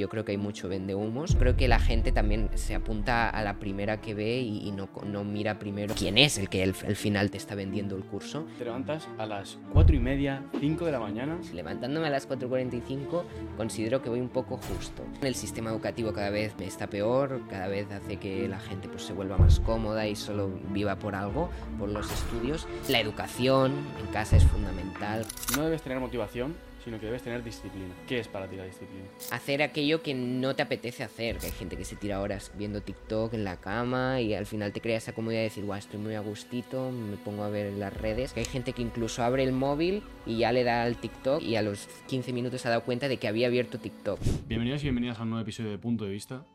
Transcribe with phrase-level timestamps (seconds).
[0.00, 1.34] Yo creo que hay mucho vende humos.
[1.36, 4.88] Creo que la gente también se apunta a la primera que ve y, y no,
[5.04, 8.46] no mira primero quién es el que al final te está vendiendo el curso.
[8.58, 11.40] Te levantas a las 4 y media, 5 de la mañana.
[11.52, 13.24] Levantándome a las 4.45
[13.56, 15.02] considero que voy un poco justo.
[15.20, 19.12] El sistema educativo cada vez está peor, cada vez hace que la gente pues, se
[19.12, 22.68] vuelva más cómoda y solo viva por algo, por los estudios.
[22.88, 25.26] La educación en casa es fundamental.
[25.56, 26.54] No debes tener motivación
[26.88, 27.94] sino que debes tener disciplina.
[28.06, 29.04] ¿Qué es para ti la disciplina?
[29.30, 31.36] Hacer aquello que no te apetece hacer.
[31.36, 34.72] Que hay gente que se tira horas viendo TikTok en la cama y al final
[34.72, 37.74] te crea esa comodidad de decir, guau, estoy muy a gustito, me pongo a ver
[37.74, 38.32] las redes.
[38.32, 41.56] Que hay gente que incluso abre el móvil y ya le da al TikTok y
[41.56, 44.18] a los 15 minutos se ha dado cuenta de que había abierto TikTok.
[44.46, 46.46] Bienvenidos y bienvenidas a un nuevo episodio de Punto de Vista.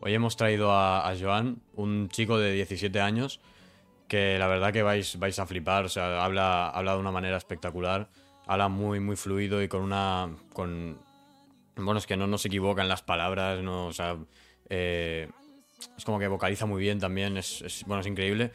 [0.00, 3.40] Hoy hemos traído a, a Joan, un chico de 17 años,
[4.08, 7.38] que la verdad que vais, vais a flipar, o sea, habla, habla de una manera
[7.38, 8.10] espectacular
[8.50, 10.28] habla muy, muy fluido y con una.
[10.52, 10.98] con.
[11.76, 14.16] Bueno, es que no, no se equivoca en las palabras, no, o sea.
[14.68, 15.28] Eh,
[15.96, 18.50] es como que vocaliza muy bien también, es, es, bueno, es increíble.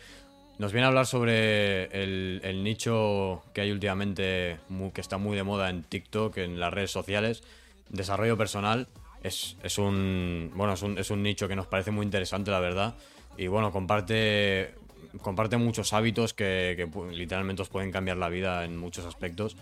[0.60, 5.36] Nos viene a hablar sobre el, el nicho que hay últimamente, muy, que está muy
[5.36, 7.42] de moda en TikTok, en las redes sociales,
[7.90, 8.88] desarrollo personal.
[9.24, 12.60] Es, es un, bueno, es un, es un nicho que nos parece muy interesante, la
[12.60, 12.96] verdad.
[13.38, 14.76] Y bueno, comparte,
[15.22, 19.56] comparte muchos hábitos que, que literalmente os pueden cambiar la vida en muchos aspectos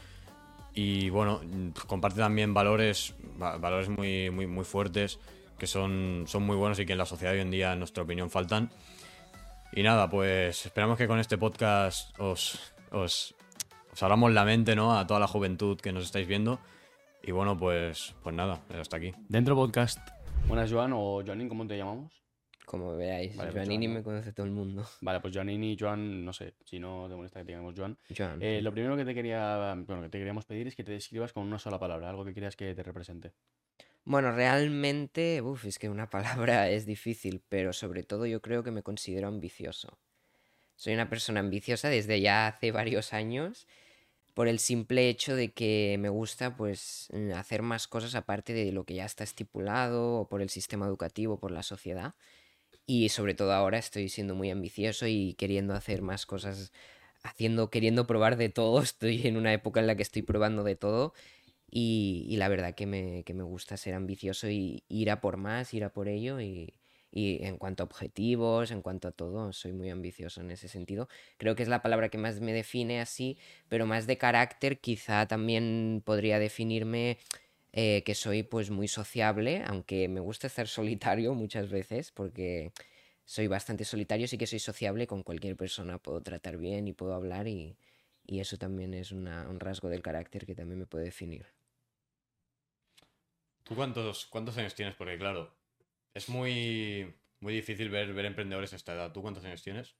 [0.73, 1.41] y bueno,
[1.87, 5.19] comparte también valores, valores muy, muy, muy fuertes
[5.57, 8.03] que son, son muy buenos y que en la sociedad hoy en día, en nuestra
[8.03, 8.69] opinión, faltan.
[9.71, 13.35] Y nada, pues esperamos que con este podcast os, os,
[13.91, 14.97] os abramos la mente ¿no?
[14.97, 16.59] a toda la juventud que nos estáis viendo.
[17.23, 19.13] Y bueno, pues, pues nada, hasta aquí.
[19.29, 19.99] Dentro podcast.
[20.47, 22.22] Buenas, Joan o Joanín, ¿cómo te llamamos?
[22.65, 24.85] Como veáis, vale, pues Joanini Joan, me conoce todo el mundo.
[25.01, 27.97] Vale, pues Joanini y Joan, no sé, si no te molesta que te digamos Joan.
[28.15, 30.93] Joan eh, lo primero que te quería, bueno, que te queríamos pedir es que te
[30.93, 33.33] describas con una sola palabra, algo que quieras que te represente.
[34.05, 38.71] Bueno, realmente, uff, es que una palabra es difícil, pero sobre todo yo creo que
[38.71, 39.97] me considero ambicioso.
[40.75, 43.67] Soy una persona ambiciosa desde ya hace varios años
[44.33, 48.83] por el simple hecho de que me gusta pues hacer más cosas aparte de lo
[48.83, 52.15] que ya está estipulado o por el sistema educativo, por la sociedad.
[52.85, 56.73] Y sobre todo ahora estoy siendo muy ambicioso y queriendo hacer más cosas,
[57.23, 58.81] haciendo, queriendo probar de todo.
[58.83, 61.13] Estoy en una época en la que estoy probando de todo.
[61.71, 65.37] Y, y la verdad que me, que me, gusta ser ambicioso y ir a por
[65.37, 66.39] más, ir a por ello.
[66.41, 66.75] Y,
[67.13, 71.07] y en cuanto a objetivos, en cuanto a todo, soy muy ambicioso en ese sentido.
[71.37, 73.37] Creo que es la palabra que más me define así,
[73.69, 77.19] pero más de carácter quizá también podría definirme
[77.73, 82.71] eh, que soy pues muy sociable, aunque me gusta estar solitario muchas veces porque
[83.25, 87.13] soy bastante solitario, sí que soy sociable con cualquier persona, puedo tratar bien y puedo
[87.15, 87.77] hablar y,
[88.25, 91.47] y eso también es una, un rasgo del carácter que también me puede definir.
[93.63, 94.95] ¿Tú cuántos, cuántos años tienes?
[94.95, 95.53] Porque claro,
[96.13, 99.11] es muy, muy difícil ver, ver emprendedores a esta edad.
[99.13, 99.97] ¿Tú cuántos años tienes?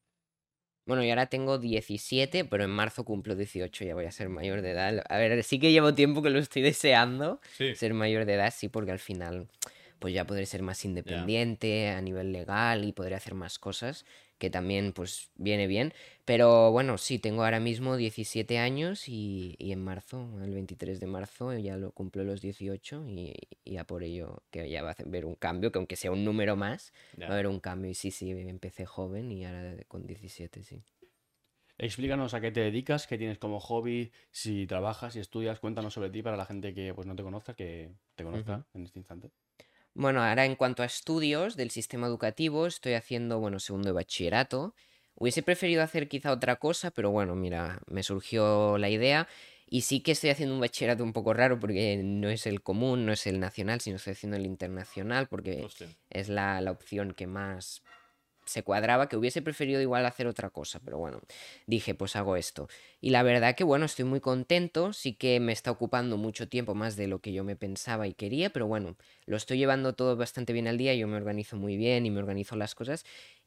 [0.85, 4.61] Bueno, yo ahora tengo 17, pero en marzo cumplo 18, ya voy a ser mayor
[4.61, 5.03] de edad.
[5.09, 7.73] A ver, sí que llevo tiempo que lo estoy deseando, sí.
[7.75, 9.47] ser mayor de edad, sí, porque al final
[9.99, 11.97] pues ya podré ser más independiente yeah.
[11.97, 14.05] a nivel legal y podré hacer más cosas,
[14.43, 15.93] que también pues viene bien.
[16.25, 21.07] Pero bueno, sí, tengo ahora mismo 17 años y, y en marzo, el 23 de
[21.07, 24.95] marzo, ya lo cumplo los 18 y, y a por ello que ya va a
[25.01, 27.89] haber un cambio, que aunque sea un número más, va a haber un cambio.
[27.89, 30.83] Y sí, sí, empecé joven y ahora con 17, sí.
[31.77, 36.09] Explícanos a qué te dedicas, qué tienes como hobby, si trabajas, si estudias, cuéntanos sobre
[36.09, 39.31] ti para la gente que pues no te conozca, que te conozca en este instante.
[39.95, 44.73] Bueno, ahora en cuanto a estudios del sistema educativo, estoy haciendo, bueno, segundo de bachillerato.
[45.15, 49.27] Hubiese preferido hacer quizá otra cosa, pero bueno, mira, me surgió la idea.
[49.67, 53.05] Y sí que estoy haciendo un bachillerato un poco raro porque no es el común,
[53.05, 55.87] no es el nacional, sino estoy haciendo el internacional porque Hostia.
[56.09, 57.83] es la, la opción que más
[58.45, 61.21] se cuadraba, que hubiese preferido igual hacer otra cosa, pero bueno,
[61.67, 62.67] dije, pues hago esto.
[63.01, 66.75] Y la verdad que bueno, estoy muy contento, sí que me está ocupando mucho tiempo
[66.75, 68.95] más de lo que yo me pensaba y quería, pero bueno,
[69.25, 72.19] lo estoy llevando todo bastante bien al día, yo me organizo muy bien y me
[72.19, 73.05] organizo las cosas.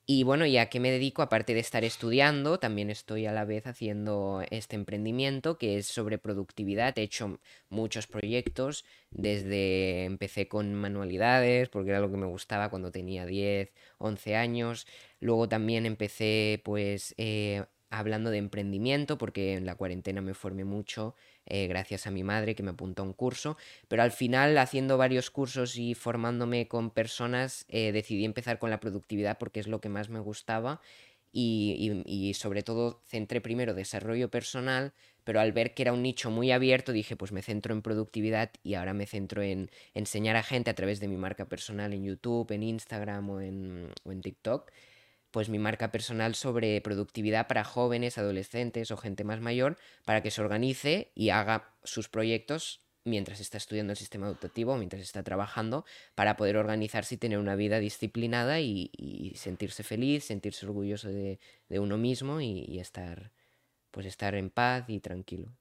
[0.08, 3.67] Y bueno, ya que me dedico, aparte de estar estudiando, también estoy a la vez
[3.67, 6.97] haciendo este emprendimiento que es sobre productividad.
[6.97, 12.93] He hecho muchos proyectos, desde empecé con manualidades, porque era lo que me gustaba cuando
[12.93, 14.87] tenía 10, 11 años.
[15.19, 21.17] Luego también empecé pues eh, hablando de emprendimiento, porque en la cuarentena me formé mucho
[21.46, 23.56] eh, gracias a mi madre que me apuntó a un curso,
[23.88, 28.81] pero al final haciendo varios cursos y formándome con personas eh, decidí empezar con la
[28.81, 30.81] productividad porque es lo que más me gustaba
[31.32, 34.93] y, y- sobre todo centré primero desarrollo personal
[35.25, 38.50] pero al ver que era un nicho muy abierto dije, pues me centro en productividad
[38.62, 42.04] y ahora me centro en enseñar a gente a través de mi marca personal en
[42.04, 44.70] YouTube, en Instagram o en, o en TikTok
[45.37, 50.31] pues mi marca personal sobre productividad para jóvenes, adolescentes o gente más mayor, para que
[50.31, 55.85] se organice y haga sus proyectos mientras está estudiando el sistema educativo, mientras está trabajando,
[56.15, 61.38] para poder organizarse y tener una vida disciplinada y, sentirse feliz, sentirse orgulloso de,
[61.69, 63.31] uno mismo y, estar,
[63.91, 65.53] pues estar en paz y tranquilo.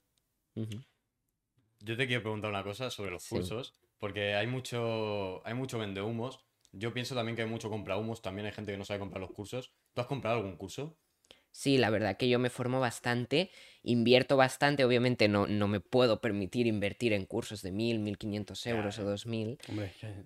[1.81, 6.44] Yo te quiero preguntar una cosa sobre los cursos, porque hay mucho, hay mucho vendehumos
[6.77, 9.22] yo pienso también que hay mucho compra humos, también hay gente que no sabe comprar
[9.22, 9.74] los cursos.
[9.94, 10.98] ¿Tú has comprado algún curso?
[11.51, 13.50] Sí, la verdad que yo me formo bastante,
[13.81, 19.00] invierto bastante, obviamente no, no me puedo permitir invertir en cursos de 1.000, 1.500 euros
[19.00, 19.57] o 2.000,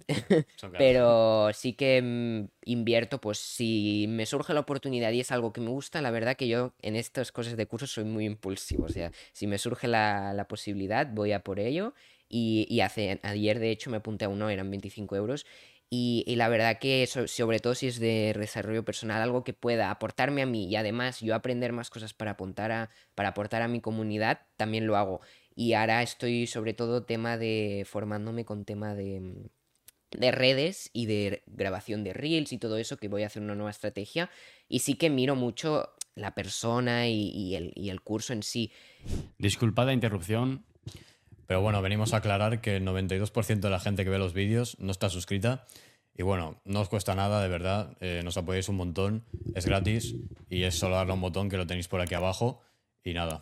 [0.76, 5.62] pero sí que mm, invierto, pues si me surge la oportunidad y es algo que
[5.62, 8.90] me gusta, la verdad que yo en estas cosas de cursos soy muy impulsivo, o
[8.90, 11.94] sea, si me surge la, la posibilidad voy a por ello.
[12.32, 15.48] Y, y hace, ayer de hecho me apunté a uno, eran 25 euros
[15.92, 20.44] y, la verdad que sobre todo si es de desarrollo personal, algo que pueda aportarme
[20.44, 23.82] a mí y además yo aprender más cosas para apuntar a, para aportar a mi
[23.82, 25.22] comunidad, también lo hago.
[25.56, 29.50] Y ahora estoy sobre todo tema de formándome con tema de,
[30.12, 33.56] de redes y de grabación de reels y todo eso, que voy a hacer una
[33.56, 34.30] nueva estrategia.
[34.68, 38.72] Y sí que miro mucho la persona y, el, y el curso en sí.
[39.38, 40.66] Disculpa la interrupción,
[41.50, 44.78] pero bueno, venimos a aclarar que el 92% de la gente que ve los vídeos
[44.80, 45.66] no está suscrita.
[46.16, 47.98] Y bueno, no os cuesta nada, de verdad.
[48.02, 49.26] Eh, nos apoyáis un montón.
[49.56, 50.16] Es gratis
[50.48, 52.62] y es solo darle un botón que lo tenéis por aquí abajo.
[53.04, 53.42] Y nada.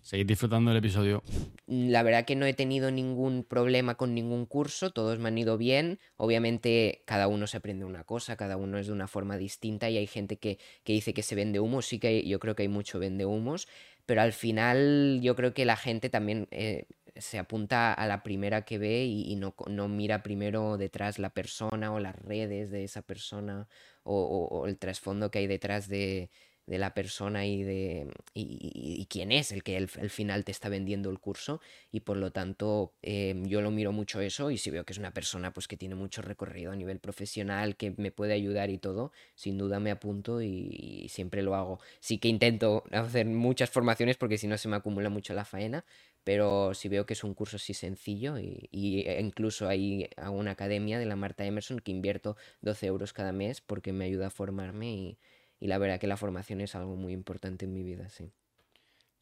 [0.00, 1.22] Seguid disfrutando del episodio.
[1.66, 5.58] La verdad que no he tenido ningún problema con ningún curso, todos me han ido
[5.58, 5.98] bien.
[6.16, 9.98] Obviamente cada uno se aprende una cosa, cada uno es de una forma distinta y
[9.98, 12.98] hay gente que, dice que se vende humo, sí que yo creo que hay mucho
[12.98, 13.68] vende humos,
[14.06, 18.64] pero al final yo creo que la gente también eh, se apunta a la primera
[18.64, 23.02] que ve y, no, no, mira primero detrás la persona o las redes de esa
[23.02, 23.68] persona
[24.04, 26.30] o el trasfondo que hay detrás de,
[26.66, 31.10] de la persona y de y, quién es el que al final te está vendiendo
[31.10, 31.60] el curso.
[31.90, 34.98] Y por lo tanto em, yo lo miro mucho eso y si veo que es
[34.98, 38.78] una persona pues que tiene mucho recorrido a nivel profesional que me puede ayudar y
[38.78, 41.80] todo sin duda me apunto y, siempre lo hago.
[42.00, 45.84] Sí que intento hacer muchas formaciones porque si no se me acumula mucho la faena
[46.24, 48.68] pero si veo que es un curso así sencillo y,
[49.06, 53.60] e incluso hay una academia de la Marta Emerson que invierto 12 euros cada mes
[53.60, 55.18] porque me ayuda a formarme
[55.60, 58.32] y la verdad que la formación es algo muy importante en mi vida, sí.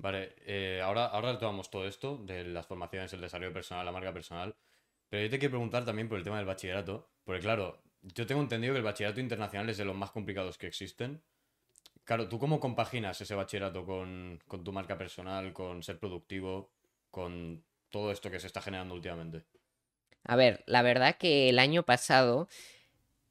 [0.01, 4.15] Vale, eh, ahora, ahora retomamos todo esto de las formaciones, el desarrollo personal, la marca
[4.15, 4.57] personal.
[5.11, 7.11] Pero yo te quiero preguntar también por el tema del bachillerato.
[7.25, 10.67] Porque claro, yo tengo entendido que el bachillerato internacional es de los más complicados que
[10.67, 11.21] existen.
[12.05, 16.71] Claro, ¿tú cómo compaginas ese bachillerato con, con tu marca personal, con ser productivo,
[17.11, 19.45] con todo esto que se está generando últimamente?
[20.25, 22.49] A ver, la verdad que el año pasado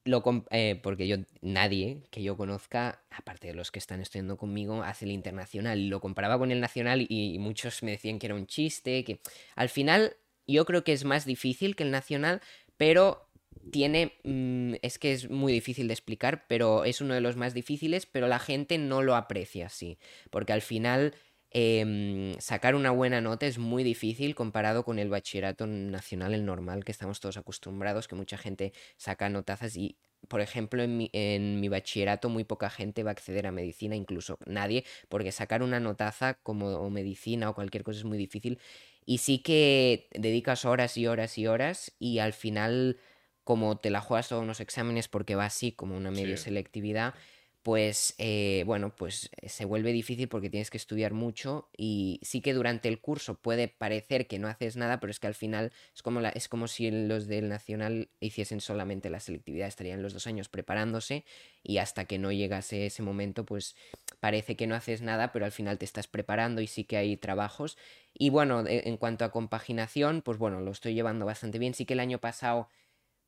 [0.05, 4.81] lo eh, porque yo, nadie que yo conozca, aparte de los que están estudiando conmigo,
[4.83, 5.87] hace el internacional.
[5.87, 9.21] Lo comparaba con el nacional y, muchos me decían que era un chiste, que
[9.55, 10.17] al final
[10.47, 12.41] yo creo que es más difícil que el nacional,
[12.77, 13.27] pero
[13.71, 17.53] tiene, mm, es que es muy difícil de explicar, pero es uno de los más
[17.53, 19.99] difíciles, pero la gente no lo aprecia así,
[20.31, 21.13] porque al final
[21.51, 26.85] Em, sacar una buena nota es muy difícil comparado con el bachillerato nacional, el normal,
[26.85, 29.97] que estamos todos acostumbrados, que mucha gente saca notazas y,
[30.27, 33.95] por ejemplo, en mi, en mi bachillerato muy poca gente va a acceder a medicina,
[33.95, 38.59] incluso nadie, porque sacar una notaza como medicina o cualquier cosa es muy difícil.
[39.05, 42.97] Y sí que dedicas horas y horas y horas y al final,
[43.43, 47.15] como te la juegas todos unos exámenes porque va así como una medio selectividad,
[47.61, 52.41] pues eh, bueno, pues eh, se vuelve difícil porque tienes que estudiar mucho y sí
[52.41, 55.73] que durante el curso puede parecer que no haces nada, pero es que al final
[55.93, 60.13] es como, la, es como si los del Nacional hiciesen solamente la selectividad, estarían los
[60.13, 61.25] dos años preparándose
[61.61, 63.75] y hasta que no llegase ese momento pues
[64.21, 67.17] parece que no haces nada, pero al final te estás preparando y sí que hay
[67.17, 67.77] trabajos.
[68.13, 71.93] Y bueno, en cuanto a compaginación, pues bueno, lo estoy llevando bastante bien, sí que
[71.93, 72.69] el año pasado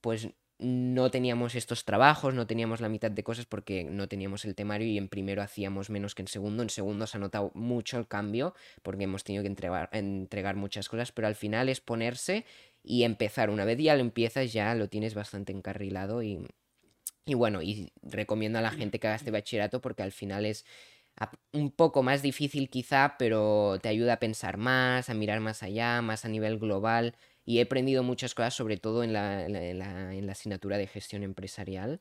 [0.02, 0.30] pues
[0.62, 4.88] no teníamos estos trabajos, no teníamos la mitad de cosas porque no teníamos el temario
[4.88, 6.62] y en primero hacíamos menos que en segundo.
[6.62, 8.54] En segundo se ha notado mucho el cambio
[8.84, 12.46] porque hemos tenido que entregar, muchas cosas, pero al final es ponerse
[12.84, 13.50] y empezar.
[13.50, 16.46] Una vez ya lo empiezas, ya lo tienes bastante encarrilado y,
[17.26, 20.64] y bueno, y recomiendo a la gente que haga este bachillerato porque al final es
[21.52, 26.02] un poco más difícil quizá, pero te ayuda a pensar más, a mirar más allá,
[26.04, 27.16] más a nivel global
[27.52, 32.00] y he aprendido muchas cosas, sobre todo en la, en la, asignatura de gestión empresarial.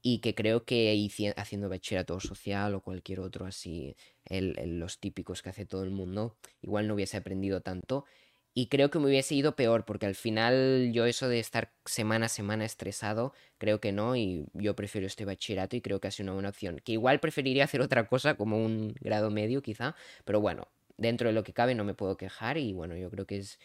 [0.00, 3.96] y que creo que haciendo bachillerato social o cualquier otro así,
[4.30, 8.06] los típicos que hace todo el mundo, igual no hubiese aprendido tanto.
[8.54, 12.26] Y creo que me hubiese ido peor, porque al final yo eso de estar semana
[12.26, 16.10] a semana estresado, creo que no, y yo prefiero este bachillerato y creo que ha
[16.12, 16.80] sido una buena opción.
[16.82, 21.34] Que igual preferiría hacer otra cosa, como un grado medio quizá, pero bueno, dentro de
[21.34, 23.58] lo que cabe no me puedo quejar y bueno, yo creo que es,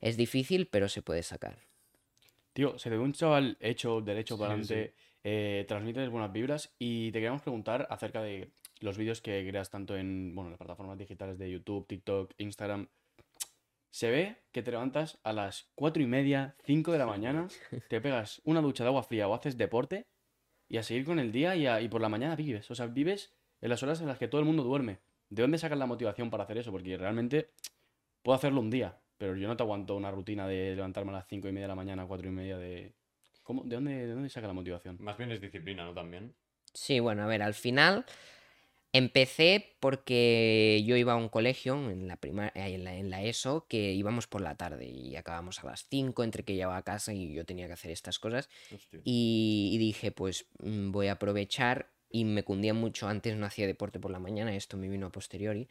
[0.00, 1.58] es difícil, pero se puede sacar.
[2.52, 7.18] Tío, se ve un chaval hecho, derecho para adelante, eh, transmite buenas vibras y te
[7.18, 8.50] queríamos preguntar acerca de
[8.80, 12.88] los vídeos que creas tanto en bueno, las plataformas digitales de YouTube, TikTok, Instagram.
[13.90, 17.48] Se ve que te levantas a las cuatro y media, 5 de la mañana,
[17.88, 20.06] te pegas una ducha de agua fría o haces deporte
[20.68, 22.70] y a seguir con el día y, y por la mañana vives.
[22.70, 24.98] O sea, vives en las horas en las que todo el mundo duerme.
[25.30, 26.70] ¿De dónde sacas la motivación para hacer eso?
[26.70, 27.50] Porque realmente
[28.22, 31.26] puedo hacerlo un día, pero yo no te aguanto una rutina de levantarme a las
[31.26, 32.94] cinco y media de la mañana, cuatro y media de...
[33.42, 33.64] ¿Cómo?
[33.64, 34.96] ¿De dónde, de dónde saca la motivación?
[35.00, 35.94] Más bien es disciplina, ¿no?
[35.94, 36.34] También.
[36.72, 38.04] Sí, bueno, a ver, al final
[38.94, 42.18] Empecé porque yo iba a un colegio en la,
[42.54, 46.42] eh, en la, ESO que íbamos por la tarde y acabamos a las 5 entre
[46.42, 48.48] que iba a casa y yo tenía que hacer estas cosas.
[49.04, 53.08] Y, dije, pues mm, voy a aprovechar y me cundía mucho.
[53.08, 55.68] Antes no hacía deporte por la mañana, esto me vino a posteriori.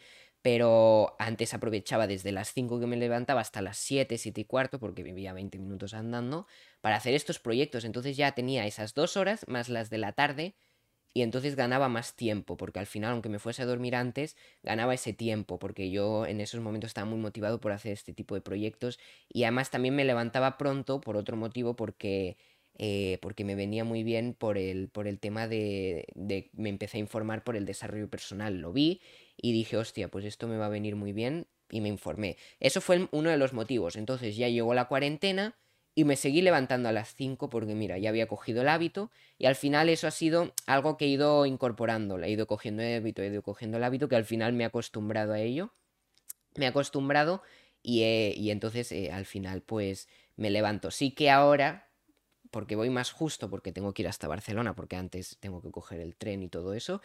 [0.48, 4.80] Pero antes aprovechaba desde las 5 que me levantaba hasta las 7, 7 y cuarto,
[4.80, 6.48] porque vivía 20 minutos andando,
[6.80, 7.84] para hacer estos proyectos.
[7.84, 10.56] Entonces ya tenía esas dos horas más las de la tarde
[11.14, 14.94] y entonces ganaba más tiempo, porque al final, aunque me fuese a dormir antes, ganaba
[14.94, 18.40] ese tiempo, porque yo en esos momentos estaba muy motivado por hacer este tipo de
[18.40, 22.38] proyectos y además también me levantaba pronto por otro motivo, porque,
[22.78, 27.00] eh, porque me venía muy bien por el, por el tema de, de, me empecé
[27.00, 29.02] a informar por el desarrollo personal, lo vi
[29.38, 32.38] y dije, hostia, pues esto me va a venir muy bien y me informé.
[32.60, 35.56] Eso fue uno de los motivos, entonces ya llegó la cuarentena
[35.96, 39.46] y me seguí levantando a las 5 porque mira, ya había cogido el hábito y
[39.46, 43.22] al final eso ha sido algo que he ido incorporando, he ido cogiendo el hábito,
[43.22, 45.72] he ido cogiendo el hábito que al final me he acostumbrado a ello,
[46.56, 47.42] me he acostumbrado
[47.82, 50.92] y, y entonces eh, al final pues me levanto.
[50.92, 51.90] Sí que ahora,
[52.52, 56.00] porque voy más justo, porque tengo que ir hasta Barcelona, porque antes tengo que coger
[56.00, 57.02] el tren y todo eso,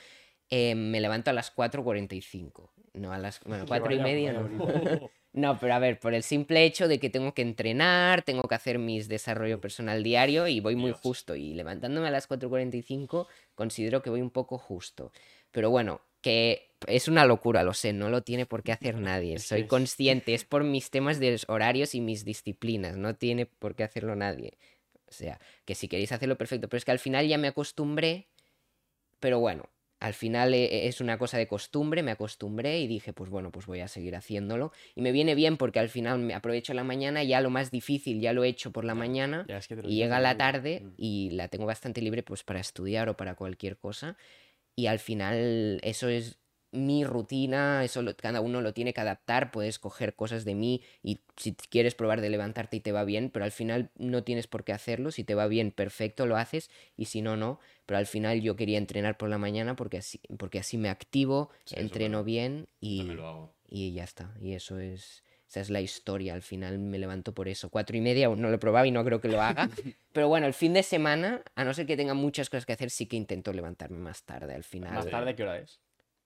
[0.54, 4.32] eh, me levanto a las 4.45, no a las, bueno, 4 y media.
[4.34, 5.10] No.
[5.34, 8.54] No, pero a ver, por el simple hecho de que tengo que entrenar, tengo que
[8.54, 11.34] hacer mis desarrollo personal diario y voy muy justo.
[11.34, 15.10] Y levantándome a las 4.45 considero que voy un poco justo.
[15.50, 19.38] Pero bueno, que es una locura, lo sé, no lo tiene por qué hacer nadie.
[19.38, 23.84] Soy consciente, es por mis temas de horarios y mis disciplinas, no tiene por qué
[23.84, 24.58] hacerlo nadie.
[25.08, 28.28] O sea, que si queréis hacerlo perfecto, pero es que al final ya me acostumbré,
[29.18, 29.70] pero bueno,
[30.02, 33.66] al final eh, es una cosa de costumbre, me acostumbré y dije, pues bueno, pues
[33.66, 34.72] voy a seguir haciéndolo.
[34.96, 38.20] Y me viene bien porque al final me aprovecho la mañana, ya lo más difícil
[38.20, 39.46] ya lo he hecho por la mañana
[39.84, 40.94] y llega la tarde mm.
[40.96, 44.16] y la tengo bastante libre pues para estudiar o para cualquier cosa.
[44.74, 46.41] Y al final eso es
[46.72, 51.20] mi rutina, eso cada uno lo tiene que adaptar, puedes coger cosas de mí y
[51.36, 54.64] si quieres probar de levantarte y te va bien, pero al final no tienes por
[54.64, 58.06] qué hacerlo, si te va bien, perfecto, lo haces y si no, no, pero al
[58.06, 62.66] final yo quería entrenar por la mañana porque así, porque así me activo, entreno bien
[62.80, 63.06] y,
[63.68, 65.22] y ya está, y eso es...
[65.48, 67.68] Esa es la historia, al final me levanto por eso.
[67.68, 69.68] Cuatro y media aún no lo he probado y no creo que lo haga.
[70.14, 72.88] Pero bueno, el fin de semana, a no ser que tenga muchas cosas que hacer,
[72.88, 74.94] sí que intento levantarme más tarde al final.
[74.94, 75.78] ¿Más tarde qué hora es?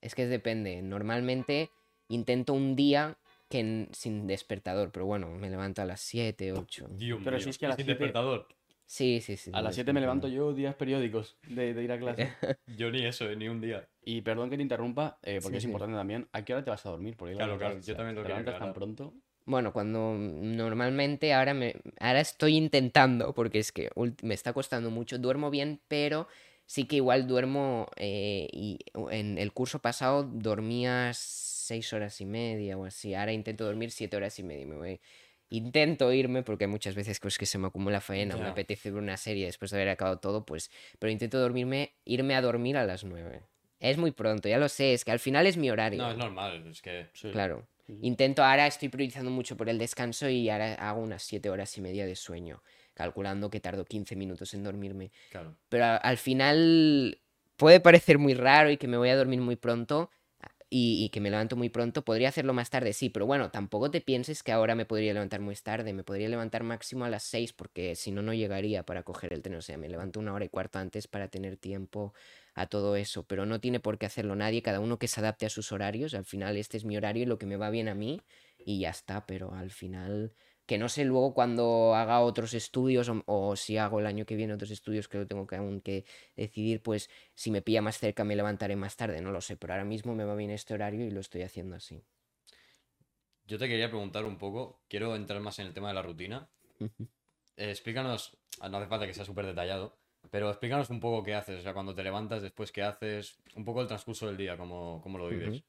[0.06, 0.82] Es que depende.
[0.82, 1.70] Normalmente
[2.06, 6.90] intento un día que sin despertador, pero bueno, me levanto a las 7, 8.
[7.24, 7.90] pero si es que a las 7...
[7.90, 8.46] despertador.
[8.84, 9.50] Sí, sí, sí.
[9.52, 12.32] A las 7 me levanto yo días periódicos de, ir a clase.
[12.76, 13.88] yo ni eso, ni un día.
[14.04, 16.28] Y perdón que te interrumpa, eh, porque es importante también.
[16.30, 17.16] ¿A qué hora te vas a dormir?
[17.16, 19.12] Porque claro, claro, yo también lo ¿Te levantas tan pronto?
[19.44, 23.90] Bueno, cuando normalmente ahora me ahora estoy intentando, porque es que
[24.22, 26.28] me está costando mucho, duermo bien, pero
[26.66, 28.78] sí que igual duermo eh, y
[29.10, 33.14] en el curso pasado dormía seis horas y media o así.
[33.14, 34.66] Ahora intento dormir siete horas y media.
[34.66, 35.00] Me voy.
[35.48, 39.16] Intento irme porque muchas veces pues, que se me acumula faena, me apetece ver una
[39.16, 43.04] serie después de haber acabado todo, pues, pero intento dormirme, irme a dormir a las
[43.04, 43.42] nueve.
[43.78, 46.02] Es muy pronto, ya lo sé, es que al final es mi horario.
[46.02, 47.06] No, es normal, es que...
[47.30, 47.64] Claro.
[48.02, 51.80] Intento, ahora estoy priorizando mucho por el descanso y ahora hago unas siete horas y
[51.80, 52.60] media de sueño
[52.96, 55.12] calculando que tardo 15 minutos en dormirme.
[55.68, 57.20] Pero al final
[57.56, 60.10] puede parecer muy raro y que me voy a dormir muy pronto
[60.68, 62.04] y, que me levanto muy pronto.
[62.04, 65.40] Podría hacerlo más tarde, sí, pero bueno, tampoco te pienses que ahora me podría levantar
[65.40, 65.92] muy tarde.
[65.92, 69.42] Me podría levantar máximo a las 6 porque si no, no llegaría para coger el
[69.42, 69.56] tren.
[69.56, 72.14] O sea, me levanto una hora y cuarto antes para tener tiempo
[72.54, 73.24] a todo eso.
[73.26, 76.14] Pero no tiene por qué hacerlo nadie, cada uno que se adapte a sus horarios.
[76.14, 78.20] Al final este es mi horario y lo que me va bien a mí
[78.58, 79.24] y ya está.
[79.26, 80.32] Pero al final
[80.66, 84.36] que no sé luego cuando haga otros estudios o, o si hago el año que
[84.36, 86.04] viene otros estudios que lo tengo que aún que
[86.36, 89.72] decidir, pues si me pilla más cerca me levantaré más tarde, no lo sé, pero
[89.72, 92.02] ahora mismo me va bien este horario y lo estoy haciendo así.
[93.46, 96.48] Yo te quería preguntar un poco, quiero entrar más en el tema de la rutina.
[96.80, 99.96] Eh, explícanos, ah, no hace falta que sea súper detallado,
[100.30, 103.64] pero explícanos un poco qué haces, o sea, cuando te levantas, después qué haces, un
[103.64, 105.62] poco el transcurso del día, cómo, cómo lo vives.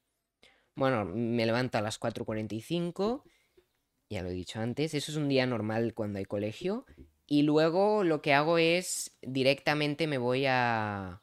[0.76, 3.24] Bueno, me levanto a las 4.45,
[4.10, 6.86] ya lo he dicho antes, eso es un día normal cuando hay colegio.
[7.28, 11.22] Y luego lo que hago es directamente me voy a,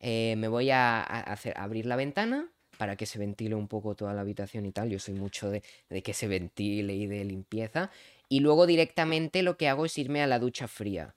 [0.00, 3.94] eh, me voy a, a hacer, abrir la ventana para que se ventile un poco
[3.94, 4.90] toda la habitación y tal.
[4.90, 7.90] Yo soy mucho de, de que se ventile y de limpieza.
[8.28, 11.14] Y luego directamente lo que hago es irme a la ducha fría,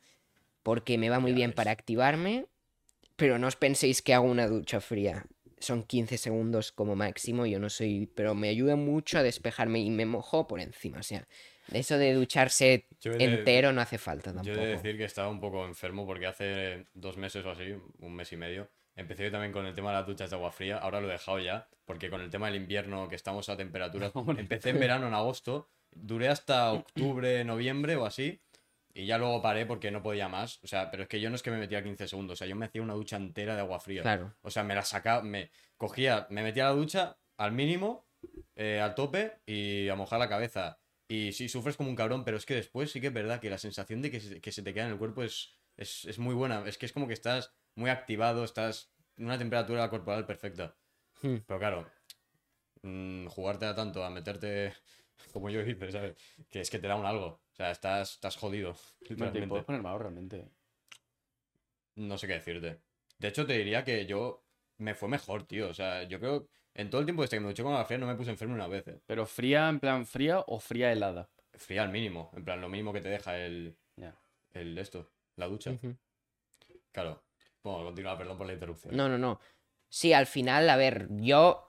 [0.64, 1.56] porque me va muy Ya bien ves.
[1.56, 2.46] para activarme,
[3.18, 5.26] pero no os penséis que hago una ducha fría.
[5.60, 9.90] Son 15 segundos como máximo, yo no soy, pero me ayuda mucho a despejarme y
[9.90, 11.28] me mojo por encima, o sea,
[11.72, 14.60] eso de ducharse Yo de- entero no hace falta Yo tampoco.
[14.62, 18.16] he de decir que estaba un poco enfermo porque hace dos meses o así, un
[18.16, 20.78] mes y medio, empecé yo también con el tema de las duchas de agua fría.
[20.78, 24.12] Ahora lo he dejado ya, porque con el tema del invierno, que estamos a temperaturas.
[24.38, 28.40] Empecé en verano, en agosto, duré hasta octubre, noviembre o así.
[28.94, 30.60] Y ya luego paré porque no podía más.
[30.64, 32.34] O sea, pero es que yo no es que me metía 15 segundos.
[32.34, 34.02] O sea, yo me hacía una ducha entera de agua fría.
[34.02, 34.34] Claro.
[34.42, 38.08] O sea, me la sacaba, me cogía, me metía a la ducha al mínimo,
[38.56, 40.80] eh, al tope y a mojar la cabeza.
[41.08, 43.50] Y sí, sufres como un cabrón, pero es que después sí que es verdad que
[43.50, 46.20] la sensación de que se, que se te queda en el cuerpo es, es, es
[46.20, 46.64] muy buena.
[46.68, 50.76] Es que es como que estás muy activado, estás en una temperatura corporal perfecta.
[51.22, 51.38] Hmm.
[51.46, 51.92] Pero claro,
[52.84, 54.74] mm, jugarte a tanto, a meterte
[55.34, 56.16] como yo hice, ¿sabes?
[56.50, 57.42] Que es que te da un algo.
[57.60, 58.74] O sea, estás, estás jodido.
[59.10, 60.48] Hombre, te puedes poner malo realmente.
[61.96, 62.80] No sé qué decirte.
[63.18, 64.46] De hecho, te diría que yo
[64.78, 65.68] me fue mejor, tío.
[65.68, 66.48] O sea, yo creo.
[66.74, 68.54] En todo el tiempo desde que me duché con agua fría no me puse enfermo
[68.56, 68.88] una vez.
[68.88, 69.02] eh.
[69.06, 71.30] Pero fría, en plan fría o fría helada.
[71.52, 72.32] Fría al mínimo.
[72.34, 73.76] En plan, lo mínimo que te deja el.
[73.98, 74.16] Ya.
[74.54, 75.12] el esto.
[75.36, 75.72] La ducha.
[75.72, 75.98] Ujú.
[76.94, 77.22] Claro.
[77.62, 78.96] Bueno, continúa, perdón por la interrupción.
[78.96, 79.42] No, no, no.
[79.90, 81.69] Sí, al final, a ver, yo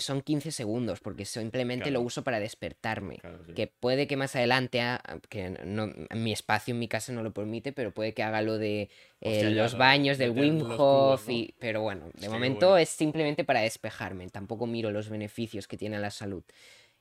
[0.00, 3.16] son 15 segundos porque simplemente lo uso para despertarme.
[3.18, 3.52] Claro, sí.
[3.54, 7.32] Que puede que más adelante, ha- que no, mi espacio en mi casa no lo
[7.32, 8.82] permite, pero puede que haga lo de
[9.20, 12.78] eh, Hostia, los lo- baños del Wim Hof, y- pero bueno, de momento bueno.
[12.78, 16.42] es simplemente para despejarme, tampoco miro los beneficios que tiene a la salud.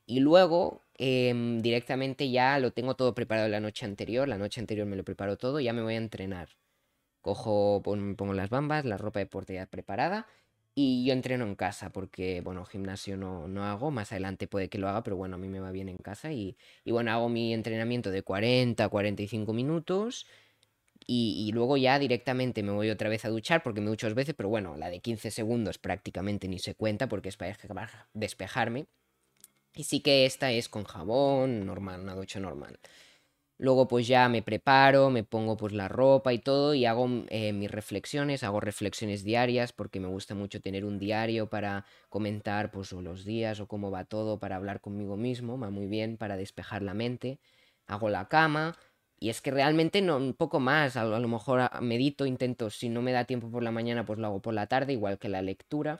[0.06, 4.88] Y luego, em, directamente ya lo tengo todo preparado la noche anterior, la noche anterior
[4.88, 6.49] me lo preparo todo, ya me voy a entrenar.
[7.21, 10.28] Cojo, pon- pongo las bambas, la ropa de deporte ya preparada
[10.79, 14.77] y yo entreno en casa porque, bueno, gimnasio no, no hago, más adelante puede que
[14.77, 17.29] lo haga, pero bueno, a mí me va bien en casa y, y bueno, hago
[17.29, 20.27] mi entrenamiento de 40 a 45 minutos
[21.07, 24.15] y, y luego ya directamente me voy otra vez a duchar porque me ducho dos
[24.15, 28.07] veces, pero bueno, la de 15 segundos prácticamente ni se cuenta porque es para despejar-
[28.13, 28.87] despejarme.
[29.75, 32.79] Y sí que esta es con jabón, normal, una ducha normal.
[33.60, 37.54] Luego pues ya me preparo, me pongo pues la ropa y todo y hago eh,
[37.54, 42.91] mis reflexiones, hago reflexiones diarias porque me gusta mucho tener un diario para comentar pues
[42.91, 46.84] los días o cómo va todo, para hablar conmigo mismo, va muy bien para despejar
[46.84, 47.39] la mente.
[47.88, 48.78] Hago la cama
[49.20, 52.26] y es que realmente no, un poco más, a, lo- a lo mejor a- medito,
[52.28, 54.93] intento, si no me da tiempo por la mañana pues lo hago por la tarde,
[54.93, 56.00] igual que la lectura.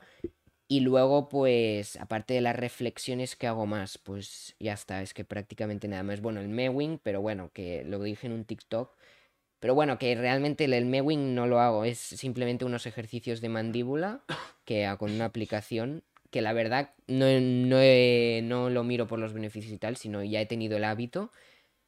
[0.70, 5.24] Y luego, pues, aparte de las reflexiones que hago más, pues ya está, es que
[5.24, 6.20] prácticamente nada más.
[6.20, 8.94] Bueno, el mewing, pero bueno, que lo dije en un TikTok.
[9.60, 14.22] Pero bueno, que realmente el, mewing no lo hago, es simplemente unos ejercicios de mandíbula
[14.64, 17.78] que hago con una aplicación que la verdad no, no,
[18.42, 21.32] no lo miro por los beneficios y tal, sino ya he tenido el hábito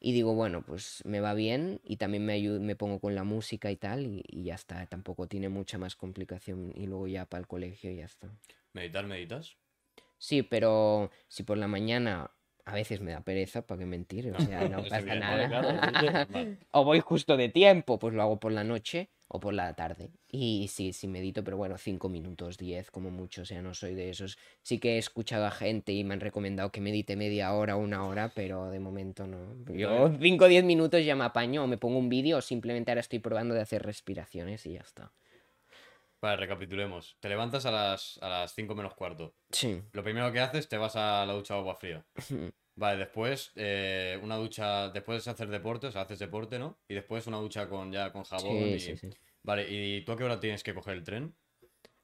[0.00, 3.22] y digo, bueno, pues me va bien y también me ayudo, me pongo con la
[3.22, 7.26] música y tal y, y ya está, tampoco tiene mucha más complicación y luego ya
[7.26, 8.30] para el colegio y ya está.
[8.72, 9.56] ¿Meditar, meditas?
[10.18, 12.30] Sí, pero si por la mañana
[12.64, 14.32] a veces me da pereza, ¿para qué mentir?
[14.36, 16.26] O sea, no pasa nada.
[16.72, 20.10] o voy justo de tiempo, pues lo hago por la noche o por la tarde.
[20.28, 23.94] Y sí, sí medito, pero bueno, cinco minutos, diez como mucho, o sea, no soy
[23.94, 24.38] de esos.
[24.62, 28.04] Sí que he escuchado a gente y me han recomendado que medite media hora, una
[28.06, 29.54] hora, pero de momento no.
[29.72, 32.90] Yo cinco o diez minutos ya me apaño, o me pongo un vídeo o simplemente
[32.90, 35.12] ahora estoy probando de hacer respiraciones y ya está.
[36.20, 37.16] Vale, recapitulemos.
[37.20, 39.34] Te levantas a las, a las 5 menos cuarto.
[39.50, 39.82] Sí.
[39.92, 42.04] Lo primero que haces, te vas a la ducha de agua fría.
[42.76, 46.78] Vale, después eh, una ducha, después de hacer deporte, o sea, haces deporte, ¿no?
[46.88, 48.80] Y después una ducha con ya con jabón Sí, y...
[48.80, 49.10] sí, sí.
[49.42, 51.34] Vale, ¿y tú a qué hora tienes que coger el tren?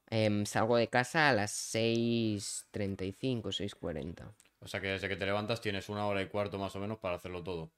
[0.08, 4.34] Em, salgo de casa a las 6.35, 6.40.
[4.60, 6.98] O sea que desde que te levantas tienes una hora y cuarto más o menos
[6.98, 7.72] para hacerlo todo.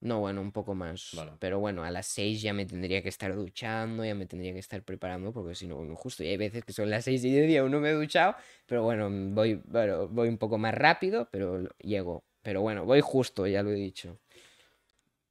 [0.00, 1.10] No, bueno, un poco más.
[1.14, 1.32] Vale.
[1.40, 4.60] Pero bueno, a las 6 ya me tendría que estar duchando, ya me tendría que
[4.60, 7.62] estar preparando, porque si no, justo, y hay veces que son las 6 y media,
[7.62, 11.68] aún no me he duchado, pero bueno, voy, bueno, voy un poco más rápido, pero
[11.78, 12.24] llego.
[12.42, 14.18] Pero bueno, voy justo, ya lo he dicho.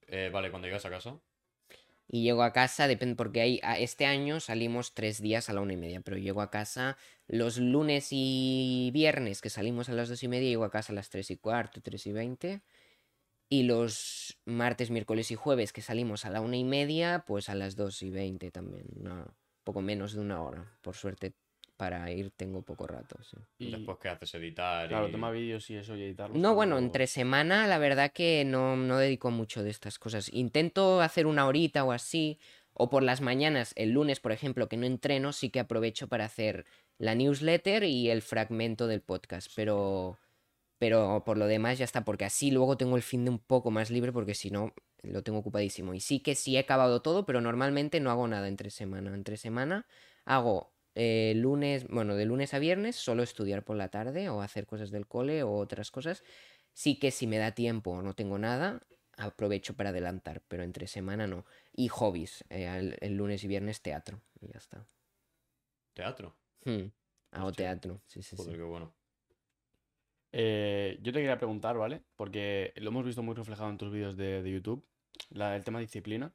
[0.08, 1.18] Eh, vale, cuando llegas a casa.
[2.10, 5.74] Y llego a casa, depende, porque hay, este año salimos tres días a la una
[5.74, 10.24] y media, pero llego a casa los lunes y viernes, que salimos a las dos
[10.24, 12.62] y media, llego a casa a las tres y cuarto, tres y veinte.
[13.50, 17.56] Y los martes, miércoles y jueves, que salimos a la una y media, pues a
[17.56, 19.26] las dos y veinte también, una,
[19.64, 20.78] poco menos de una hora.
[20.82, 21.34] Por suerte,
[21.78, 23.38] para ir tengo poco rato, sí.
[23.60, 25.12] Y, Después que haces editar claro, y...
[25.12, 26.38] tema vídeos y eso y editarlos.
[26.38, 30.34] No, bueno, entre semana la verdad que no, no dedico mucho de estas cosas.
[30.34, 32.40] Intento hacer una horita o así,
[32.74, 36.26] o por las mañanas, el lunes, por ejemplo, que no entreno, sí que aprovecho para
[36.26, 36.66] hacer
[36.98, 40.18] la newsletter y el fragmento del podcast, pero,
[40.78, 43.72] pero por lo demás ya está, porque así luego tengo el fin de un poco
[43.72, 45.94] más libre, porque si no, lo tengo ocupadísimo.
[45.94, 49.14] Y sí que sí he acabado todo, pero normalmente no hago nada entre semana.
[49.14, 49.88] Entre semana
[50.26, 54.66] hago eh, lunes, bueno, de lunes a viernes, solo estudiar por la tarde o hacer
[54.68, 56.24] cosas del cole o otras cosas.
[56.74, 58.82] Sí que si me da tiempo o no tengo nada,
[59.18, 61.46] aprovecho para adelantar, pero entre semana no.
[61.74, 64.88] Y hobbies, eh, el, el lunes y viernes teatro, y ya está.
[65.94, 66.34] Teatro.
[66.66, 66.92] Hmm,
[67.32, 67.56] Hago Hostia.
[67.56, 68.58] teatro, sí, sí, Joder, sí.
[68.58, 68.97] qué bueno.
[70.40, 72.04] Eh, yo te quería preguntar, ¿vale?
[72.16, 74.86] Porque lo hemos visto muy reflejado en tus vídeos de, de YouTube,
[75.32, 76.32] la- el tema disciplina.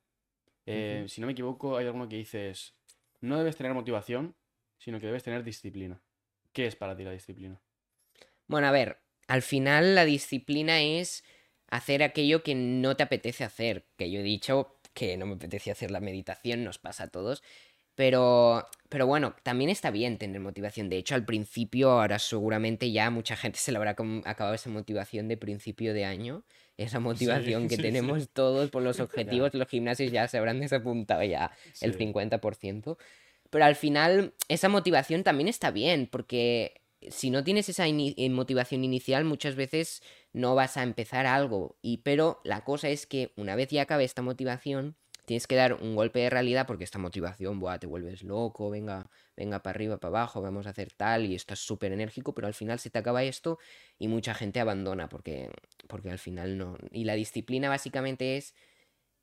[0.67, 1.09] Eh, Ujú.
[1.09, 2.75] Si no me equivoco, hay alguno que dices,
[3.21, 4.35] no debes tener motivación,
[4.79, 6.03] sino que debes tener disciplina.
[6.53, 7.61] ¿Qué es para ti la disciplina?
[8.49, 11.25] Bueno, a ver, al final la disciplina es
[11.69, 15.71] hacer aquello que no te apetece hacer, que yo he dicho que no me apetece
[15.71, 17.43] hacer la meditación, nos pasa a todos,
[17.95, 20.89] pero, pero bueno, también está bien tener motivación.
[20.89, 23.91] De hecho, al principio, ahora seguramente ya mucha gente se le habrá
[24.25, 26.45] acabado esa motivación de principio de año,
[26.77, 27.83] esa motivación que sí, sí.
[27.83, 31.99] tenemos todos por los objetivos, los gimnasios ya se habrán desapuntado ya el Sí.
[31.99, 32.99] 50%.
[33.51, 38.31] Pero al final, esa motivación también está bien, porque si no tienes esa ini- eh,
[38.31, 40.03] motivación inicial, muchas veces
[40.33, 41.77] no vas a empezar algo.
[41.83, 44.97] Y pero la cosa es que una vez ya acabe esta motivación,
[45.33, 49.09] tienes que dar un golpe de realidad porque esta motivación, buah, te vuelves loco, venga,
[49.35, 52.53] venga para arriba, para abajo, vamos a hacer tal y estás súper enérgico, pero al
[52.53, 53.59] final se te acaba esto
[53.99, 55.49] y mucha gente abandona porque,
[55.89, 56.77] porque al final no.
[56.91, 58.55] Y la disciplina básicamente es,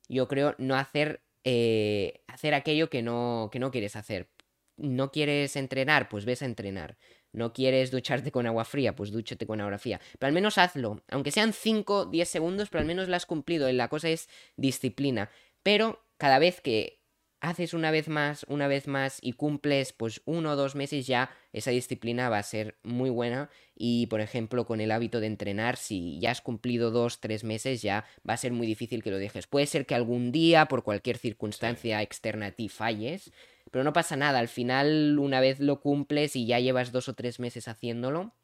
[0.08, 4.28] yo creo, no hacer, eh, hacer aquello que no, que no quieres hacer.
[4.76, 6.96] No quieres entrenar, pues ves a entrenar.
[7.32, 10.00] No quieres ducharte con agua fría, pues dúchate con agua fría.
[10.18, 11.04] Pero al menos hazlo.
[11.08, 13.70] Aunque sean 5, 10 segundos, pero al menos lo has cumplido.
[13.70, 15.30] La cosa es disciplina.
[15.62, 17.00] Pero cada vez que
[17.40, 21.30] haces una vez más, una vez más y cumples pues uno o dos meses ya,
[21.52, 23.50] esa disciplina va a ser muy buena.
[23.74, 27.82] Y por ejemplo, con el hábito de entrenar, si ya has cumplido dos, tres meses,
[27.82, 29.46] ya va a ser muy difícil que lo dejes.
[29.46, 33.32] Puede ser que algún día, por cualquier circunstancia externa a ti, falles.
[33.70, 37.14] Pero no pasa nada, al final una vez lo cumples y ya llevas dos o
[37.14, 38.34] tres meses haciéndolo,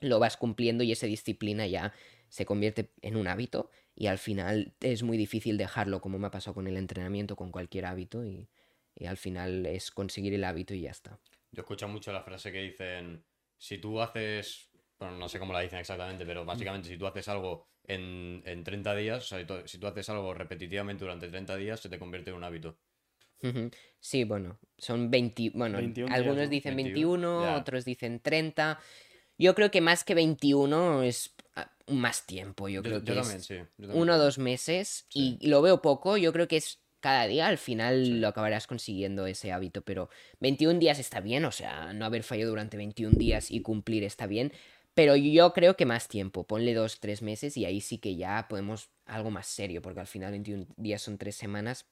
[0.00, 1.92] lo vas cumpliendo y esa disciplina ya
[2.28, 6.30] se convierte en un hábito y al final es muy difícil dejarlo, como me ha
[6.30, 8.48] pasado con el entrenamiento, con cualquier hábito y,
[8.96, 11.18] y al final es conseguir el hábito y ya está.
[11.52, 13.24] Yo escucho mucho la frase que dicen,
[13.56, 17.28] si tú haces, bueno, no sé cómo la dicen exactamente, pero básicamente si tú haces
[17.28, 21.28] algo en, en 30 días, o sea, si tú, si tú haces algo repetitivamente durante
[21.28, 22.78] 30 días, se te convierte en un hábito.
[24.00, 26.48] Sí, bueno, son 20, bueno, 21 días, algunos ¿no?
[26.48, 27.56] dicen 21, 21, ya.
[27.58, 28.80] otros dicen 30.
[29.36, 31.33] Yo creo que más que 21 es
[31.86, 33.54] más tiempo, yo, creo yo que es sí.
[33.54, 37.26] yo también uno o dos meses y lo veo poco, yo creo que es cada
[37.26, 38.12] día, al final Sí.
[38.12, 40.08] lo acabarás consiguiendo ese hábito, pero
[40.40, 44.26] 21 días está bien, o sea, no haber fallado durante 21 días y cumplir está
[44.26, 44.52] bien,
[44.94, 48.46] pero yo creo que más tiempo, ponle dos, tres meses y ahí sí que ya
[48.48, 51.84] podemos algo más serio, porque al final 21 días son tres semanas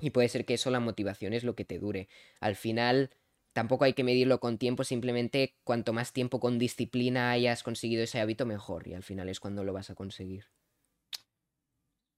[0.00, 2.08] y puede ser que eso la motivación es lo que te dure.
[2.38, 3.10] Al final
[3.52, 8.20] tampoco hay que medirlo con tiempo, simplemente cuanto más tiempo con disciplina hayas conseguido ese
[8.20, 10.46] hábito, mejor, y al final es cuando lo vas a conseguir.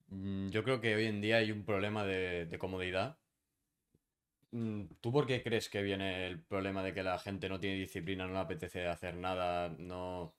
[0.08, 3.18] Mm, Yo creo que hoy en día hay un problema de, comodidad.
[4.52, 7.76] Mm, ¿Tú por qué crees que viene el problema de que la gente no tiene
[7.78, 10.34] disciplina, no le apetece hacer nada, no...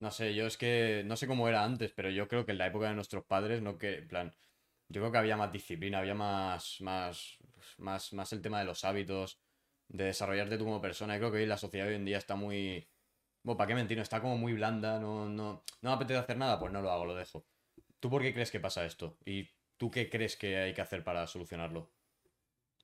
[0.00, 2.58] No sé, yo es que no sé cómo era antes, pero yo creo que en
[2.58, 4.34] la época de nuestros padres, no que, plan,
[4.88, 7.38] yo creo que había más disciplina, había más, más,
[7.78, 9.40] más, más el tema de los hábitos,
[9.94, 11.14] de desarrollarte tú como persona.
[11.14, 12.88] Yo creo que hoy la sociedad hoy en día está muy...
[13.44, 13.98] Bueno, ¿para qué mentir?
[14.00, 17.04] Está como muy blanda, no, no, no me apetece hacer nada, pues no lo hago,
[17.04, 17.46] lo dejo.
[18.00, 19.16] ¿Tú por qué crees que pasa esto?
[19.24, 21.92] ¿Y tú qué crees que hay que hacer para solucionarlo?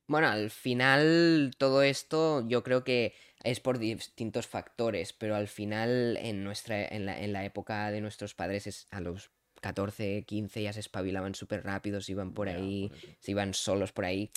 [0.07, 6.17] Bueno, al final todo esto yo creo que es por distintos factores, pero al final
[6.17, 10.63] en nuestra en la, en la época de nuestros padres es a los 14, 15
[10.63, 14.31] ya se espabilaban súper rápidos, iban por ahí, por se iban solos por ahí.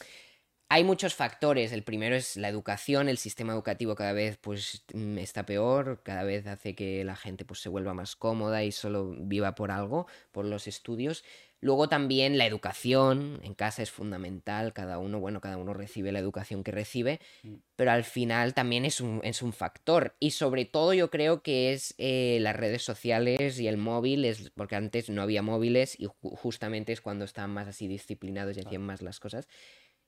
[0.75, 1.71] Hay muchos factores.
[1.71, 6.25] El primero es la educación, el sistema educativo cada vez pues mm, está peor, cada
[6.25, 10.09] vez hace que la gente pues se vuelva más cómoda y solo viva por algo,
[10.33, 11.23] por los estudios.
[11.61, 16.19] Luego también la educación en casa es fundamental, cada uno, bueno, cada uno recibe la
[16.19, 17.55] educación que recibe, Mm.
[17.77, 20.15] pero al final también es un, es un factor.
[20.21, 24.51] Y sobre todo yo creo que es eh, las redes sociales y el móvil, es,
[24.51, 28.61] porque antes no había móviles y ju- justamente es cuando estaban más así disciplinados y
[28.61, 29.49] hacían más las cosas.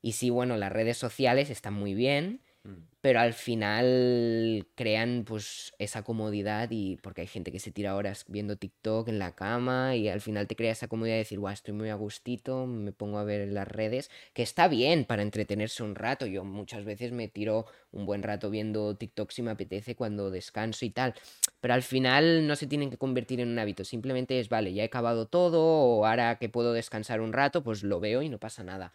[0.06, 2.88] Y sí, bueno, las redes sociales están muy bien, Mm.
[3.00, 8.24] pero al final crean pues esa comodidad y porque hay gente que se tira horas
[8.26, 11.52] viendo TikTok en la cama y al final te crea esa comodidad de decir, guau,
[11.52, 15.84] estoy muy a gustito, me pongo a ver las redes, que está bien para entretenerse
[15.84, 16.26] un rato.
[16.26, 20.84] Yo muchas veces me tiro un buen rato viendo TikTok si me apetece cuando descanso
[20.84, 21.14] y tal,
[21.60, 24.82] pero al final no se tienen que convertir en un hábito, simplemente es, vale, ya
[24.82, 28.38] he acabado todo o ahora que puedo descansar un rato, pues lo veo y no
[28.38, 28.92] pasa nada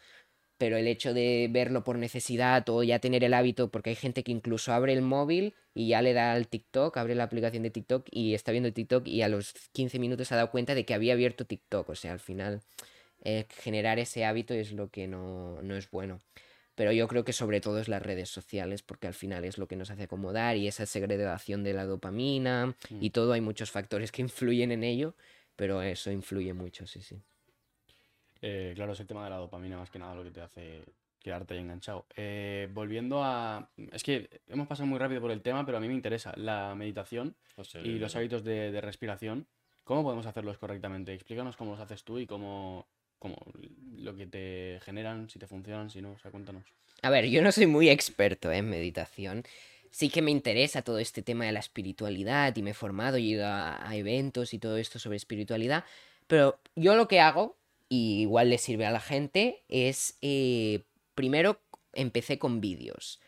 [0.61, 4.23] pero el hecho de verlo por necesidad o ya tener el hábito, porque hay gente
[4.23, 7.71] que incluso abre el móvil y ya le da al TikTok, abre la aplicación de
[7.71, 10.85] TikTok y está viendo TikTok y a los 15 minutos se ha dado cuenta de
[10.85, 11.89] que había abierto TikTok.
[11.89, 12.61] O sea, al final
[13.23, 16.19] eh, generar ese hábito es lo que no, no es bueno.
[16.75, 19.67] Pero yo creo que sobre todo es las redes sociales, porque al final es lo
[19.67, 24.11] que nos hace acomodar y esa segregación de la dopamina y todo, hay muchos factores
[24.11, 25.15] que influyen en ello,
[25.55, 27.19] pero eso influye mucho, sí, sí.
[28.41, 30.83] Eh, claro, es el tema de la dopamina más que nada lo que te hace
[31.19, 32.05] quedarte ahí enganchado.
[32.15, 33.69] Eh, volviendo a...
[33.91, 36.73] Es que hemos pasado muy rápido por el tema, pero a mí me interesa la
[36.75, 37.35] meditación
[37.83, 39.45] y los hábitos de, de respiración.
[39.83, 41.13] ¿Cómo podemos hacerlos correctamente?
[41.13, 42.87] Explícanos cómo los haces tú y cómo,
[43.19, 43.35] cómo
[43.97, 46.63] lo que te generan, si te funcionan, si no, o sea, cuéntanos.
[47.03, 49.43] A ver, yo no soy muy experto en meditación.
[49.91, 53.25] Sí que me interesa todo este tema de la espiritualidad y me he formado y
[53.25, 55.83] he ido a, a eventos y todo esto sobre espiritualidad.
[56.27, 57.57] Pero yo lo que hago,
[57.91, 61.59] y igual le sirve a la gente, es eh, primero
[61.91, 63.19] empecé con vídeos.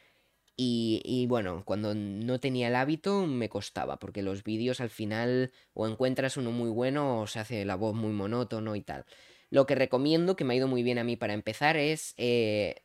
[0.55, 5.51] Y, y bueno, cuando no tenía el hábito me costaba, porque los vídeos al final
[5.73, 9.05] o encuentras uno muy bueno o se hace la voz muy monótono y tal.
[9.49, 12.82] Lo que recomiendo, que me ha ido muy bien a mí para empezar, es eh,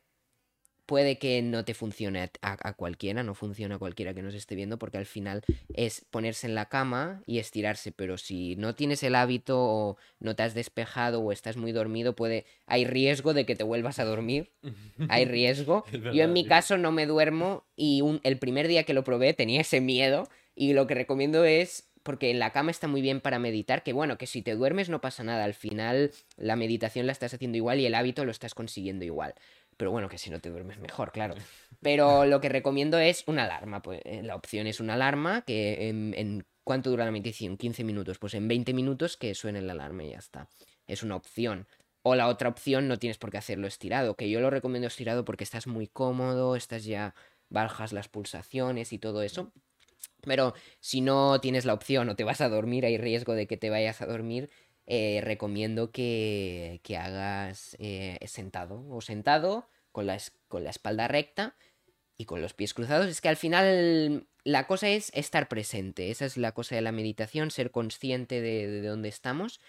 [0.89, 4.79] puede que no te funcione a, cualquiera, no funciona a cualquiera que nos esté viendo,
[4.79, 5.43] porque al final
[5.75, 10.35] es ponerse en la cama y estirarse, pero si no tienes el hábito o no
[10.35, 14.03] te has despejado o estás muy dormido, puede, hay riesgo de que te vuelvas a
[14.05, 14.49] dormir,
[15.09, 15.85] hay riesgo.
[15.93, 19.03] Es Yo en mi caso no me duermo y un- el primer día que lo
[19.03, 23.01] probé tenía ese miedo y lo que recomiendo es porque en la cama está muy
[23.01, 26.55] bien para meditar, que bueno, que si te duermes no pasa nada, al final la
[26.55, 29.35] meditación la estás haciendo igual y el hábito lo estás consiguiendo igual.
[29.79, 31.35] Pero bueno, que si no te duermes mejor, claro.
[31.81, 33.81] Pero lo que recomiendo es una alarma.
[33.81, 37.55] Pues, eh, la opción es una alarma que en, en- ¿Cuánto dura la meditación?
[37.55, 38.19] 15 minutos.
[38.19, 40.49] Pues en 20 minutos que suene la alarma y ya está.
[40.85, 41.65] Es una opción.
[42.03, 45.23] O la otra opción no tienes por qué hacerlo estirado, que yo lo recomiendo estirado
[45.23, 47.15] porque estás muy cómodo, estás ya
[47.49, 49.51] bajas las pulsaciones y todo eso.
[50.21, 53.57] Pero si no tienes la opción o te vas a dormir, hay riesgo de que
[53.57, 54.49] te vayas a dormir,
[54.89, 60.17] eh, recomiendo que, que hagas eh, sentado o sentado con la,
[60.49, 61.55] con la espalda recta
[62.17, 63.07] y con los pies cruzados.
[63.07, 66.11] Es que al final la cosa es estar presente.
[66.11, 69.61] Esa es la cosa de la meditación, ser consciente de, de dónde estamos.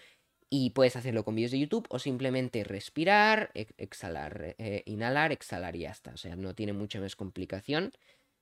[0.53, 5.77] Y puedes hacerlo con vídeos de YouTube o simplemente respirar, ex- exhalar, eh, inhalar, exhalar
[5.77, 6.11] y ya está.
[6.11, 7.93] O sea, no tiene mucha más complicación.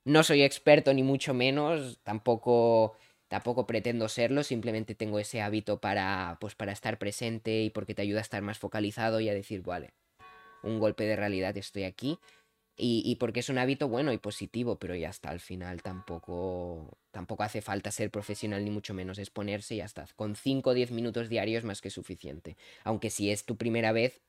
[0.04, 2.96] No soy experto ni mucho menos, tampoco,
[3.30, 8.02] tampoco pretendo serlo, simplemente tengo ese hábito para, pues, para estar presente y porque te
[8.02, 9.94] ayuda a estar más focalizado y a decir, vale,
[10.64, 12.18] un golpe de realidad, estoy aquí.
[12.76, 16.98] Y, y porque es un hábito bueno y positivo, pero ya está, al final tampoco,
[17.12, 20.06] tampoco hace falta ser profesional ni mucho menos, es ponerse y ya está.
[20.16, 22.56] Con 5 o 10 minutos diarios más que suficiente.
[22.82, 24.22] Aunque si es tu primera vez,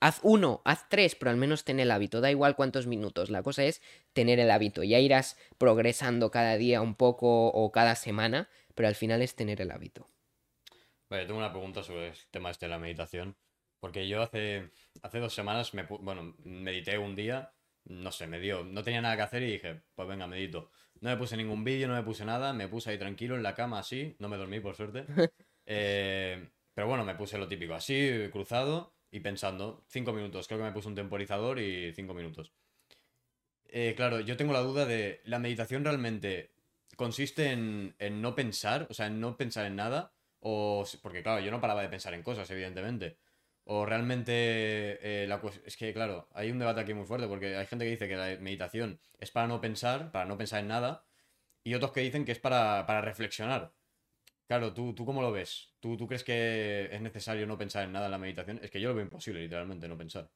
[0.00, 3.42] haz uno, haz tres, pero al menos ten el hábito, da igual cuántos minutos, la
[3.42, 8.48] cosa es tener el hábito, ya irás progresando cada día un poco o cada semana,
[8.74, 10.08] pero al final es tener el hábito.
[11.08, 13.36] Vale, tengo una pregunta sobre el tema este de la meditación.
[13.80, 14.70] Porque yo hace,
[15.02, 17.52] hace dos semanas, me, bueno, medité un día,
[17.84, 20.70] no sé, me dio, no tenía nada que hacer y dije, pues venga, medito.
[21.00, 23.54] No me puse ningún vídeo, no me puse nada, me puse ahí tranquilo en la
[23.54, 25.06] cama así, no me dormí por suerte.
[25.70, 30.66] Eh, pero bueno, me puse lo típico, así, cruzado y pensando, cinco minutos, creo que
[30.66, 32.52] me puse un temporizador y cinco minutos.
[33.64, 36.52] Eh, claro, yo tengo la duda de, ¿la meditación realmente
[36.96, 40.12] consiste en, en no pensar, o sea, en no pensar en nada?
[40.40, 43.18] O, porque claro, yo no paraba de pensar en cosas, evidentemente.
[43.64, 44.32] O realmente
[45.02, 47.90] eh, la es que, claro, hay un debate aquí muy fuerte porque hay gente que
[47.90, 51.04] dice que la meditación es para no pensar, para no pensar en nada,
[51.62, 53.74] y otros que dicen que es para, para reflexionar.
[54.48, 55.68] Claro, ¿tú, ¿tú cómo lo ves?
[55.78, 58.58] ¿Tú, ¿Tú crees que es necesario no pensar en nada en la meditación?
[58.62, 60.30] Es que yo lo veo imposible, literalmente, no pensar.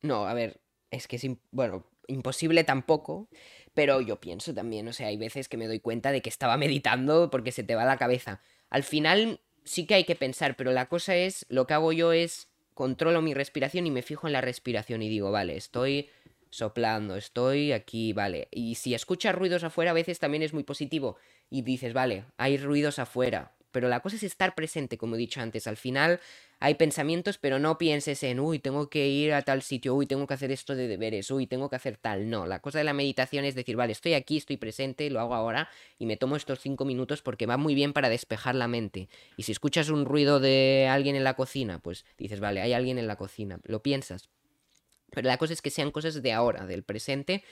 [0.00, 3.28] No, a ver, es que es, bueno, imposible tampoco,
[3.74, 6.56] pero yo pienso también, o sea, hay veces que me doy cuenta de que estaba
[6.56, 8.40] meditando porque se te va la cabeza.
[8.70, 12.12] Al final sí que hay que pensar, pero la cosa es, lo que hago yo
[12.12, 16.08] es controlo mi respiración y me fijo en la respiración y digo, vale, estoy
[16.48, 18.48] soplando, estoy aquí, vale.
[18.50, 21.16] Y si escuchas ruidos afuera, a veces también es muy positivo
[21.50, 25.40] y dices, vale, hay ruidos afuera, pero la cosa es estar presente, como he dicho
[25.40, 25.68] antes.
[25.68, 26.18] Al final
[26.58, 30.26] hay pensamientos, pero no pienses en, uy, tengo que ir a tal sitio, uy, tengo
[30.26, 32.28] que hacer esto de deberes, uy, tengo que hacer tal.
[32.28, 35.36] No, la cosa de la meditación es decir, vale, estoy aquí, estoy presente, lo hago
[35.36, 39.08] ahora y me tomo estos cinco minutos porque va muy bien para despejar la mente.
[39.36, 42.98] Y si escuchas un ruido de alguien en la cocina, pues dices, vale, hay alguien
[42.98, 44.28] en la cocina, lo piensas.
[45.12, 47.44] Pero la cosa es que sean cosas de ahora, del presente,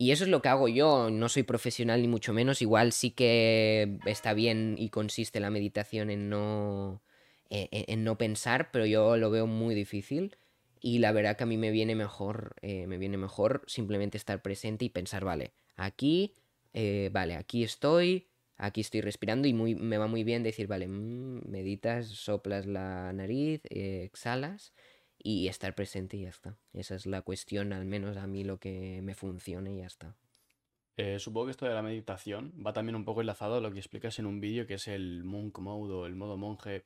[0.00, 3.10] y eso es lo que hago yo, no soy profesional ni mucho menos, igual sí
[3.10, 7.02] que está bien y consiste la meditación en no,
[7.50, 10.38] e, e, en, no pensar, pero yo lo veo muy difícil
[10.80, 14.40] y la verdad que a mí me viene mejor, eh, me viene mejor simplemente estar
[14.40, 16.34] presente y pensar, vale, aquí,
[16.72, 21.42] eh, vale, aquí estoy, aquí estoy respirando y me va muy bien decir, vale, mm,
[21.46, 24.72] meditas, soplas la nariz, eh, exhalas
[25.22, 26.56] y estar presente y ya está.
[26.72, 30.16] Esa es la cuestión, al menos a mí lo que me funciona y ya está.
[30.96, 33.78] Eh, supongo que esto de la meditación va también un poco enlazado a lo que
[33.78, 36.84] explicas en un vídeo que es el monk mode o el modo monje,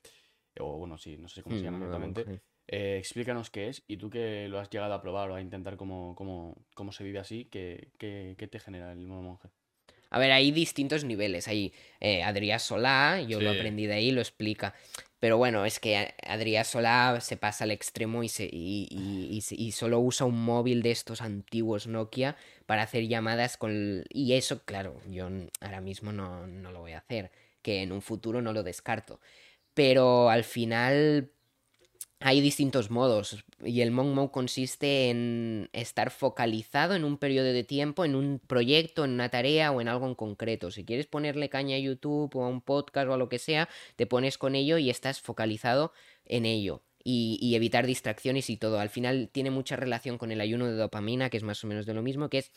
[0.60, 2.42] o bueno, sí, no sé cómo se llama mm, exactamente.
[2.66, 5.76] Eh, explícanos qué es y tú que lo has llegado a probar o a intentar
[5.76, 9.48] cómo, cómo, cómo se vive así, ¿qué, qué, qué te genera el modo monje?
[10.14, 11.48] A ver, hay distintos niveles.
[11.48, 14.72] Hay eh, Adrià Solá, yo lo aprendí de ahí, lo explica.
[15.24, 18.30] Pero bueno, es que Adrià Solá se pasa al extremo y,
[19.72, 24.04] solo usa un móvil de estos antiguos Nokia para hacer llamadas con...
[24.10, 25.30] Y eso, claro, yo
[25.62, 27.30] ahora mismo no, no lo voy a hacer,
[27.62, 29.18] que en un futuro no lo descarto.
[29.72, 31.30] Pero al final
[32.26, 37.64] hay distintos modos y el Monk Mode consiste en estar focalizado en un periodo de
[37.64, 40.70] tiempo, en un proyecto, en una tarea o en algo en concreto.
[40.70, 43.68] Si quieres ponerle caña a YouTube o a un podcast o a lo que sea,
[43.96, 45.92] te pones con ello y estás focalizado
[46.24, 46.80] en ello.
[47.06, 48.80] Y, evitar distracciones y todo.
[48.80, 51.84] Al final tiene mucha relación con el ayuno de dopamina, que es más o menos
[51.84, 52.50] de lo mismo, que es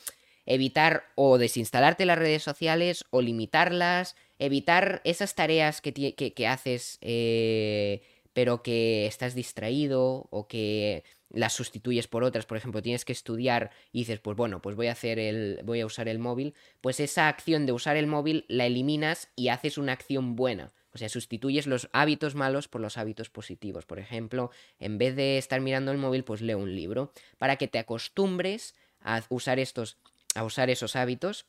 [0.46, 8.02] evitar o desinstalarte las redes sociales o limitarlas, evitar esas tareas que, que, haces eh,
[8.38, 13.72] pero que estás distraído o que las sustituyes por otras, por ejemplo, tienes que estudiar
[13.92, 17.00] y dices, pues bueno, pues voy a hacer el voy a usar el móvil, pues
[17.00, 20.72] esa acción de usar el móvil la eliminas y haces una acción buena.
[20.94, 23.88] O sea, sustituyes los hábitos malos por los hábitos positivos.
[23.88, 27.68] Por ejemplo, en vez de estar mirando el móvil, pues leo un libro para que
[27.68, 29.98] te acostumbres a usar estos
[30.36, 31.48] a usar esos hábitos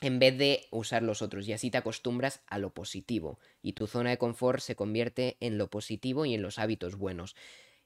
[0.00, 3.86] en vez de usar los otros y así te acostumbras a lo positivo y tu
[3.86, 7.34] zona de confort se convierte en lo positivo y en los hábitos buenos.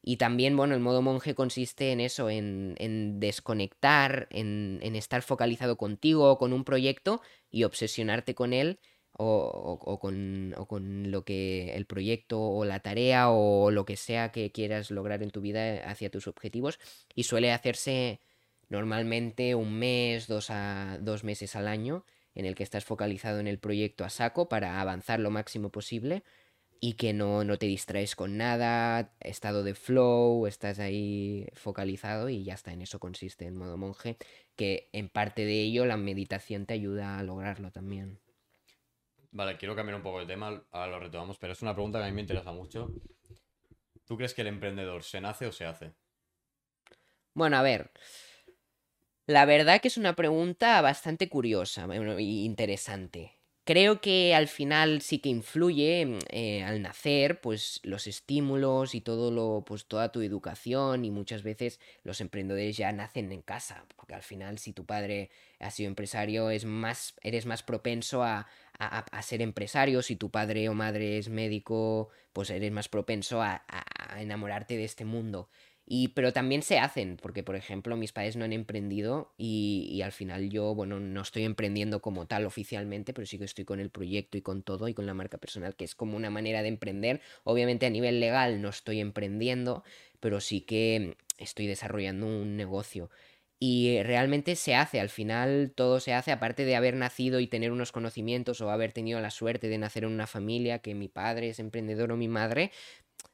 [0.04, 5.76] Y también, bueno, el modo monje consiste en eso, en, desconectar, en, en, estar focalizado
[5.76, 8.80] contigo o con un proyecto y obsesionarte con él
[9.12, 13.96] o, o, con, o, con, lo que el proyecto o la tarea o lo que
[13.96, 16.80] sea que quieras lograr en tu vida hacia tus objetivos.
[17.14, 18.20] Y suele hacerse
[18.72, 23.46] normalmente un mes, dos, a, dos meses al año, en el que estás focalizado en
[23.46, 26.24] el proyecto a saco para avanzar lo máximo posible
[26.80, 32.44] y que no, no te distraes con nada, estado de flow, estás ahí focalizado y
[32.44, 34.16] ya está, en eso consiste el modo monje,
[34.56, 38.20] que en parte de ello la meditación te ayuda a lograrlo también.
[39.32, 42.06] Vale, quiero cambiar un poco de tema, ahora lo retomamos, pero es una pregunta que
[42.06, 42.90] a mí me interesa mucho.
[44.06, 45.92] ¿Tú crees que el emprendedor se nace o se hace?
[47.34, 47.90] Bueno, a ver,
[49.32, 53.42] la verdad que es una pregunta bastante curiosa e interesante.
[53.64, 59.00] Creo que al final sí que influye mm, eh, al nacer, pues los estímulos y
[59.00, 63.86] todo lo, pues toda tu educación y muchas veces los emprendedores ya nacen en casa,
[63.96, 68.48] porque al final si tu padre ha sido empresario es más, eres más propenso a,
[69.22, 73.64] ser empresario, si tu padre o madre es médico, pues eres más propenso a
[74.18, 75.48] enamorarte de este mundo.
[75.84, 80.02] Y, pero también se hacen, porque por ejemplo mis padres no han emprendido y, y,
[80.02, 83.80] al final yo, bueno, no estoy emprendiendo como tal oficialmente, pero sí que estoy con
[83.80, 86.62] el proyecto y con todo y con la marca personal, que es como una manera
[86.62, 87.20] de emprender.
[87.44, 89.82] Obviamente a nivel legal no estoy emprendiendo,
[90.20, 93.10] pero sí que estoy desarrollando un negocio.
[93.64, 97.70] Y realmente se hace, al final todo se hace, aparte de haber nacido y tener
[97.70, 101.48] unos conocimientos o haber tenido la suerte de nacer en una familia, que mi padre
[101.48, 102.72] es emprendedor o mi madre,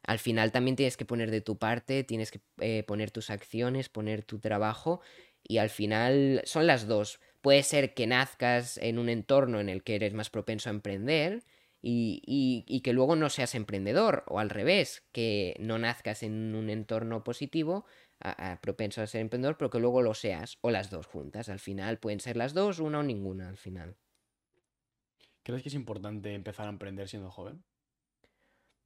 [0.09, 3.91] al final también tienes que poner de tu parte, tienes que eh, poner tus acciones,
[3.91, 5.03] poner tu trabajo
[5.43, 7.21] y al final son las dos.
[7.43, 11.45] Puede ser que nazcas en un entorno en el que eres más propenso a emprender
[11.83, 12.23] y,
[12.67, 17.23] y, que luego no seas emprendedor o al revés, que no nazcas en un entorno
[17.23, 17.85] positivo
[18.63, 21.51] propenso a ser emprendedor, pero que luego lo seas, o las dos juntas.
[21.51, 23.99] Al final pueden ser las dos, una o ninguna al final.
[25.43, 27.63] ¿Crees que es importante empezar a emprender siendo joven?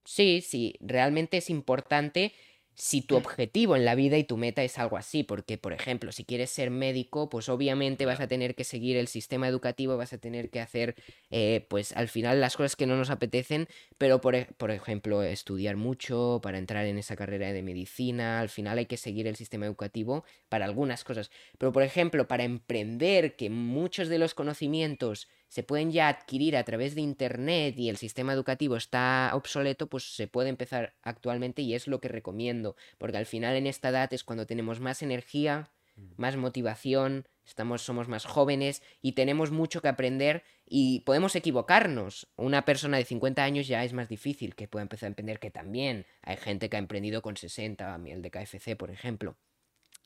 [0.05, 2.33] Sí, sí, realmente es importante
[2.75, 6.11] si tu objetivo en la vida y tu meta es algo así, porque por ejemplo,
[6.11, 10.13] si quieres ser médico, pues obviamente vas a tener que seguir el sistema educativo, vas
[10.13, 10.95] a tener que hacer,
[11.31, 15.77] eh, pues al final las cosas que no nos apetecen, pero por, por, ejemplo, estudiar
[15.77, 19.67] mucho para entrar en esa carrera de medicina, al final hay que seguir el sistema
[19.67, 25.63] educativo para algunas cosas, pero por ejemplo, para emprender, que muchos de los conocimientos se
[25.63, 30.27] pueden ya adquirir a través de Internet y el sistema educativo está obsoleto, pues se
[30.27, 34.25] puede empezar actualmente y es lo que recomiendo, porque al final en esta edad es
[34.25, 35.71] cuando tenemos más energía,
[36.17, 42.29] más motivación, estamos, somos más jóvenes y tenemos mucho que aprender y podemos equivocarnos.
[42.37, 45.51] Una persona de 50 años ya es más difícil que pueda empezar a emprender, que
[45.51, 49.37] también hay gente que ha emprendido con 60, el de KFC, por ejemplo.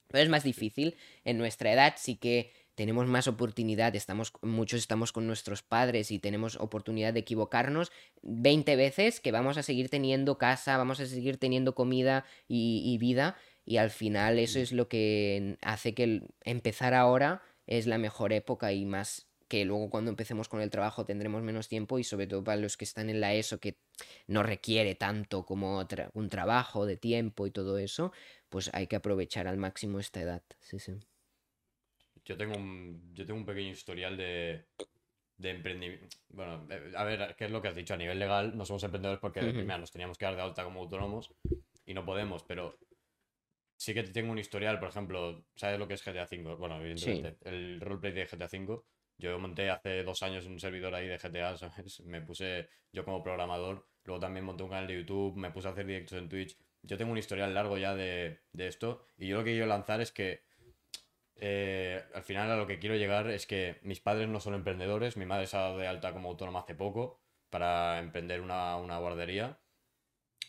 [0.08, 0.96] Pero es más difícil.
[1.24, 6.18] En nuestra edad sí que tenemos más oportunidad, estamos, muchos estamos con nuestros padres y
[6.18, 7.90] tenemos oportunidad de equivocarnos
[8.22, 13.36] 20 veces que vamos a seguir teniendo casa, vamos a seguir teniendo comida y, vida
[13.64, 18.72] y al final eso es lo que hace que empezar ahora es la mejor época
[18.72, 22.44] y más que luego cuando empecemos con el trabajo tendremos menos tiempo y sobre todo
[22.44, 23.78] para los que están en la ESO que
[24.26, 28.12] no requiere tanto como un trabajo de tiempo y todo eso,
[28.50, 30.42] pues hay que aprovechar al máximo esta edad.
[30.60, 30.92] Sí, sí.
[32.26, 34.66] Yo tengo un, yo tengo un pequeño historial de,
[35.38, 36.08] de emprendimiento.
[36.30, 37.94] Bueno, eh, a ver, ¿qué es lo que has dicho?
[37.94, 41.32] A nivel legal no somos emprendedores porque nos teníamos que dar de alta como autónomos
[41.86, 42.76] y no podemos, pero
[43.76, 46.56] sí que tengo un historial, por ejemplo, ¿sabes lo que es GTA V?
[46.56, 48.82] Bueno, evidentemente, el roleplay de GTA V.
[49.18, 52.00] Yo monté hace dos años un servidor ahí de GTA, ¿sabes?
[52.00, 55.70] Me puse yo como programador, luego también monté un canal de YouTube, me puse a
[55.70, 56.56] hacer directos en Twitch.
[56.82, 60.00] Yo tengo un historial largo ya de, de esto y yo lo que quiero lanzar
[60.00, 60.42] es que
[61.38, 65.16] eh, al final a lo que quiero llegar es que mis padres no son emprendedores,
[65.16, 67.20] mi madre se ha dado de alta como autónoma hace poco
[67.50, 69.58] para emprender una, guardería,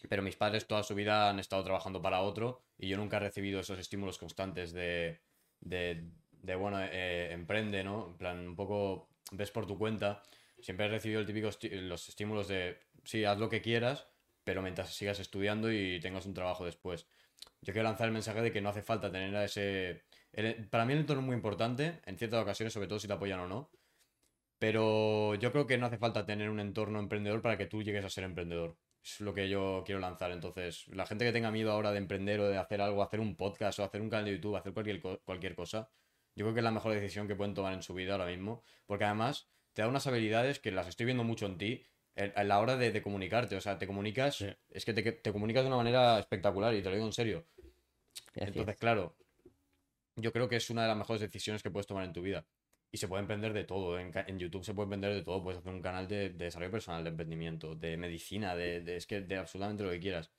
[0.09, 3.19] pero mis padres toda su vida han estado trabajando para otro y yo nunca he
[3.19, 5.21] recibido esos estímulos constantes de,
[5.59, 8.07] de, bueno, eh, emprende, ¿no?
[8.07, 10.23] En plan, un poco ves por tu cuenta.
[10.59, 14.07] Siempre he recibido el típico los estímulos de, sí, haz lo que quieras,
[14.43, 17.07] pero mientras sigas estudiando y tengas un trabajo después.
[17.61, 20.06] Yo quiero lanzar el mensaje de que no hace falta tener a ese
[20.69, 23.39] para mí el entorno es muy importante, en ciertas ocasiones, sobre todo si te apoyan
[23.39, 23.71] o no.
[24.59, 28.03] Pero yo creo que no hace falta tener un entorno emprendedor para que tú llegues
[28.05, 28.77] a ser emprendedor.
[29.03, 30.31] Es lo que yo quiero lanzar.
[30.31, 33.35] Entonces, la gente que tenga miedo ahora de emprender o de hacer algo, hacer un
[33.35, 35.89] podcast o hacer un canal de YouTube, hacer cualquier, cualquier cosa,
[36.35, 38.63] yo creo que es la mejor decisión que pueden tomar en su vida ahora mismo.
[38.85, 41.83] Porque además te da unas habilidades que las estoy viendo mucho en ti
[42.35, 43.55] a la hora de, comunicarte.
[43.55, 46.89] O sea, te comunicas, es que te, te, comunicas de una manera espectacular y te
[46.89, 47.45] lo digo en serio.
[48.33, 49.15] Entonces, claro,
[50.17, 52.45] yo creo que es una de las mejores decisiones que puedes tomar en tu vida.
[52.91, 53.99] Y se puede emprender de todo.
[53.99, 55.43] En, YouTube se puede emprender de todo.
[55.43, 59.37] Puedes hacer un canal de, desarrollo personal, de emprendimiento, de medicina, de, es que de
[59.37, 60.31] absolutamente lo que quieras.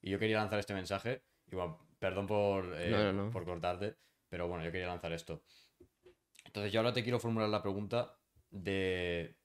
[0.00, 1.22] Y yo quería lanzar este mensaje.
[1.50, 1.56] Y
[1.98, 3.96] perdón por, eh, por cortarte,
[4.28, 5.42] pero bueno, yo quería lanzar esto.
[6.44, 8.16] Entonces, yo ahora te quiero formular la pregunta
[8.50, 9.36] de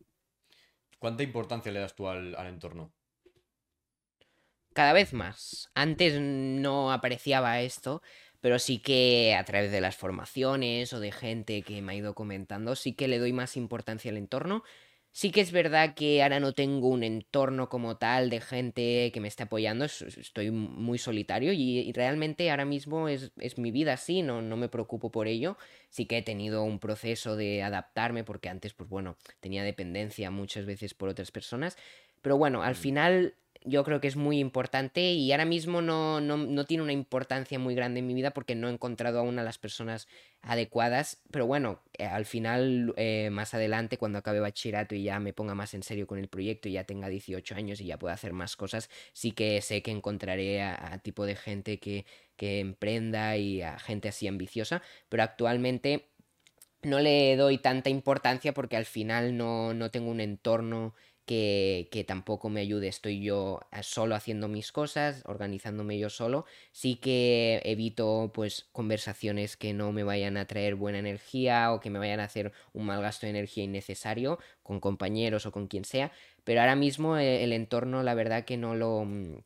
[1.00, 2.94] ¿cuánta importancia le das tú al, al entorno?
[4.74, 5.70] Cada vez más.
[5.74, 8.02] Antes no apreciaba esto,
[8.42, 12.16] pero sí que a través de las formaciones o de gente que me ha ido
[12.16, 14.64] comentando, sí que le doy más importancia al entorno.
[15.14, 19.20] Sí que es verdad que ahora no tengo un entorno como tal de gente que
[19.20, 24.42] me esté apoyando, estoy muy solitario y, realmente ahora mismo es, mi vida así, no,
[24.42, 25.58] no me preocupo por ello.
[25.90, 30.66] Sí que he tenido un proceso de adaptarme porque antes, pues bueno, tenía dependencia muchas
[30.66, 31.78] veces por otras personas,
[32.22, 32.78] pero bueno, al mm.
[32.78, 37.60] final yo creo que es muy importante y ahora mismo no, no, tiene una importancia
[37.60, 40.08] muy grande en mi vida porque no he encontrado aún a las personas
[40.42, 41.22] adecuadas.
[41.32, 45.54] Pero bueno, eh, al final, eh, más adelante, cuando acabe bachillerato y ya me ponga
[45.54, 48.34] más en serio con el proyecto y ya tenga 18 años y ya pueda hacer
[48.34, 52.06] más cosas, sí que sé que encontraré a, tipo de gente que,
[52.38, 54.82] que emprenda y a gente así ambiciosa.
[55.10, 56.08] Pero actualmente
[56.84, 60.96] no le doy tanta importancia porque al final no, no tengo un entorno
[61.26, 62.88] que, tampoco me ayude.
[62.88, 66.46] Estoy yo eh, solo haciendo mis cosas, organizándome yo solo.
[66.72, 71.90] Sí que evito pues conversaciones que no me vayan a traer buena energía o que
[71.90, 75.86] me vayan a hacer un mal gasto de energía innecesario con compañeros o con quien
[75.86, 76.12] sea.
[76.44, 79.38] Pero ahora mismo eh, el, entorno, la verdad que no lo mm,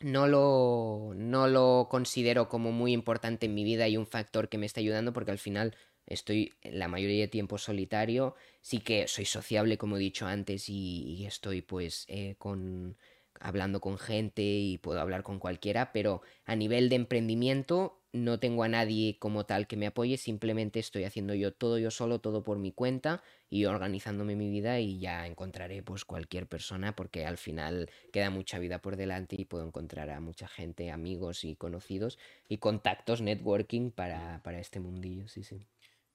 [0.00, 4.58] no lo, no lo considero como muy importante en mi vida y un factor que
[4.58, 5.74] me está ayudando porque al final
[6.06, 8.34] estoy la mayoría de tiempo solitario,
[8.68, 12.98] sí que soy sociable como he dicho antes y, estoy pues eh, con,
[13.40, 18.64] hablando con gente y puedo hablar con cualquiera, pero a nivel de emprendimiento no tengo
[18.64, 22.44] a nadie como tal que me apoye, simplemente estoy haciendo yo todo yo solo, todo
[22.44, 27.38] por mi cuenta y organizándome mi vida y ya encontraré pues cualquier persona porque al
[27.38, 32.18] final queda mucha vida por delante y puedo encontrar a mucha gente, amigos y conocidos
[32.50, 35.66] y contactos, networking para, para este mundillo, sí, sí.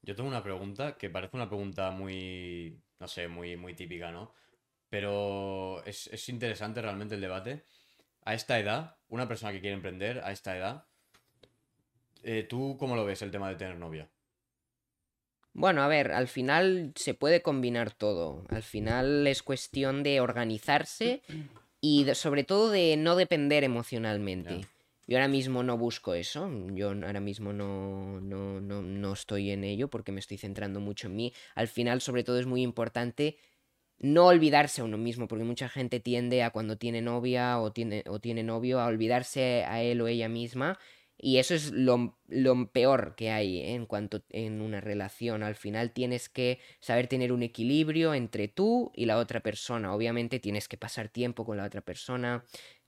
[0.03, 4.33] Yo tengo una pregunta que parece una pregunta muy, no sé, muy, muy típica, ¿no?
[4.89, 7.63] Pero es, es interesante realmente el debate.
[8.25, 10.85] A esta edad, una persona que quiere emprender a esta edad,
[12.23, 14.09] eh, ¿tú cómo lo ves el tema de tener novia?
[15.53, 18.43] Bueno, a ver, al final se puede combinar todo.
[18.49, 21.21] Al final es cuestión de organizarse
[21.79, 24.67] y de- sobre todo de no depender emocionalmente.
[25.05, 29.63] Yo ahora mismo no busco eso, yo ahora mismo no, no, no, no estoy en
[29.63, 31.33] ello porque me estoy centrando mucho en mí.
[31.55, 33.37] Al final, sobre todo, es muy importante
[33.99, 38.03] no olvidarse a uno mismo, porque mucha gente tiende a cuando tiene novia o tiene,
[38.07, 40.77] o tiene novio a olvidarse a él o ella misma.
[41.17, 43.75] Y eso es lo, lo peor que hay ¿eh?
[43.75, 45.41] en cuanto en una relación.
[45.41, 49.93] Al final tienes que saber tener un equilibrio entre tú y la otra persona.
[49.93, 52.43] Obviamente tienes que pasar tiempo con la otra persona,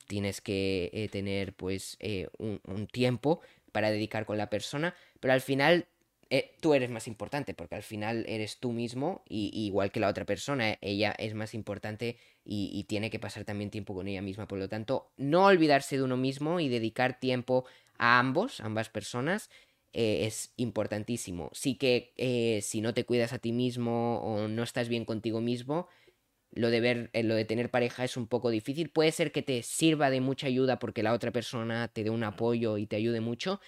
[0.08, 3.42] tienes que eh, tener pues eh, un, tiempo
[3.72, 5.88] para dedicar con la persona, pero al final
[6.30, 10.08] eh, tú eres más importante porque al final eres tú mismo y, igual que la
[10.08, 14.22] otra persona, ella es más importante y, y tiene que pasar también tiempo con ella
[14.22, 14.48] misma.
[14.48, 17.66] Por lo tanto, no olvidarse de uno mismo y dedicar tiempo
[17.98, 19.50] a ambos, ambas personas,
[19.98, 21.50] es importantísimo.
[21.54, 25.88] Sí que si no te cuidas a ti mismo o no estás bien contigo mismo,
[26.56, 28.90] lo de ver, eh, lo de tener pareja es un poco difícil.
[28.90, 32.24] Puede ser que te sirva de mucha ayuda porque la otra persona te dé un
[32.24, 33.60] apoyo y te ayude mucho,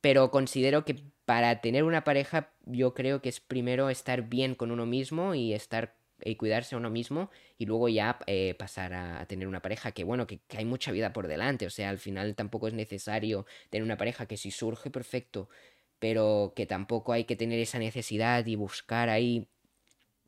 [0.00, 4.70] pero considero que para tener una pareja yo creo que es primero estar bien con
[4.70, 9.20] uno mismo y estar y cuidarse a uno mismo y luego ya eh, pasar a,
[9.20, 11.90] a tener una pareja que bueno que, que hay mucha vida por delante o sea
[11.90, 15.48] al final tampoco es necesario tener una pareja que si surge perfecto
[15.98, 19.48] pero que tampoco hay que tener esa necesidad y buscar ahí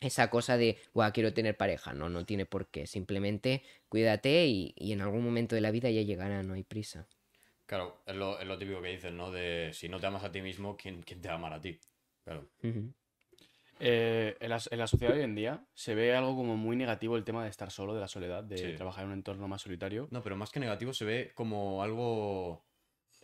[0.01, 1.95] esa cosa de, Buah, quiero tener pareja.
[1.95, 2.87] No, no tiene por qué.
[2.87, 7.07] Simplemente cuídate y, y en algún momento de la vida ya llegará, no hay prisa.
[7.67, 9.33] Claro, es lo, es lo típico que dicen, ¿no?
[9.33, 11.61] De si no te amas a ti mismo, ¿quién, quién te va a amar a
[11.61, 11.81] ti?
[12.25, 12.49] Claro.
[13.79, 16.77] Eh, en, la, en la sociedad de hoy en día se ve algo como muy
[16.77, 18.73] negativo el tema de estar solo, de la soledad, de Sí.
[18.75, 20.09] trabajar en un entorno más solitario.
[20.11, 22.65] No, pero más que negativo se ve como algo...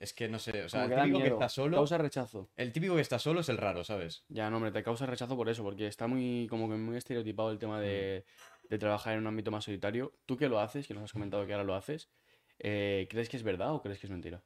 [0.03, 1.76] Es que no sé, o sea, Como el que típico que miedo, está solo...
[1.76, 2.50] Causa rechazo.
[2.57, 4.24] El típico que está solo es el raro, ¿sabes?
[4.28, 7.53] Ya, no, hombre, te causa rechazo por eso, porque está muy, como que muy estereotipado
[7.53, 8.24] el tema de,
[8.68, 10.12] de trabajar en un ámbito más solitario.
[10.26, 12.11] Tú que lo haces, que nos has comentado que ahora lo haces,
[12.59, 14.42] eh, ¿crees que es verdad o crees que es mentira?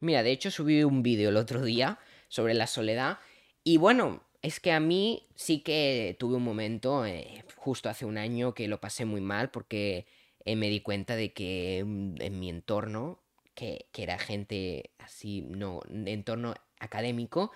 [0.00, 3.18] Mira, de hecho subí un vídeo el otro día sobre la soledad
[3.62, 8.18] y bueno, es que a mí sí que tuve un momento, eh, justo hace un
[8.18, 10.06] año, que lo pasé muy mal porque
[10.44, 13.22] eh, me di cuenta de que mm, en mi entorno,
[13.58, 17.50] que, era gente así, no, entorno académico,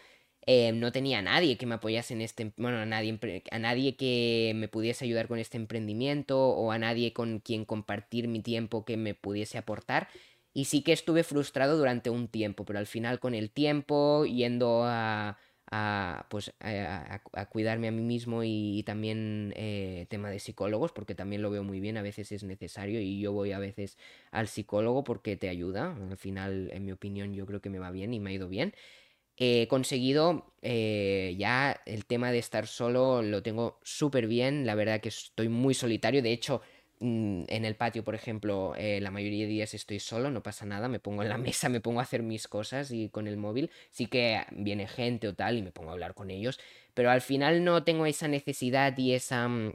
[0.46, 3.16] eh, no tenía a nadie que me apoyase en este, bueno, a nadie,
[3.52, 8.26] a nadie que me pudiese ayudar con este emprendimiento o a nadie con quien compartir
[8.26, 10.08] mi tiempo que me pudiese aportar.
[10.52, 14.82] Y sí que estuve frustrado durante un tiempo, pero al final con el tiempo, yendo
[14.84, 15.38] a,
[15.72, 21.14] a, pues, a, a- cuidarme a mí mismo y, también eh, tema de psicólogos, porque
[21.14, 23.98] también lo veo muy bien, a veces es necesario y yo voy a veces
[24.30, 25.96] al psicólogo porque te ayuda.
[26.10, 28.48] Al final, en mi opinión, yo creo que me va bien y me ha ido
[28.48, 28.74] bien.
[29.36, 35.00] He conseguido eh, ya el tema de estar solo, lo tengo súper bien, la verdad
[35.00, 36.60] que estoy muy solitario, de hecho
[37.02, 40.88] en el patio, por ejemplo, eh, la mayoría de días estoy solo, no pasa nada,
[40.88, 43.70] me pongo en la mesa, me pongo a hacer mis cosas y con el móvil
[43.90, 46.60] sí que viene gente o tal y me pongo a hablar con ellos,
[46.94, 49.72] pero al final no tengo esa necesidad y esa mm,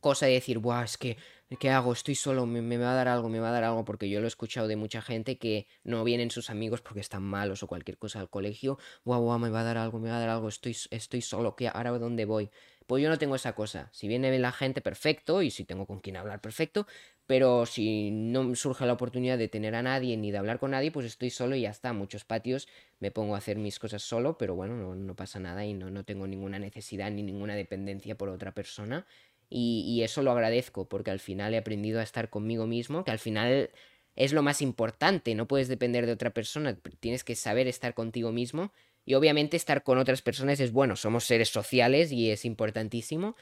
[0.00, 1.16] cosa de decir, Buah, es que,
[1.60, 1.92] ¿qué hago?
[1.92, 4.18] Estoy solo, me, me va a dar algo, me va a dar algo, porque yo
[4.20, 7.68] lo he escuchado de mucha gente que no vienen sus amigos porque están malos o
[7.68, 10.30] cualquier cosa al colegio, Buah, buah, me va a dar algo, me va a dar
[10.30, 12.50] algo, estoy, estoy solo, ¿qué, ahora dónde voy?
[12.86, 13.88] Pues yo no tengo esa cosa.
[13.92, 16.86] Si viene la gente, perfecto, y si tengo con quien hablar, perfecto,
[17.26, 20.92] pero si no surge la oportunidad de tener a nadie ni de hablar con nadie,
[20.92, 21.92] pues estoy solo y ya está.
[21.92, 22.68] Muchos patios
[23.00, 26.04] me pongo a hacer mis cosas solo, pero bueno, no, pasa nada y no, no
[26.04, 29.06] tengo ninguna necesidad ni ninguna dependencia por otra persona.
[29.48, 33.20] Y eso lo agradezco, porque al final he aprendido a estar conmigo mismo, que al
[33.20, 33.70] final
[34.16, 38.32] es lo más importante, no puedes depender de otra persona, tienes que saber estar contigo
[38.32, 38.72] mismo
[39.06, 43.36] y obviamente estar con otras personas es bueno, somos seres sociales y es importantísimo,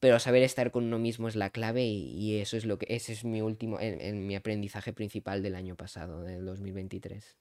[0.00, 2.86] pero saber estar con uno mismo es la clave y, y eso es lo que
[2.90, 7.36] ese es mi último en, en mi aprendizaje principal del año pasado, del 2023.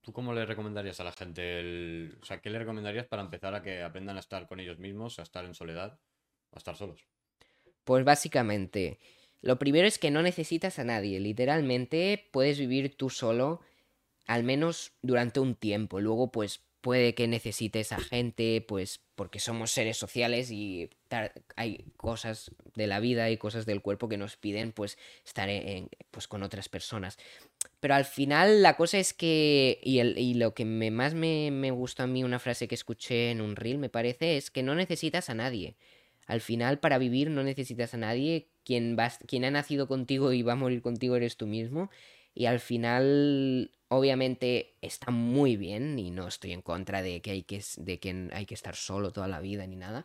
[0.00, 2.18] ¿Tú cómo le recomendarías a la gente el...
[2.22, 5.18] O sea, ¿qué le recomendarías para empezar a que aprendan a estar con ellos mismos,
[5.18, 5.98] a estar en soledad
[6.52, 7.06] a estar solos?
[7.84, 8.98] Pues básicamente
[9.42, 11.20] Lo primero es que no necesitas a nadie.
[11.20, 13.60] Literalmente puedes vivir tú solo,
[14.26, 16.00] al menos durante un tiempo.
[16.00, 20.88] Luego, pues puede que necesites a gente, pues porque somos seres sociales y
[21.56, 25.88] hay cosas de la vida y cosas del cuerpo que nos piden pues estar en,
[26.12, 27.18] pues con otras personas.
[27.80, 31.50] Pero al final la cosa es que, y, el, y lo que me, más me,
[31.50, 34.62] me gustó a mí, una frase que escuché en un reel, me parece, es que
[34.62, 35.76] no necesitas a nadie.
[36.26, 38.48] Al final, para vivir no necesitas a nadie.
[38.64, 41.90] Quien, va, quien ha nacido contigo y va a morir contigo eres tú mismo.
[42.34, 45.98] Y al final, obviamente, está muy bien.
[45.98, 49.12] Y no estoy en contra de que hay que, de que, hay que estar solo
[49.12, 50.04] toda la vida ni nada.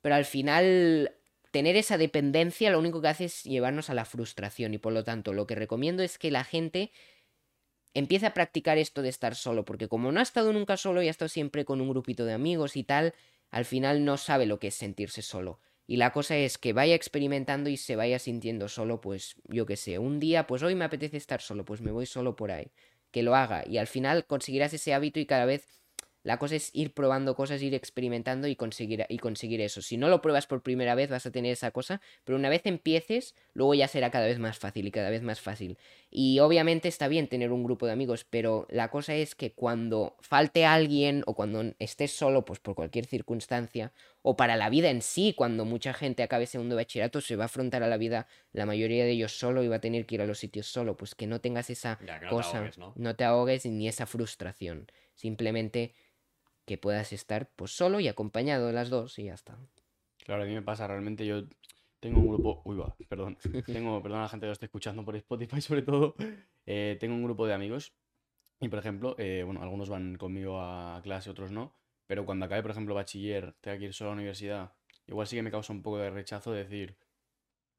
[0.00, 1.14] Pero al final,
[1.50, 4.74] tener esa dependencia lo único que hace es llevarnos a la frustración.
[4.74, 6.92] Y por lo tanto, lo que recomiendo es que la gente
[7.94, 9.64] empiece a practicar esto de estar solo.
[9.64, 12.32] Porque como no ha estado nunca solo y ha estado siempre con un grupito de
[12.32, 13.14] amigos y tal
[13.52, 15.60] al final no sabe lo que es sentirse solo.
[15.86, 19.76] Y la cosa es que vaya experimentando y se vaya sintiendo solo, pues yo qué
[19.76, 22.72] sé, un día, pues hoy me apetece estar solo, pues me voy solo por ahí.
[23.12, 25.68] Que lo haga y al final conseguirás ese hábito y cada vez
[26.22, 29.82] la cosa es ir probando cosas, ir experimentando y conseguir, y conseguir eso.
[29.82, 32.62] Si no lo pruebas por primera vez vas a tener esa cosa, pero una vez
[32.64, 35.78] empieces, luego ya será cada vez más fácil y cada vez más fácil.
[36.10, 40.16] Y obviamente está bien tener un grupo de amigos, pero la cosa es que cuando
[40.20, 43.92] falte alguien o cuando estés solo, pues por cualquier circunstancia,
[44.22, 47.46] o para la vida en sí, cuando mucha gente acabe segundo bachillerato, se va a
[47.46, 50.22] afrontar a la vida, la mayoría de ellos solo y va a tener que ir
[50.22, 51.98] a los sitios solo, pues que no tengas esa
[52.30, 54.86] cosa, no te ahogues ni esa frustración.
[55.14, 55.94] Simplemente
[56.72, 59.58] que puedas estar pues solo y acompañado de las dos y ya está.
[60.24, 61.42] Claro, a mí me pasa realmente, yo
[62.00, 65.04] tengo un grupo, uy va, perdón, tengo, perdón a la gente que lo esté escuchando
[65.04, 66.14] por Spotify sobre todo,
[66.64, 67.92] eh, tengo un grupo de amigos
[68.58, 72.62] y por ejemplo, eh, bueno, algunos van conmigo a clase, otros no, pero cuando acabe
[72.62, 74.72] por ejemplo bachiller, tenga que ir solo a la universidad,
[75.06, 76.96] igual sí que me causa un poco de rechazo decir,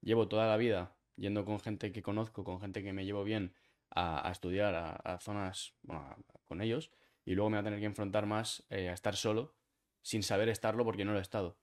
[0.02, 3.56] llevo toda la vida yendo con gente que conozco, con gente que me llevo bien
[3.89, 6.16] a, estudiar a, zonas, bueno,
[6.46, 6.91] con ellos,
[7.26, 9.55] y luego me va a tener que enfrentar más eh, a estar solo
[10.01, 11.57] sin saber estarlo porque no lo he estado.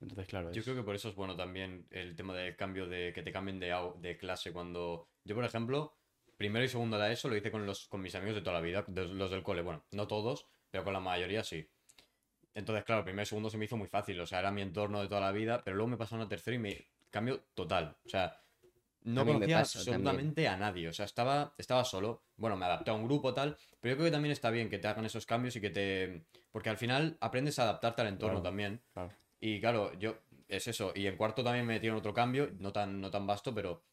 [0.00, 0.52] Entonces, claro.
[0.52, 3.32] Yo creo que por eso es bueno también el tema del cambio de que te
[3.32, 5.08] cambien de, de clase cuando.
[5.24, 5.96] Yo, por ejemplo,
[6.36, 8.62] primero y segundo de eso lo hice con, los, con mis amigos de toda la
[8.62, 9.62] vida, los del cole.
[9.62, 11.68] Bueno, no todos, pero con la mayoría sí.
[12.54, 14.20] Entonces, claro, primero y segundo se me hizo muy fácil.
[14.20, 16.54] O sea, era mi entorno de toda la vida, pero luego me pasó una tercera
[16.54, 17.96] y me cambio total.
[18.04, 18.40] O sea,
[19.02, 20.88] no conocía absolutamente a nadie.
[20.88, 22.24] O sea, estaba, estaba solo.
[22.36, 23.56] Bueno, me adapté a un grupo tal.
[23.80, 26.26] Pero yo creo que también está bien que te hagan esos cambios y que te.
[26.50, 28.82] Porque al final aprendes a adaptarte al entorno también.
[29.40, 30.18] Y claro, yo.
[30.48, 30.92] Es eso.
[30.94, 32.50] Y en cuarto también me metieron otro cambio.
[32.58, 33.84] No tan, no tan vasto, pero.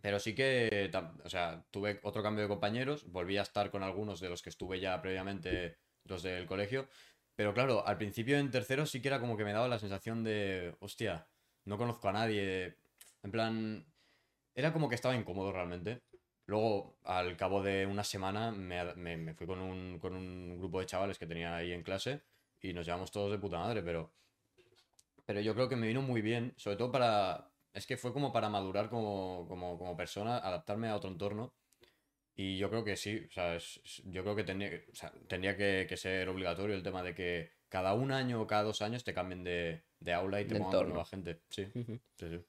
[0.00, 0.90] Pero sí que.
[1.24, 3.04] O sea, tuve otro cambio de compañeros.
[3.10, 6.88] Volví a estar con algunos de los que estuve ya previamente, los del colegio.
[7.34, 10.24] Pero claro, al principio en tercero sí que era como que me daba la sensación
[10.24, 10.74] de.
[10.80, 11.26] Hostia,
[11.64, 12.76] no conozco a nadie.
[13.22, 13.86] En plan,
[14.54, 16.02] era como que estaba incómodo realmente.
[16.46, 21.18] Luego, al cabo de una semana, me, fui con un, con un, grupo de chavales
[21.18, 22.22] que tenía ahí en clase
[22.60, 24.12] y nos llevamos todos de puta madre, pero,
[25.24, 27.48] pero yo creo que me vino muy bien, sobre todo para...
[27.72, 31.54] Es que fue como para madurar como, como, como persona, adaptarme a otro entorno.
[32.34, 33.58] Y yo creo que sí, o sea,
[34.04, 37.52] yo creo que tenía, o sea, tendría que, que, ser obligatorio el tema de que
[37.68, 40.72] cada un año o cada dos años te cambien de, de aula y te pongan
[40.72, 41.40] con nueva gente.
[41.48, 42.44] Sí, sí, sí.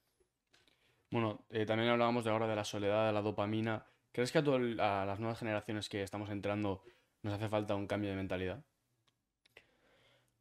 [1.14, 3.86] Bueno, eh, también hablábamos de ahora de la soledad, de la dopamina.
[4.11, 6.82] ¿Crees que a, a las nuevas generaciones que estamos entrando
[7.22, 8.66] nos hace falta un cambio de mentalidad?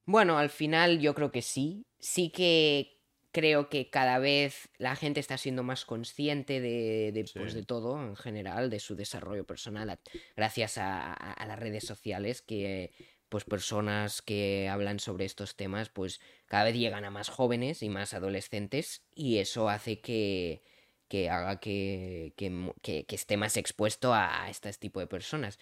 [0.06, 1.84] Bueno, al final yo creo que sí.
[1.98, 3.02] Sí que
[3.32, 8.16] creo que cada vez la gente está siendo más consciente de, pues, de todo en
[8.16, 9.98] general, de su desarrollo personal,
[10.36, 12.92] gracias a, las redes sociales que
[13.32, 17.88] pues personas que hablan sobre estos temas pues cada vez llegan a más jóvenes y
[17.88, 20.60] más adolescentes y eso hace que,
[21.08, 25.58] que haga que, que, esté más expuesto a, este tipo de personas.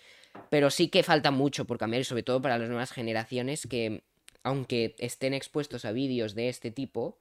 [0.48, 4.02] Pero sí que falta mucho por cambiar y sobre todo para las nuevas generaciones que
[4.42, 7.18] aunque estén expuestos a vídeos de este tipo,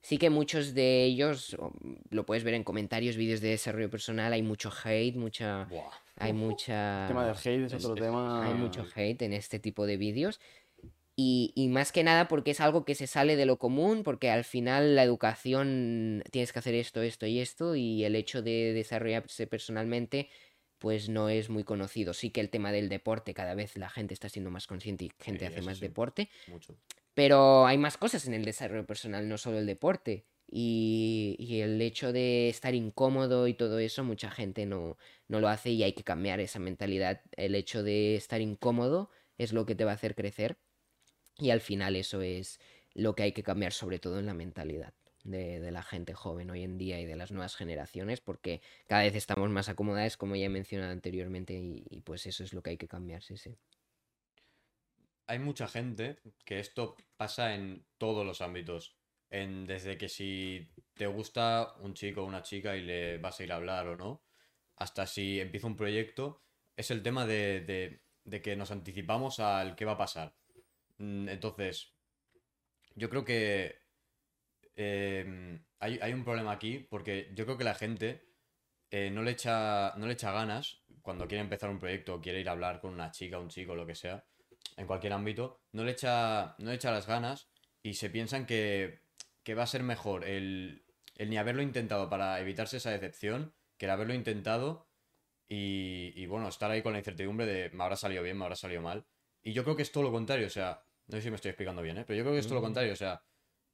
[0.00, 1.56] sí que muchos de ellos,
[2.10, 5.66] lo puedes ver en comentarios, vídeos de desarrollo personal, hay mucho hate, mucha...
[6.18, 7.02] Hay mucha...
[7.02, 8.46] El tema del hate es otro tema.
[8.46, 10.40] Hay mucho hate en este tipo de vídeos.
[11.16, 14.30] Y, y, más que nada porque es algo que se sale de lo común, porque
[14.30, 18.72] al final la educación tienes que hacer esto, esto y esto, y el hecho de
[18.72, 20.28] desarrollarse personalmente,
[20.78, 22.14] pues no es muy conocido.
[22.14, 25.12] Sí que el tema del deporte, cada vez la gente está siendo más consciente y
[25.18, 26.30] gente hace más deporte.
[26.46, 26.76] Mucho.
[27.14, 30.24] Pero hay más cosas en el desarrollo personal, no solo el deporte.
[30.50, 34.96] Y, el hecho de estar incómodo y todo eso, mucha gente no,
[35.28, 37.22] no lo hace y hay que cambiar esa mentalidad.
[37.36, 40.58] El hecho de estar incómodo es lo que te va a hacer crecer
[41.38, 42.60] y al final eso es
[42.94, 44.94] lo que hay que cambiar sobre todo en la mentalidad.
[45.24, 49.02] de, de la gente joven hoy en día y de las nuevas generaciones, porque cada
[49.02, 52.62] vez estamos más acomodados, como ya he mencionado anteriormente, y, y pues eso es lo
[52.62, 53.58] que hay que cambiar, sí, sí.
[55.26, 58.97] Hay mucha gente que esto pasa en todos los ámbitos.
[59.30, 63.44] En, desde que si te gusta un chico o una chica y le vas a
[63.44, 64.22] ir a hablar o no,
[64.76, 66.42] hasta si empieza un proyecto,
[66.76, 67.60] es el tema de,
[68.24, 70.34] de- que nos anticipamos al qué va a pasar.
[70.98, 71.94] Mm, Entonces,
[72.94, 73.76] yo creo que
[74.76, 78.24] em, hay, hay un problema aquí porque yo creo que la gente
[78.90, 82.40] eh, no le echa, no le echa ganas cuando quiere empezar un proyecto o quiere
[82.40, 84.24] ir a hablar con una chica, un chico, lo que sea,
[84.76, 87.50] en cualquier ámbito, no le echa, no le echa las ganas
[87.82, 89.02] y se piensan que,
[89.48, 90.84] que va a ser mejor el,
[91.16, 94.90] el ni haberlo intentado para evitarse esa decepción que el haberlo intentado
[95.48, 98.56] y, y, bueno, estar ahí con la incertidumbre de me habrá salido bien, me habrá
[98.56, 99.06] salido mal.
[99.42, 101.48] Y yo creo que es todo lo contrario, o sea, no sé si me estoy
[101.48, 102.04] explicando bien, ¿eh?
[102.06, 102.64] pero yo creo que es todo lo Mm.
[102.64, 103.22] contrario, o sea,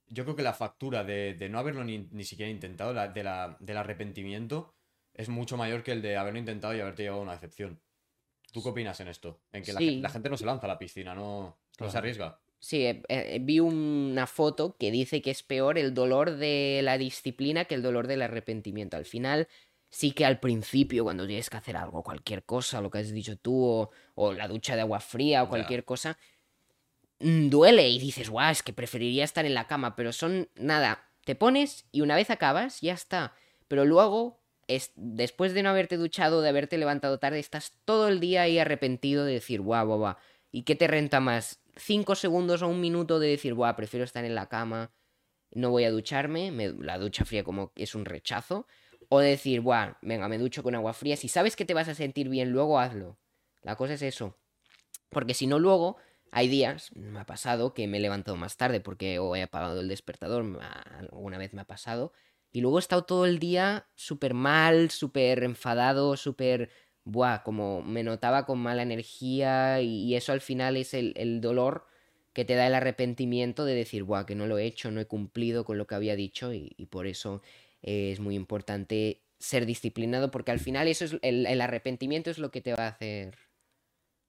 [0.07, 3.25] yo creo que la factura de, de no haberlo ni, ni siquiera intentado, la- de
[3.25, 4.77] la, del arrepentimiento,
[5.13, 7.83] es mucho mayor que el de haberlo intentado y haberte llevado a una decepción.
[8.53, 9.41] ¿Tú qué opinas en esto?
[9.51, 9.99] En que la, Sí.
[10.01, 12.39] la gente no se lanza a la piscina, no, no se arriesga.
[12.65, 16.97] Sí, eh, eh, vi una foto que dice que es peor el dolor de la
[16.97, 18.97] disciplina que el dolor del arrepentimiento.
[18.97, 19.49] Al final,
[19.91, 23.37] sí que al principio, cuando tienes que hacer algo, cualquier cosa, lo que has dicho
[23.37, 26.17] tú, o, o la ducha de agua fría o cualquier cosa,
[27.21, 31.11] mm, duele y dices, guau, es que preferiría estar en la cama, pero son nada,
[31.27, 33.35] te pones y una vez acabas, ya está.
[33.69, 38.21] Pero luego, es, después de no haberte duchado, de haberte levantado tarde, estás todo el
[38.21, 40.17] día ahí arrepentido de decir, guau, guau, guau.
[40.55, 41.61] ¿Y qué te renta más?
[41.75, 44.93] ¿Cinco segundos o un minuto de decir, guau, prefiero estar en la cama,
[45.51, 48.69] no voy a ducharme, me- la ducha fría como es un rechazo?
[49.09, 51.17] O decir, buah, venga, me ducho con agua fría.
[51.17, 53.19] Si sabes que te vas a sentir bien, luego hazlo.
[53.63, 54.39] La cosa es eso.
[55.11, 55.97] Porque si no, luego
[56.31, 59.81] hay días, me ha pasado, que me he levantado más tarde porque o he apagado
[59.81, 60.61] el despertador,
[61.11, 62.13] alguna vez me ha pasado.
[62.53, 66.71] Y luego he estado todo el día súper mal, súper enfadado, súper...
[67.05, 71.41] Buah, como me notaba con mala energía y, y eso al final es el, el
[71.41, 71.87] dolor
[72.33, 75.07] que te da el arrepentimiento de decir, buah, que no lo he hecho, no he
[75.07, 77.43] cumplido con lo que había dicho y, y por eso
[77.83, 82.39] eh, es muy importante ser disciplinado porque al final eso es el, el arrepentimiento es
[82.39, 83.37] lo que te va a hacer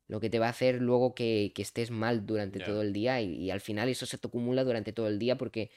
[0.08, 3.22] lo que te va a hacer luego que, que estés mal durante todo el día
[3.22, 5.72] y, y al final eso se te acumula durante todo el día porque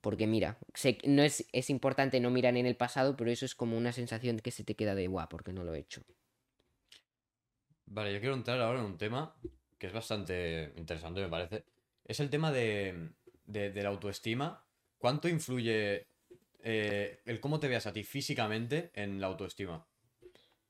[0.00, 0.58] porque mira,
[1.04, 4.38] no es, es importante no mirar en el pasado, pero eso es como una sensación
[4.38, 6.02] que se te queda de guau, porque no lo he hecho.
[7.90, 9.34] Vale, yo quiero entrar ahora en un tema
[9.78, 11.64] que es bastante interesante, me parece.
[12.04, 13.10] Es el tema de,
[13.46, 14.64] de, de la autoestima.
[14.98, 16.06] ¿Cuánto influye
[16.62, 19.86] eh, el cómo te veas a ti físicamente en la autoestima?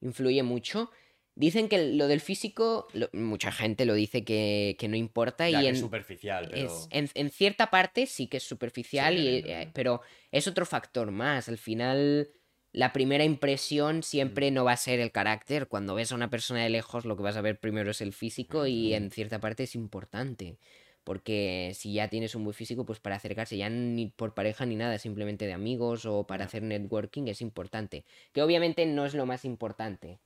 [0.01, 0.91] influye mucho.
[1.35, 5.59] Dicen que lo del físico, lo- mucha gente lo dice que, que no importa Ya
[5.59, 6.66] y que en, es superficial, pero...
[6.66, 10.01] es- en, en cierta parte sí que es superficial, Sí, y, eh, pero
[10.31, 11.49] es otro factor más.
[11.49, 12.29] Al final,
[12.73, 15.69] la primera impresión siempre no va a ser el carácter.
[15.69, 18.12] Cuando ves a una persona de lejos, lo que vas a ver primero es el
[18.12, 20.59] físico y en cierta parte es importante.
[21.05, 24.77] Porque si ya tienes un buen físico, pues para acercarse ya ni por pareja ni
[24.77, 28.05] nada, simplemente de amigos o para hacer networking es importante.
[28.33, 30.21] Que obviamente no es lo más importante,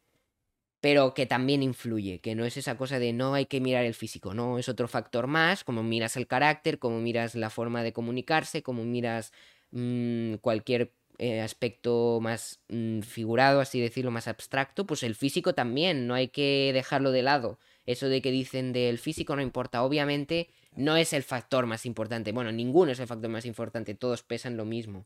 [0.80, 3.95] pero que también influye, que no es esa cosa de no hay que mirar el
[3.95, 7.93] físico, no, es otro factor más, como miras el carácter, como miras la forma de
[7.93, 9.32] comunicarse, como miras
[9.70, 16.08] mm, cualquier eh, aspecto más mm, figurado, así decirlo, más abstracto, pues el físico también,
[16.08, 17.60] no hay que dejarlo de lado.
[17.86, 22.32] Eso de que dicen del físico no importa, obviamente no es el factor más importante,
[22.32, 25.04] bueno, ninguno es el factor más importante, todos pesan lo mismo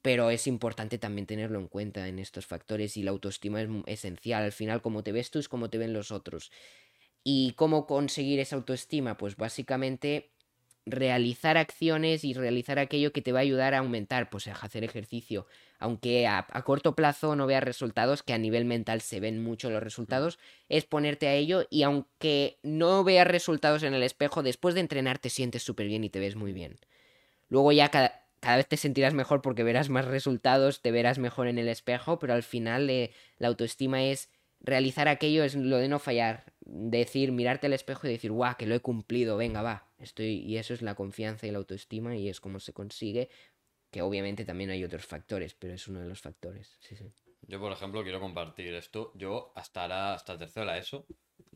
[0.00, 4.42] pero es importante también tenerlo en cuenta en estos factores y la autoestima es esencial.
[4.42, 6.52] Al final, como te ves tú es como te ven los otros.
[7.22, 9.16] ¿Y cómo conseguir esa autoestima?
[9.16, 10.33] Pues básicamente
[10.86, 14.84] realizar acciones y realizar aquello que te va a ayudar a aumentar, pues a hacer
[14.84, 15.46] ejercicio.
[15.78, 19.70] Aunque a, a corto plazo no veas resultados, que a nivel mental se ven mucho
[19.70, 24.74] los resultados, es ponerte a ello y aunque no veas resultados en el espejo, después
[24.74, 26.78] de entrenar te sientes súper bien y te ves muy bien.
[27.48, 31.48] Luego ya cada, cada vez te sentirás mejor porque verás más resultados, te verás mejor
[31.48, 34.28] en el espejo, pero al final eh, la autoestima es
[34.64, 36.52] realizar aquello, es lo de no fallar.
[36.66, 39.86] Decir, mirarte al espejo y decir, guau, que lo he cumplido, venga, va.
[39.98, 40.38] Estoy...
[40.38, 43.28] Y eso es la confianza y la autoestima y es como se consigue,
[43.90, 46.76] que obviamente también hay otros factores, pero es uno de los factores.
[46.80, 47.04] Sí, sí.
[47.46, 49.12] Yo, por ejemplo, quiero compartir esto.
[49.14, 51.06] Yo hasta, ahora- hasta tercero la ESO,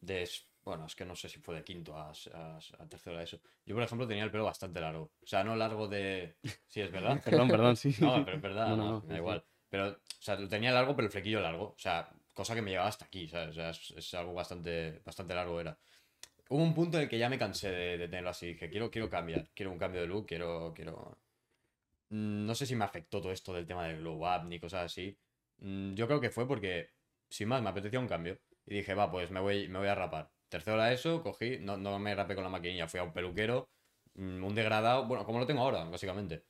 [0.03, 0.29] de,
[0.63, 3.41] bueno, es que no sé si fue de quinto a, a a tercero la ESO.
[3.65, 5.13] Yo, por ejemplo, tenía el pelo bastante largo.
[5.23, 6.37] O sea, no largo de...
[6.67, 7.21] Sí, es verdad.
[7.25, 7.95] Perdón, perdón, sí.
[8.01, 9.45] No, pero es verdad, No, no, no, no, me da igual.
[9.71, 11.65] Pero, o sea, lo tenía largo, pero el flequillo largo.
[11.71, 13.51] O sea, cosa que me llegaba hasta aquí, ¿sabes?
[13.51, 15.77] O sea, es, es algo bastante, bastante largo era.
[16.51, 18.47] Hubo un punto en el que ya me cansé de, de tenerlo así.
[18.49, 19.49] Dije, quiero, quiero cambiar.
[19.55, 21.19] Quiero un cambio de look, quiero, quiero...
[22.11, 24.87] mm, no sé si me afectó todo esto del tema del glow up ni cosas
[24.87, 25.17] así.
[25.59, 26.91] Mm, Yo creo que fue porque,
[27.31, 28.39] sin más, me apetecía un cambio.
[28.67, 30.31] Y dije, va, pues me voy, me voy a rapar.
[30.49, 33.69] Tercero la ESO, cogí, no, no me rapé con la maquinilla, fui a un peluquero,
[34.15, 36.45] mm, un degradado, bueno, como lo tengo ahora, básicamente.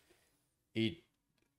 [0.74, 1.04] Y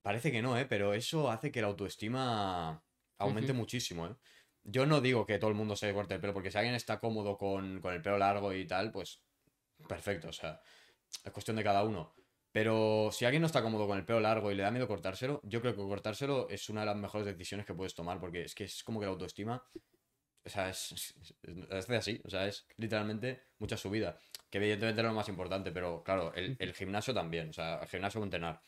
[0.01, 0.65] parece que no, ¿eh?
[0.65, 2.83] Pero eso hace que la autoestima
[3.19, 3.59] aumente Ujú.
[3.59, 4.15] muchísimo, ¿eh?
[4.63, 6.99] Yo no digo que todo el mundo se corte el pelo, porque si alguien está
[6.99, 9.23] cómodo con, con el pelo largo y tal, pues
[9.87, 10.61] perfecto, o sea,
[11.23, 12.13] es cuestión de cada uno.
[12.51, 15.39] Pero si alguien no está cómodo con el pelo largo y le da miedo cortárselo,
[15.43, 18.55] yo creo que cortárselo es una de las mejores decisiones que puedes tomar, porque es
[18.55, 19.63] que es como que la autoestima,
[20.45, 20.91] o sea, es,
[21.43, 24.17] es, es así, o sea, es literalmente mucha subida.
[24.49, 27.79] Que evidentemente no es lo más importante, pero claro, el, el gimnasio también, o sea,
[27.81, 28.61] el gimnasio o entrenar.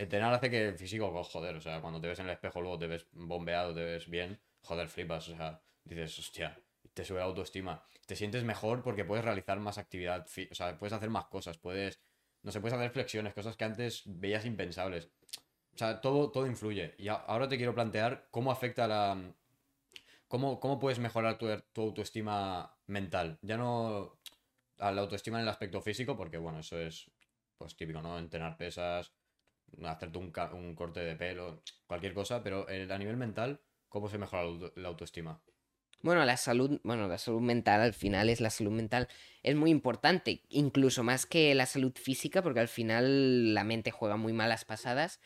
[0.00, 2.62] Entrenar hace que el físico, oh, joder, o sea, cuando te ves en el espejo
[2.62, 6.58] luego te ves bombeado, te ves bien, joder, flipas, o sea, dices, hostia,
[6.94, 7.84] te sube la autoestima.
[8.06, 12.00] Te sientes mejor porque puedes realizar más actividad, o sea, puedes hacer más cosas, puedes,
[12.42, 15.10] no sé, puedes hacer flexiones, cosas que antes veías impensables.
[15.74, 16.94] O sea, todo, todo influye.
[16.96, 19.34] Y ahora te quiero plantear cómo afecta la...
[20.28, 23.38] Cómo, cómo puedes mejorar tu, tu autoestima mental.
[23.42, 24.18] Ya no
[24.78, 27.10] a la autoestima en el aspecto físico, porque bueno, eso es
[27.58, 28.18] pues típico, ¿no?
[28.18, 29.12] Entrenar pesas,
[29.84, 34.18] hacerte un, un corte de pelo, cualquier cosa, pero eh, a nivel mental, ¿cómo se
[34.18, 35.42] mejora la, auto- la autoestima?
[36.02, 39.06] Bueno, la salud, bueno, la salud mental al final es la salud mental,
[39.42, 44.16] es muy importante, incluso más que la salud física, porque al final la mente juega
[44.16, 45.20] muy malas pasadas.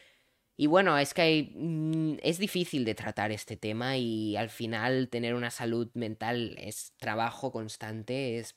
[0.56, 5.34] Y bueno, es que mm, es difícil de tratar este tema y al final tener
[5.34, 8.56] una salud mental es trabajo constante, es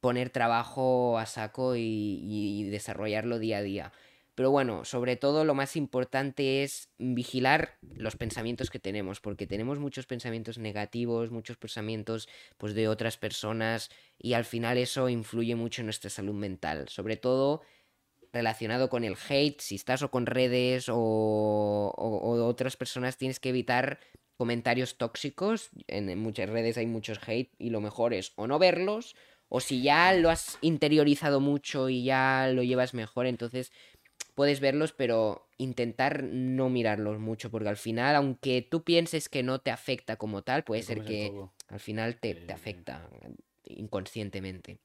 [0.00, 3.92] poner trabajo a saco y desarrollarlo día a día.
[4.40, 9.78] Pero bueno, sobre todo lo más importante es vigilar los pensamientos que tenemos, porque tenemos
[9.78, 12.26] muchos pensamientos negativos, muchos pensamientos
[12.56, 17.18] pues de otras personas y al final eso influye mucho en nuestra salud mental, sobre
[17.18, 17.60] todo
[18.32, 23.50] relacionado con el hate, si estás o con redes o, o- otras personas tienes que
[23.50, 24.00] evitar
[24.38, 29.16] comentarios tóxicos, en muchas redes hay muchos hate y lo mejor es o no verlos
[29.52, 33.72] o si ya lo has interiorizado mucho y ya lo llevas mejor, entonces
[34.40, 39.58] puedes verlos, pero intentar no mirarlos mucho, porque al final, aunque tú pienses que no
[39.58, 41.30] te afecta como tal, puede ser que
[41.68, 43.10] al final te, te afecta
[43.66, 44.78] inconscientemente.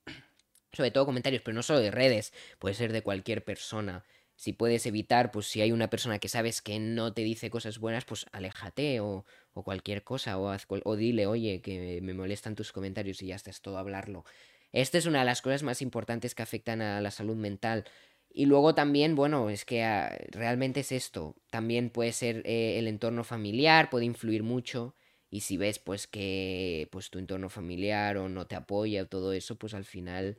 [0.74, 4.04] Sobre todo comentarios, pero no solo de redes, puede ser de cualquier persona.
[4.36, 7.80] Si puedes evitar, pues si hay una persona que sabes que no te dice cosas
[7.80, 12.56] buenas, pues aléjate o, o cualquier cosa, o, haz o dile, oye, que me molestan
[12.56, 14.26] tus comentarios y ya estás todo hablarlo.
[14.74, 17.86] Esta es una de las cosas más importantes que afectan a la salud mental.
[18.38, 21.36] Y luego también, bueno, es que ah, realmente es esto.
[21.50, 24.94] También puede ser eh, el entorno familiar, puede influir mucho.
[25.30, 29.32] Y si ves pues que pues tu entorno familiar o no te apoya o todo
[29.34, 30.38] eso, pues al final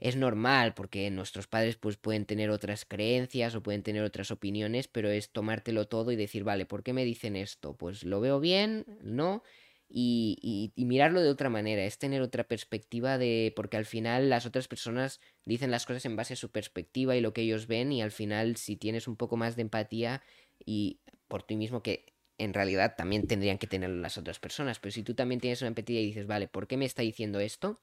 [0.00, 4.88] es normal porque nuestros padres pues pueden tener otras creencias o pueden tener otras opiniones,
[4.88, 7.76] pero es tomártelo todo y decir, vale, ¿por qué me dicen esto?
[7.76, 9.42] Pues lo veo bien, ¿no?
[9.96, 14.66] Y, mirarlo de otra manera, es tener otra perspectiva de, porque al final las otras
[14.66, 18.02] personas dicen las cosas en base a su perspectiva y lo que ellos ven y
[18.02, 20.20] al final si tienes un poco más de empatía
[20.66, 24.90] y por ti mismo que en realidad también tendrían que tenerlo las otras personas, pero
[24.90, 27.80] si tú también tienes una empatía y dices, vale, ¿por qué me está diciendo esto?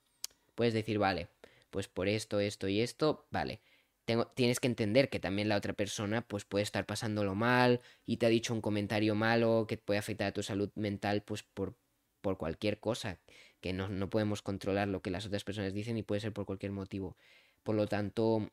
[0.56, 1.30] Puedes decir, vale,
[1.70, 3.62] pues por esto, esto y esto, vale.
[4.04, 8.18] Tengo, tienes que entender que también la otra persona pues puede estar pasándolo mal y
[8.18, 11.76] te ha dicho un comentario malo que puede afectar a tu salud mental pues por,
[12.22, 13.20] por cualquier cosa,
[13.60, 16.46] que no, no podemos controlar lo que las otras personas dicen y puede ser por
[16.46, 17.18] cualquier motivo.
[17.64, 18.52] Por lo tanto,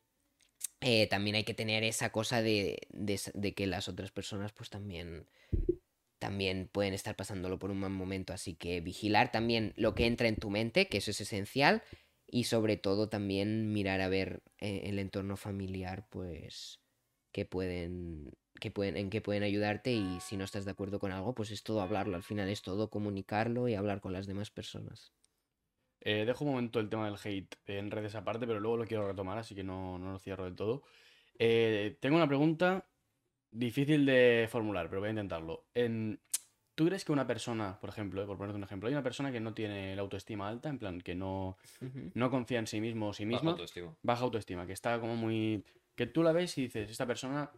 [0.81, 5.27] eh, también hay que tener esa cosa de, de, que las otras personas pues también
[6.19, 10.27] también pueden estar pasándolo por un mal momento, así que vigilar también lo que entra
[10.27, 11.81] en tu mente, que eso es esencial,
[12.27, 16.81] y sobre todo también mirar a ver eh, el entorno familiar, pues,
[17.31, 21.11] que pueden, que pueden, en qué pueden ayudarte y si no estás de acuerdo con
[21.11, 24.51] algo, pues es todo hablarlo, al final es todo comunicarlo y hablar con las demás
[24.51, 25.11] personas.
[26.01, 29.07] Eh, dejo un momento el tema del hate en redes aparte, pero luego lo quiero
[29.07, 30.83] retomar, así que no, no lo cierro del todo.
[31.37, 32.85] Eh, tengo una pregunta
[33.51, 35.65] difícil de formular, pero voy a intentarlo.
[35.73, 36.19] En-
[36.75, 39.33] ¿Tú crees que una persona, por ejemplo, eh, por ponerte un ejemplo, hay una persona
[39.33, 41.57] que no tiene la autoestima alta, en plan, que no,
[42.13, 43.95] no confía en sí mismo o sí Baja misma, autoestima.
[44.01, 45.65] baja autoestima, que está como muy...
[45.95, 47.51] que tú la ves y dices, esta persona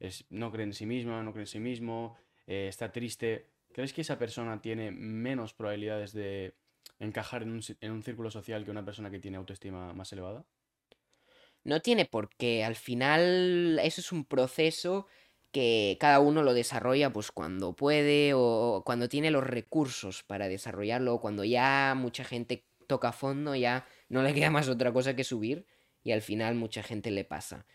[0.00, 2.16] es, no cree en sí misma, no cree en sí mismo,
[2.46, 3.50] eh, está triste.
[3.72, 6.54] ¿Crees que esa persona tiene menos probabilidades de
[6.98, 10.44] encajar en un, en un círculo social que una persona que tiene autoestima más elevada?
[11.64, 15.06] No tiene por qué, al final eso es un proceso
[15.50, 21.18] que cada uno lo desarrolla pues cuando puede o cuando tiene los recursos para desarrollarlo,
[21.18, 25.66] cuando ya mucha gente toca fondo, ya no le queda más otra cosa que subir
[26.04, 27.66] y al final mucha gente le pasa.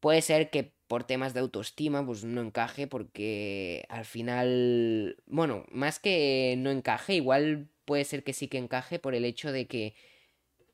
[0.00, 5.98] Puede ser que por temas de autoestima, pues no encaje porque al final, bueno, más
[5.98, 9.94] que no encaje, igual puede ser que sí que encaje por el hecho de que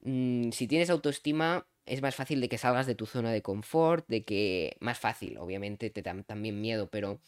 [0.03, 4.07] mm, si tienes autoestima es más fácil de que salgas de tu zona de confort,
[4.09, 7.21] de que más fácil, obviamente te dan también miedo, pero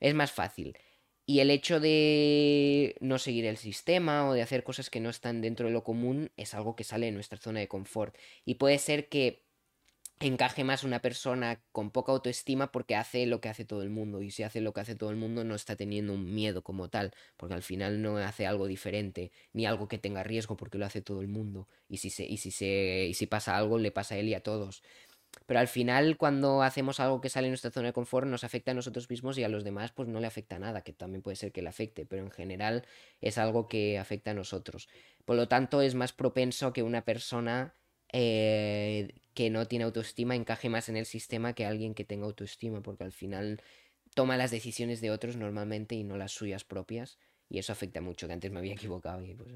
[0.00, 0.76] es más fácil.
[1.24, 5.40] Y el hecho de no seguir el sistema o de hacer cosas que no están
[5.40, 8.16] dentro de lo común es algo que sale de nuestra zona de confort.
[8.44, 9.41] Y puede ser que
[10.20, 14.22] encaje más una persona con poca autoestima porque hace lo que hace todo el mundo
[14.22, 16.88] y si hace lo que hace todo el mundo no está teniendo un miedo como
[16.88, 20.86] tal porque al final no hace algo diferente ni algo que tenga riesgo porque lo
[20.86, 23.90] hace todo el mundo y si se y si se y si pasa algo le
[23.90, 24.82] pasa a él y a todos.
[25.46, 28.70] Pero al final cuando hacemos algo que sale de nuestra zona de confort nos afecta
[28.72, 31.36] a nosotros mismos y a los demás pues no le afecta nada que también puede
[31.36, 32.84] ser que le afecte pero en general
[33.20, 34.88] es algo que afecta a nosotros.
[35.24, 37.74] Por lo tanto es más propenso que una persona
[38.12, 42.82] eh, que no tiene autoestima encaje más en el sistema que alguien que tenga autoestima,
[42.82, 43.60] porque al final
[44.14, 47.18] toma las decisiones de otros normalmente y no las suyas propias,
[47.48, 49.24] y eso afecta mucho, que antes me había equivocado.
[49.24, 49.50] Y pues...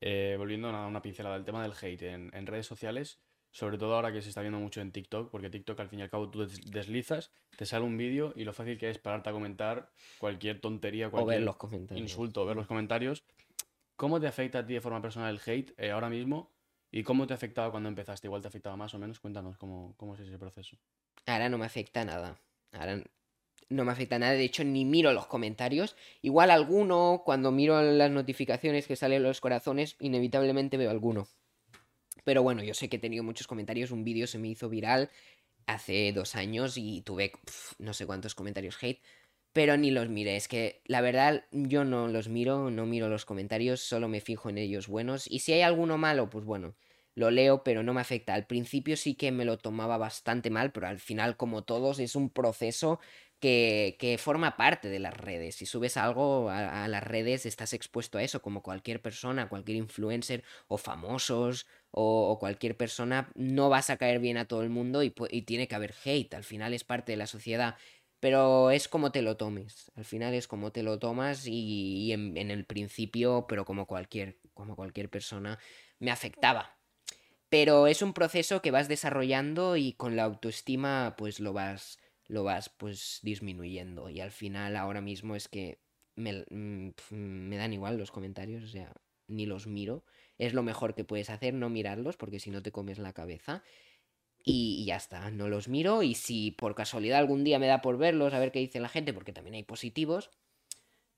[0.00, 3.18] Eh, volviendo a una pincelada, el tema del hate en, redes sociales,
[3.50, 6.02] sobre todo ahora que se está viendo mucho en TikTok, porque TikTok al fin y
[6.02, 9.32] al cabo tú deslizas, te sale un vídeo y lo fácil que es pararte a
[9.32, 12.02] comentar cualquier tontería, cualquier los comentarios.
[12.02, 13.24] insulto, o ver los comentarios.
[13.94, 16.52] ¿Cómo te afecta a ti de forma personal el hate eh, ahora mismo?
[16.96, 18.26] ¿Y cómo te afectaba cuando empezaste?
[18.26, 19.20] Igual te afectaba más o menos.
[19.20, 20.78] Cuéntanos cómo, cómo es ese proceso.
[21.26, 22.40] Ahora no me afecta nada.
[22.72, 23.02] Ahora
[23.68, 24.32] no me afecta nada.
[24.32, 25.94] De hecho, ni miro los comentarios.
[26.22, 31.28] Igual alguno, cuando miro las notificaciones que salen los corazones, inevitablemente veo alguno.
[32.24, 33.90] Pero bueno, yo sé que he tenido muchos comentarios.
[33.90, 35.10] Un vídeo se me hizo viral
[35.66, 37.32] hace dos años y tuve
[37.78, 39.02] no sé cuántos comentarios hate.
[39.52, 40.36] Pero ni los miré.
[40.36, 44.48] Es que la verdad yo no los miro, no miro los comentarios, solo me fijo
[44.48, 45.30] en ellos buenos.
[45.30, 46.74] Y si hay alguno malo, pues bueno,
[47.16, 48.34] lo leo, pero no me afecta.
[48.34, 52.14] Al principio sí que me lo tomaba bastante mal, pero al final, como todos, es
[52.14, 53.00] un proceso
[53.40, 55.56] que, que forma parte de las redes.
[55.56, 60.44] Si subes algo a, las redes, estás expuesto a eso, como cualquier persona, cualquier influencer
[60.68, 65.14] o famosos o, cualquier persona, no vas a caer bien a todo el mundo y,
[65.30, 66.34] y tiene que haber hate.
[66.34, 67.76] Al final es parte de la sociedad
[68.18, 69.92] pero es como te lo tomes.
[69.94, 74.38] Al final es como te lo tomas y, en, en, el principio, pero como cualquier,
[74.54, 75.58] como cualquier persona,
[75.98, 76.75] me afectaba
[77.48, 82.42] pero es un proceso que vas desarrollando y con la autoestima pues lo vas lo
[82.42, 85.78] vas pues disminuyendo y al final ahora mismo es que
[86.16, 88.92] me, mm, me dan igual los comentarios, o sea,
[89.28, 90.04] ni los miro.
[90.38, 93.62] Es lo mejor que puedes hacer, no mirarlos porque si no te comes la cabeza.
[94.44, 97.98] Y, ya está, no los miro y si por casualidad algún día me da por
[97.98, 100.30] verlos, a ver qué dice la gente, porque también hay positivos,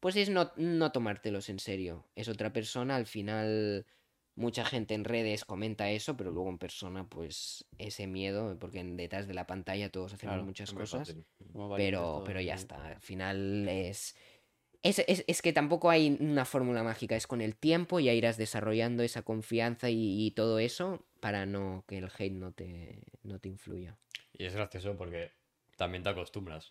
[0.01, 2.07] pues es no, no tomártelos en serio.
[2.15, 3.87] Es otra persona, al final
[4.39, 9.27] mucha gente en redes comenta eso, pero luego en persona, pues ese miedo, porque detrás
[9.27, 11.15] de la pantalla todos hacemos muchas cosas,
[11.77, 14.17] pero, pero ya está, al final es...
[14.85, 19.03] Es, es, que tampoco hay una fórmula mágica, es con el tiempo ya irás desarrollando
[19.03, 23.99] esa confianza y, todo eso para no que el hate no te, no te influya.
[24.33, 25.33] Y es gracioso porque
[25.77, 26.71] también te acostumbras.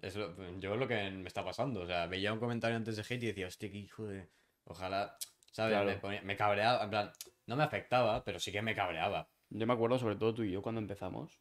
[0.00, 0.14] Es,
[0.60, 1.80] yo es lo que me está pasando.
[1.80, 4.28] O sea, veía un comentario antes de hate y decía, hostia, qué hijo de.
[4.64, 5.16] Ojalá.
[5.52, 6.02] ¿Sabes?
[6.24, 7.12] Me, cabreaba, en plan,
[7.46, 9.28] no me afectaba, pero sí que me cabreaba.
[9.50, 11.40] Yo me acuerdo, sobre todo tú y yo, cuando empezamos.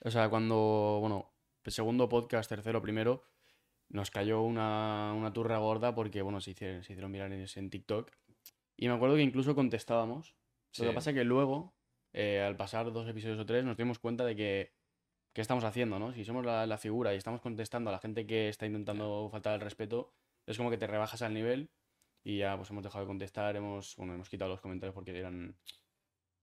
[0.00, 1.32] O sea, cuando, bueno,
[1.66, 3.24] segundo podcast, tercero, primero,
[3.88, 8.10] nos cayó una, una turra gorda porque, bueno, se hicieron, se hicieron virales en TikTok.
[8.76, 10.36] Y me acuerdo que incluso contestábamos.
[10.78, 11.74] Lo que pasa es que luego,
[12.12, 14.74] eh, al pasar dos episodios o tres, nos dimos cuenta de que,
[15.32, 16.12] ¿qué estamos haciendo, no?
[16.12, 19.54] Si somos la, la, figura y estamos contestando a la gente que está intentando faltar
[19.54, 20.12] el respeto,
[20.46, 21.70] es como que te rebajas al nivel
[22.24, 25.56] y ya pues hemos dejado de contestar, hemos, bueno, hemos quitado los comentarios porque eran...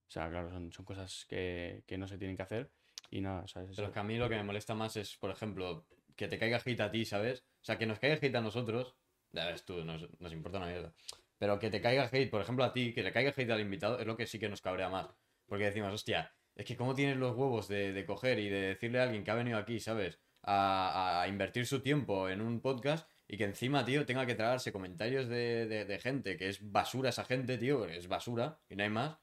[0.07, 2.71] O sea, claro, son, son cosas que, que, no se tienen que hacer
[3.11, 3.75] y nada, ¿sabes?
[3.75, 6.59] Pero que a mí lo que me molesta más es, por ejemplo, que te caiga
[6.65, 7.45] hate a ti, ¿sabes?
[7.61, 8.95] O sea, que nos caiga hate a nosotros,
[9.32, 10.93] ya ves tú, nos, nos importa una mierda.
[11.38, 13.99] Pero que te caiga hate, por ejemplo, a ti, que le caiga hate al invitado,
[13.99, 15.07] es lo que sí que nos cabrea más.
[15.45, 18.99] Porque decimos, hostia, es que cómo tienes los huevos de, de coger y de decirle
[18.99, 20.19] a alguien que ha venido aquí, ¿sabes?
[20.41, 24.73] A, a, invertir su tiempo en un podcast y que encima, tío, tenga que tragarse
[24.73, 29.17] comentarios de, gente que es basura esa gente, tío, es basura y no hay más.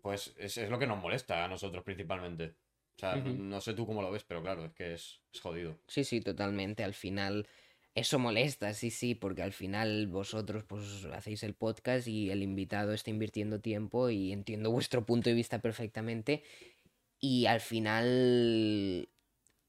[0.00, 2.54] Pues es, lo que nos molesta a nosotros principalmente.
[2.96, 5.78] O sea, no sé tú cómo lo ves, pero claro, es que es, jodido.
[5.86, 6.82] Sí, sí, totalmente.
[6.82, 7.46] Al final,
[7.94, 12.94] eso molesta, sí, sí, porque al final vosotros pues hacéis el podcast y el invitado
[12.94, 16.42] está invirtiendo tiempo y entiendo vuestro punto de vista perfectamente.
[17.20, 19.10] Y al final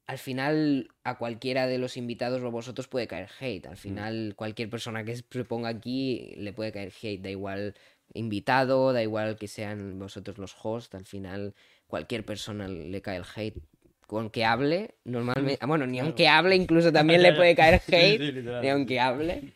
[0.09, 3.67] al final a cualquiera de los invitados o vosotros puede caer hate.
[3.67, 3.77] Al mm.
[3.77, 7.21] final cualquier persona que se ponga aquí le puede caer hate.
[7.21, 7.75] Da igual
[8.15, 11.53] invitado, da igual que sean vosotros los hosts, al final
[11.85, 13.61] cualquier persona le cae el hate.
[14.07, 15.63] Con que hable, normalmente.
[15.67, 18.63] Bueno, ni aunque hable, incluso también le puede caer hate.
[18.63, 19.53] ni aunque hable.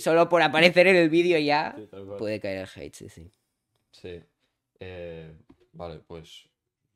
[0.00, 1.76] Solo por aparecer en el vídeo ya
[2.18, 3.30] puede caer el hate, sí, sí.
[3.92, 4.20] Sí.
[4.80, 5.32] Eh,
[5.74, 6.48] vale, pues.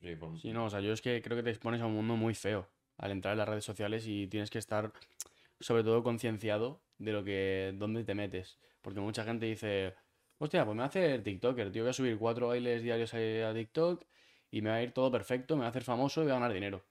[0.02, 1.94] Sí, por- Sí, no, o sea, yo es que creo que te expones a un
[1.94, 2.68] mundo muy feo
[2.98, 4.92] al entrar en las redes sociales y tienes que estar,
[5.60, 8.58] sobre todo, concienciado de lo que, dónde te metes.
[8.82, 9.94] Porque mucha gente dice,
[10.38, 13.52] hostia, pues me va a hacer TikToker, tío, voy a subir cuatro bailes diarios a,
[13.54, 14.04] TikTok
[14.50, 16.36] y me va a ir todo perfecto, me va a hacer famoso y voy a
[16.36, 16.84] ganar dinero.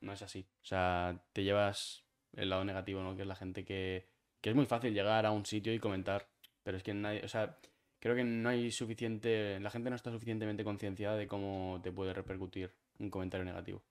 [0.00, 0.46] No es así.
[0.62, 3.16] O sea, te llevas el lado negativo, ¿no?
[3.16, 4.06] Que es la gente que,
[4.40, 6.28] que es muy fácil llegar a un sitio y comentar,
[6.62, 7.58] pero es que nadie, o sea,
[7.98, 12.12] creo que no hay suficiente, la gente no está suficientemente concienciada de cómo te puede
[12.12, 13.82] repercutir un comentario negativo.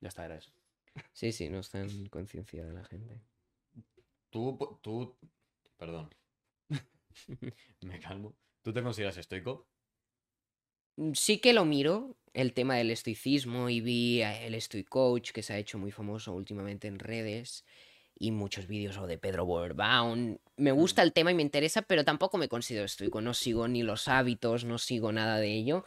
[0.00, 0.50] Ya está, era eso.
[1.12, 3.20] Sí, sí, no está en conciencia de la gente.
[4.30, 5.16] Tú, tú.
[5.76, 6.10] Perdón.
[7.82, 8.36] Me calmo.
[8.62, 9.68] ¿Tú te consideras estoico?
[10.96, 15.42] Mm, Sí que lo miro, el tema del estoicismo, y vi el Stoic Coach, que
[15.42, 17.64] se ha hecho muy famoso últimamente en redes,
[18.18, 20.36] y muchos vídeos o de Pedro Bourbaum.
[20.56, 23.20] Me gusta el tema y me interesa, pero tampoco me considero estoico.
[23.22, 25.84] No sigo ni los hábitos, no sigo nada de ello.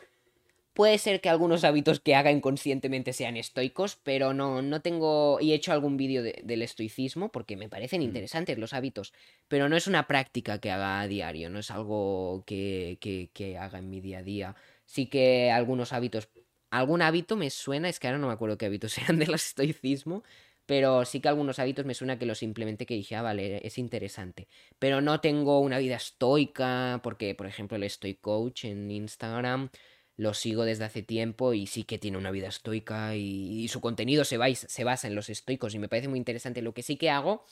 [0.74, 5.38] Puede ser que algunos hábitos que haga inconscientemente sean estoicos, pero no, no tengo.
[5.40, 8.06] Y he hecho algún vídeo de- del estoicismo porque me parecen Mm.
[8.06, 9.14] interesantes los hábitos,
[9.48, 13.58] pero no es una práctica que haga a diario, no es algo que, que, que
[13.58, 14.56] haga en mi día a día.
[14.86, 16.30] Sí que algunos hábitos.
[16.72, 20.24] Algún hábito me suena, es que ahora no me acuerdo qué hábitos eran del estoicismo,
[20.66, 23.78] pero sí que algunos hábitos me suena que los simplemente que dije, ah, vale, es
[23.78, 24.48] interesante.
[24.80, 29.70] Pero no tengo una vida estoica, porque, por ejemplo, el Stoic Coach en Instagram
[30.16, 34.24] lo sigo desde hace tiempo y sí que tiene una vida estoica y, su contenido
[34.26, 36.61] se, vais- se basa en los estoicos y me parece muy interesante.
[36.61, 37.45] Lo que sí que hago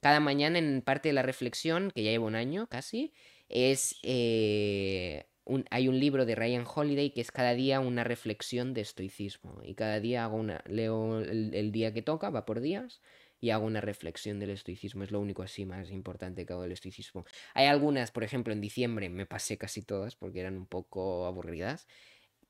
[0.00, 3.12] cada mañana en parte de la reflexión, que ya llevo un año casi,
[3.48, 3.96] es...
[4.02, 5.26] eh,
[5.70, 9.74] hay un libro de Ryan Holiday que es cada día una reflexión de estoicismo y
[9.74, 13.00] cada día hago una leo el día que toca va por días
[13.42, 16.72] y hago una reflexión del estoicismo es lo único así más importante que hago del
[16.72, 21.26] estoicismo hay algunas por ejemplo en diciembre me pasé casi todas porque eran un poco
[21.26, 21.86] aburridas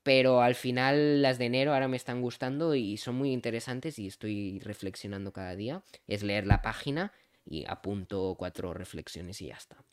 [0.03, 4.07] pero al final las de enero ahora me están gustando y son muy interesantes y
[4.07, 7.11] estoy reflexionando cada día es leer la página
[7.43, 9.83] y apunto cuatro reflexiones y ya está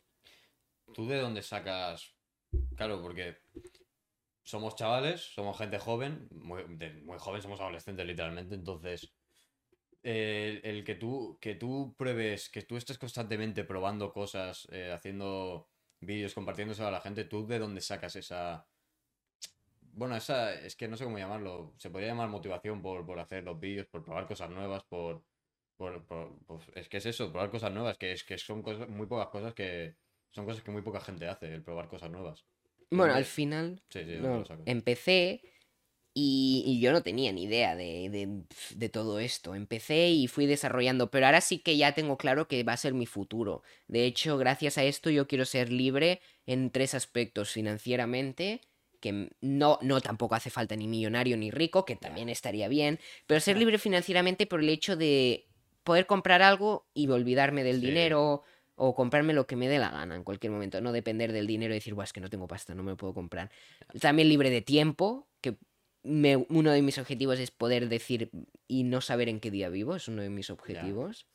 [0.93, 2.13] ¿Tú de dónde sacas.?
[2.75, 3.37] Claro, porque
[4.43, 6.65] somos chavales, somos gente joven, muy,
[7.05, 9.13] muy joven, somos adolescentes literalmente, entonces.
[10.03, 15.67] Eh, el que tú, que tú pruebes, que tú estés constantemente probando cosas, eh, haciendo
[15.99, 18.65] vídeos, compartiéndose a la gente, ¿tú de dónde sacas esa.
[19.93, 21.73] Bueno, esa, es que no sé cómo llamarlo.
[21.77, 25.23] Se podría llamar motivación por, por hacer los vídeos, por probar cosas nuevas, por.
[25.77, 28.87] por- por- pues es que es eso, probar cosas nuevas, que es que son cosas,
[28.89, 29.95] muy pocas cosas que.
[30.31, 32.45] Son cosas que muy poca gente hace, el probar cosas nuevas.
[32.89, 34.17] bueno ¿Dónde- al final Sí, sí,
[34.65, 35.41] empecé
[36.13, 38.43] y, y yo no tenía ni idea de, de-
[38.75, 39.55] de todo esto.
[39.55, 42.93] Empecé y fui desarrollando, pero ahora sí que ya tengo claro que va a ser
[42.93, 43.63] mi futuro.
[43.87, 47.51] De hecho, gracias a esto yo quiero ser libre en tres aspectos.
[47.51, 48.61] Financieramente,
[48.99, 53.39] que no, no tampoco hace falta ni millonario ni rico, que también estaría bien, pero
[53.39, 55.47] ser libre financieramente por el hecho de
[55.83, 57.87] poder comprar algo y olvidarme del Sí.
[57.87, 58.43] dinero
[58.75, 61.73] o comprarme lo que me dé la gana en cualquier momento, no depender del dinero
[61.73, 63.49] y decir, Buah, es que no tengo pasta, no me lo puedo comprar.
[63.99, 65.55] También libre de tiempo, que
[66.03, 68.29] me- uno de mis objetivos es poder decir
[68.67, 71.25] y no saber en qué día vivo, es uno de mis objetivos.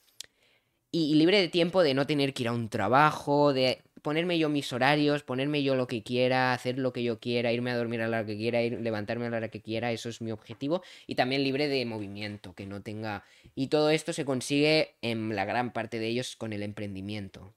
[0.93, 4.39] Y, y libre de tiempo de no tener que ir a un trabajo, de ponerme
[4.39, 7.77] yo mis horarios, ponerme yo lo que quiera, hacer lo que yo quiera, irme a
[7.77, 10.23] dormir a la hora que quiera, ir, levantarme a la hora que quiera, eso es
[10.23, 10.83] mi objetivo.
[11.07, 13.25] Y también libre de movimiento, que no tenga...
[13.55, 17.53] Y todo esto se consigue en la gran parte de ellos con el emprendimiento,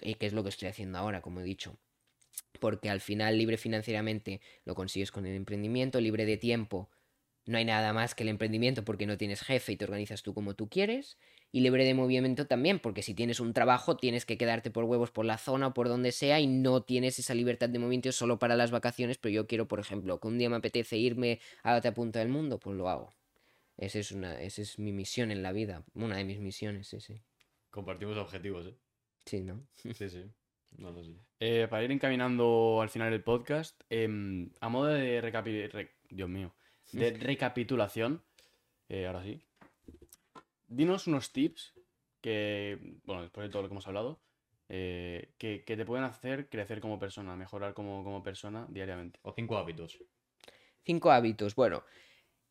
[0.00, 1.76] y que es lo que estoy haciendo ahora, como he dicho
[2.62, 6.88] porque al final libre financieramente lo consigues con el emprendimiento, libre de tiempo,
[7.44, 10.32] no hay nada más que el emprendimiento porque no tienes jefe y te organizas tú
[10.32, 11.18] como tú quieres,
[11.50, 15.10] y libre de movimiento también, porque si tienes un trabajo tienes que quedarte por huevos
[15.10, 18.38] por la zona o por donde sea y no tienes esa libertad de movimiento solo
[18.38, 21.74] para las vacaciones, pero yo quiero, por ejemplo, que un día me apetece irme a
[21.74, 23.12] otra punta del mundo, pues lo hago.
[23.76, 27.00] Esa es, una, esa es mi misión en la vida, una de mis misiones, sí,
[27.00, 27.20] sí.
[27.70, 28.76] Compartimos objetivos, ¿eh?
[29.26, 29.66] Sí, ¿no?
[29.74, 30.30] Sí, sí.
[30.78, 30.92] No.
[31.40, 36.28] Eh, para ir encaminando al final del podcast, em, a modo de recapi- re- Dios
[36.28, 36.54] mío,
[36.92, 38.22] de recapitulación,
[38.88, 39.40] eh, ahora sí,
[40.68, 41.74] dinos unos tips
[42.20, 44.20] que, bueno, después de todo lo que hemos hablado,
[44.68, 49.18] eh, que, que te pueden hacer crecer como persona, mejorar como, como persona diariamente.
[49.22, 49.98] O cinco hábitos.
[50.84, 51.54] Cinco hábitos.
[51.54, 51.82] Bueno,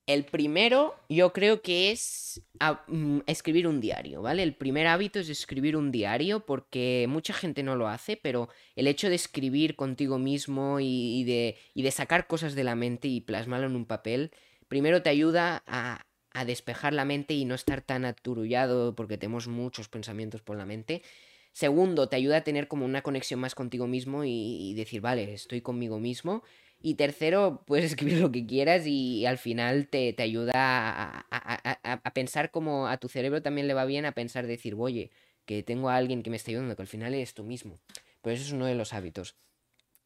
[0.08, 2.42] El primero, yo creo que es
[2.88, 4.42] mm, escribir un diario, ¿vale?
[4.42, 8.88] El primer hábito es escribir un diario porque mucha gente no lo hace, pero el
[8.88, 13.76] hecho de escribir contigo mismo y, de, sacar cosas de la mente y plasmarlo en
[13.76, 14.32] un papel,
[14.68, 16.06] primero te ayuda a,
[16.46, 21.04] despejar la mente y no estar tan aturullado porque tenemos muchos pensamientos por la mente.
[21.52, 25.60] Segundo, te ayuda a tener como una conexión más contigo mismo y decir, vale, estoy
[25.60, 26.42] conmigo mismo.
[26.82, 31.78] Y tercero, puedes escribir lo que quieras y, al final te, te ayuda a, a-
[31.84, 35.12] a- a- pensar como a tu cerebro también le va bien a pensar, decir, oye,
[35.46, 37.80] que tengo a alguien que me está ayudando, que al final eres tú mismo.
[38.22, 39.36] Pues eso es uno de los hábitos.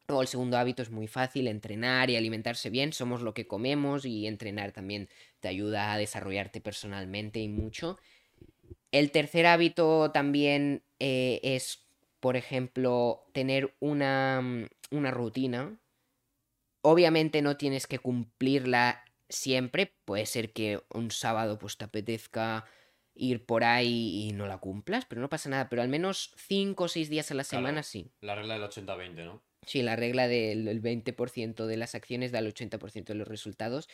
[0.08, 2.92] Luego el segundo hábito es muy fácil, entrenar y alimentarse bien.
[2.92, 5.08] Somos lo que comemos y entrenar también
[5.40, 7.98] te ayuda a desarrollarte personalmente y mucho.
[8.92, 11.86] El tercer hábito también eh, es,
[12.20, 14.66] por ejemplo, tener una, mm,
[14.96, 15.78] una rutina.
[16.88, 19.92] Obviamente no tienes que cumplirla siempre.
[20.04, 22.64] Puede ser que un sábado pues te apetezca
[23.12, 25.68] ir por ahí y no la cumplas, pero no pasa nada.
[25.68, 27.66] Pero al menos 5 o 6 días a la Claro.
[27.66, 28.12] semana sí.
[28.20, 29.42] La regla del 80-20, ¿no?
[29.66, 33.88] Sí, la regla del el 20% de las acciones da el 80% de los resultados.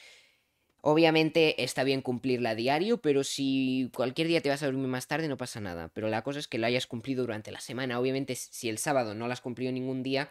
[0.83, 5.09] Obviamente está bien cumplirla a diario, pero si cualquier día te vas a dormir más
[5.09, 5.89] tarde no pasa nada.
[5.95, 7.99] Pero la cosa es que lo hayas cumplido durante la semana.
[7.99, 10.31] Obviamente si el sábado no lo has cumplido ningún día,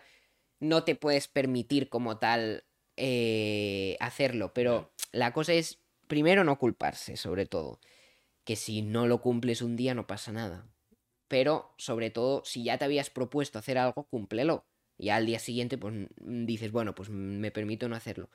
[0.61, 2.63] no te puedes permitir como tal
[2.95, 4.53] eh, hacerlo.
[4.53, 7.81] Pero la cosa es, primero, no culparse, sobre todo.
[8.45, 10.67] Que si no lo cumples un día no pasa nada.
[11.27, 14.65] Pero, sobre todo, si ya te habías propuesto hacer algo, cúmplelo.
[14.97, 18.29] Y al día siguiente, pues mm, dices, bueno, pues me permito no hacerlo.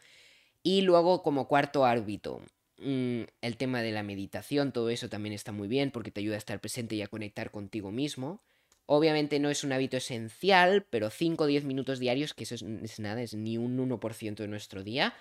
[0.63, 2.43] Y luego, como cuarto hábito,
[2.79, 6.35] mm, el tema de la meditación, todo eso también está muy bien porque te ayuda
[6.35, 8.43] a estar presente y a conectar contigo mismo.
[8.87, 12.63] Obviamente no es un hábito esencial, pero 5 o 10 minutos diarios, que eso es,
[12.63, 15.15] es nada, es ni un 1% de nuestro día,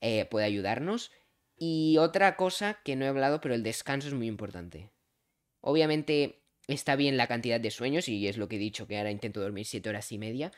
[0.00, 1.12] eh, puede ayudarnos.
[1.56, 4.90] Y otra cosa que no he hablado, pero el descanso es muy importante.
[5.60, 9.10] Obviamente está bien la cantidad de sueños, y es lo que he dicho, que ahora
[9.10, 10.52] intento dormir 7 horas y media,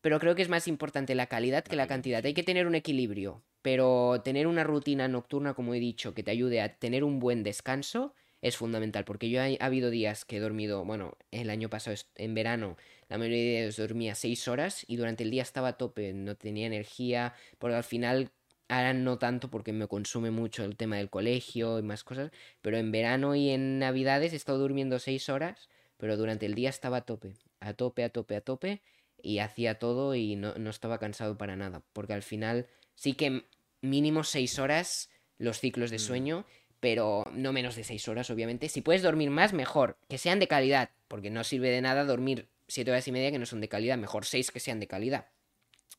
[0.00, 2.24] pero creo que es más importante la calidad que la cantidad.
[2.24, 6.30] Hay que tener un equilibrio, pero tener una rutina nocturna, como he dicho, que te
[6.30, 10.36] ayude a tener un buen descanso es fundamental, porque yo he, ha habido días que
[10.36, 12.76] he dormido, bueno, el año pasado en verano,
[13.08, 16.36] la mayoría de días dormía 6 horas y durante el día estaba a tope, no
[16.36, 18.30] tenía energía, porque al final
[18.68, 22.30] ahora no tanto porque me consume mucho el tema del colegio y más cosas,
[22.62, 26.68] pero en verano y en navidades he estado durmiendo 6 horas, pero durante el día
[26.68, 28.82] estaba a tope, a tope, a tope, a tope,
[29.22, 33.44] y hacía todo y no, no estaba cansado para nada, porque al final sí que
[33.80, 36.44] mínimo 6 horas los ciclos de Mm.
[36.86, 38.68] Pero no menos de 6 horas, obviamente.
[38.68, 42.46] Si puedes dormir más, mejor, que sean de calidad, porque no sirve de nada dormir
[42.68, 45.26] 7 horas y media que no son de calidad, mejor 6 que sean de calidad.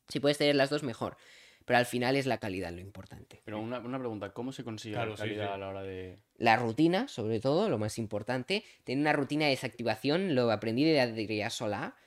[0.08, 1.18] Si puedes tener las dos, mejor.
[1.66, 3.42] Pero al final es la calidad lo importante.
[3.44, 5.54] Pero una, una pregunta, ¿cómo se consigue Claro, la sí, calidad sí.
[5.56, 6.20] a la hora de...?
[6.38, 8.64] La rutina, sobre todo, lo más importante.
[8.86, 11.98] Tener una rutina de desactivación, lo aprendí de Adrià Solá.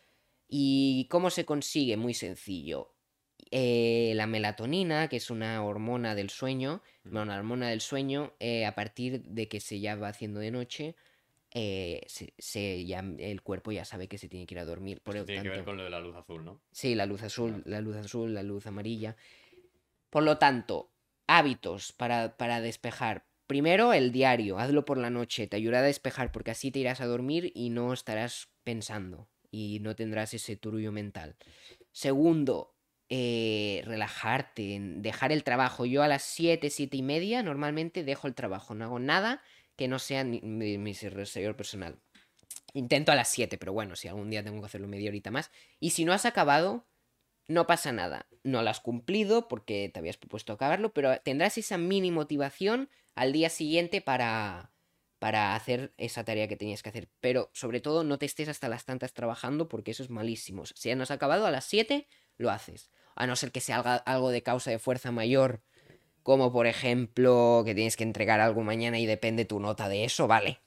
[0.49, 1.99] ¿Y cómo se consigue?
[1.99, 2.95] Muy sencillo.
[3.53, 8.65] Eh, la melatonina, que es una hormona del sueño, bueno, una hormona del sueño, eh,
[8.65, 10.95] a partir de que se ya va haciendo de noche,
[11.53, 15.01] eh, se, se ya, el cuerpo ya sabe que se tiene que ir a dormir.
[15.01, 16.61] Por lo Tiene que ver tanto- con lo de la luz azul, ¿no?
[16.71, 19.17] Sí, la luz azul, la luz azul, la luz amarilla.
[20.11, 20.93] Por lo tanto,
[21.27, 23.25] hábitos para, para despejar.
[23.49, 27.01] Primero, el diario, hazlo por la noche, te ayudará a despejar porque así te irás
[27.01, 31.35] a dormir y no estarás pensando y no tendrás ese turullo mental.
[31.91, 32.75] Segundo,
[33.11, 35.85] eh, relajarte, dejar el trabajo.
[35.85, 39.43] Yo a las 7, 7 y media normalmente dejo el trabajo, no hago nada
[39.77, 41.99] que no sea mi, mi servidor personal.
[42.73, 45.51] Intento a las 7, pero bueno, si algún día tengo que hacerlo media horita más.
[45.81, 46.87] Y si no has acabado,
[47.49, 48.29] no pasa nada.
[48.45, 53.33] No lo has cumplido porque te habías propuesto acabarlo, pero tendrás esa mini motivación al
[53.33, 54.73] día siguiente para,
[55.19, 57.09] para hacer esa tarea que tenías que hacer.
[57.21, 60.65] Pero sobre todo no te estés hasta las tantas trabajando porque eso es malísimo.
[60.67, 62.07] Si no has acabado a las 7,
[62.37, 62.91] lo haces.
[63.21, 65.61] A no ser que sea algo de causa de fuerza mayor,
[66.23, 70.27] como por ejemplo que tienes que entregar algo mañana y depende tu nota de eso,
[70.27, 70.59] vale.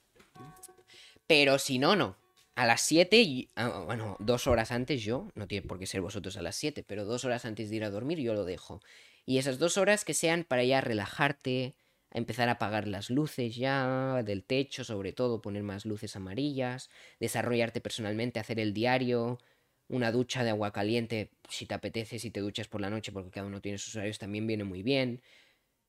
[1.25, 2.15] Pero si no, no.
[2.53, 6.01] A las 7, y- ah, bueno, dos horas antes yo, no tiene por qué ser
[6.01, 8.81] vosotros a las 7, pero dos horas antes de ir a dormir yo lo dejo.
[9.25, 11.73] Y esas dos horas que sean para ya relajarte,
[12.11, 16.91] a empezar a apagar las luces ya, del techo sobre todo, poner más luces amarillas,
[17.19, 19.39] desarrollarte personalmente, hacer el diario,
[19.93, 23.31] una ducha de agua caliente, si te apetece, si te duchas por la noche, porque
[23.31, 25.21] cada uno tiene sus horarios, también viene muy bien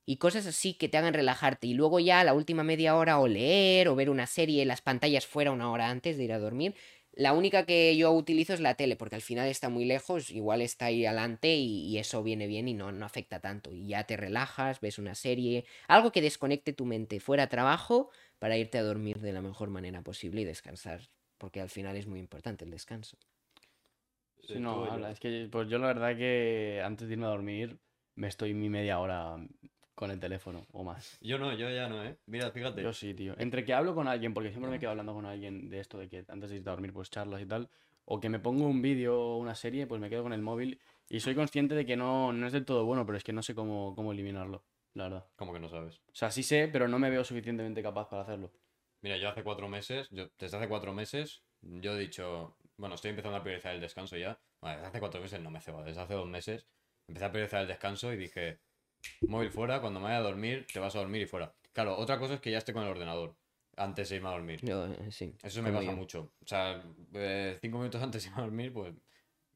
[0.06, 1.66] y cosas así que te hagan relajarte.
[1.66, 5.26] Y luego ya la última media hora o leer o ver una serie, las pantallas
[5.26, 6.74] fuera una hora antes de ir a dormir,
[7.16, 10.60] La única que yo utilizo es la tele, porque al final está muy lejos, igual
[10.62, 13.70] está ahí adelante y, y eso viene bien y no, no afecta tanto.
[13.72, 18.10] Y ya te relajas, ves una serie, algo que desconecte tu mente fuera trabajo
[18.40, 21.02] para irte a dormir de la mejor manera posible y descansar,
[21.38, 23.16] porque al final es muy importante el descanso.
[24.46, 25.10] Sí, no, habla.
[25.10, 27.78] Es que pues yo la verdad que antes de irme a dormir
[28.14, 29.36] me estoy mi media hora
[29.94, 31.18] con el teléfono o más.
[31.20, 32.16] Yo no, yo ya no, ¿eh?
[32.26, 32.82] Mira, fíjate.
[32.82, 33.34] Yo sí, tío.
[33.38, 36.08] Entre que hablo con alguien, porque siempre me quedo hablando con alguien de esto, de
[36.08, 37.68] que antes de irte a dormir, pues charlas y tal,
[38.04, 40.80] o que me pongo un vídeo o una serie, pues me quedo con el móvil
[41.08, 43.42] y soy consciente de que no, no es del todo bueno, pero es que no
[43.42, 44.64] sé cómo, cómo eliminarlo,
[44.94, 45.26] la verdad.
[45.36, 46.00] Como que no sabes.
[46.08, 48.52] O sea, sí sé, pero no me veo suficientemente capaz para hacerlo.
[49.00, 53.10] Mira, yo hace cuatro meses, yo, desde hace cuatro meses, yo he dicho, bueno, estoy
[53.10, 54.38] empezando a priorizar el descanso ya.
[54.60, 56.66] Bueno, desde hace cuatro meses no me cebo, desde hace dos meses
[57.08, 58.60] empecé a priorizar el descanso y dije,
[59.22, 61.54] móvil fuera, cuando me vaya a dormir, te vas a dormir y fuera.
[61.72, 63.36] Claro, otra cosa es que ya esté con el ordenador
[63.76, 64.60] antes de irme a dormir.
[64.62, 65.92] Yo, eh, sí, Eso me pasa yo.
[65.96, 66.32] mucho.
[66.42, 66.82] O sea,
[67.14, 68.94] eh, cinco minutos antes de irme a dormir, pues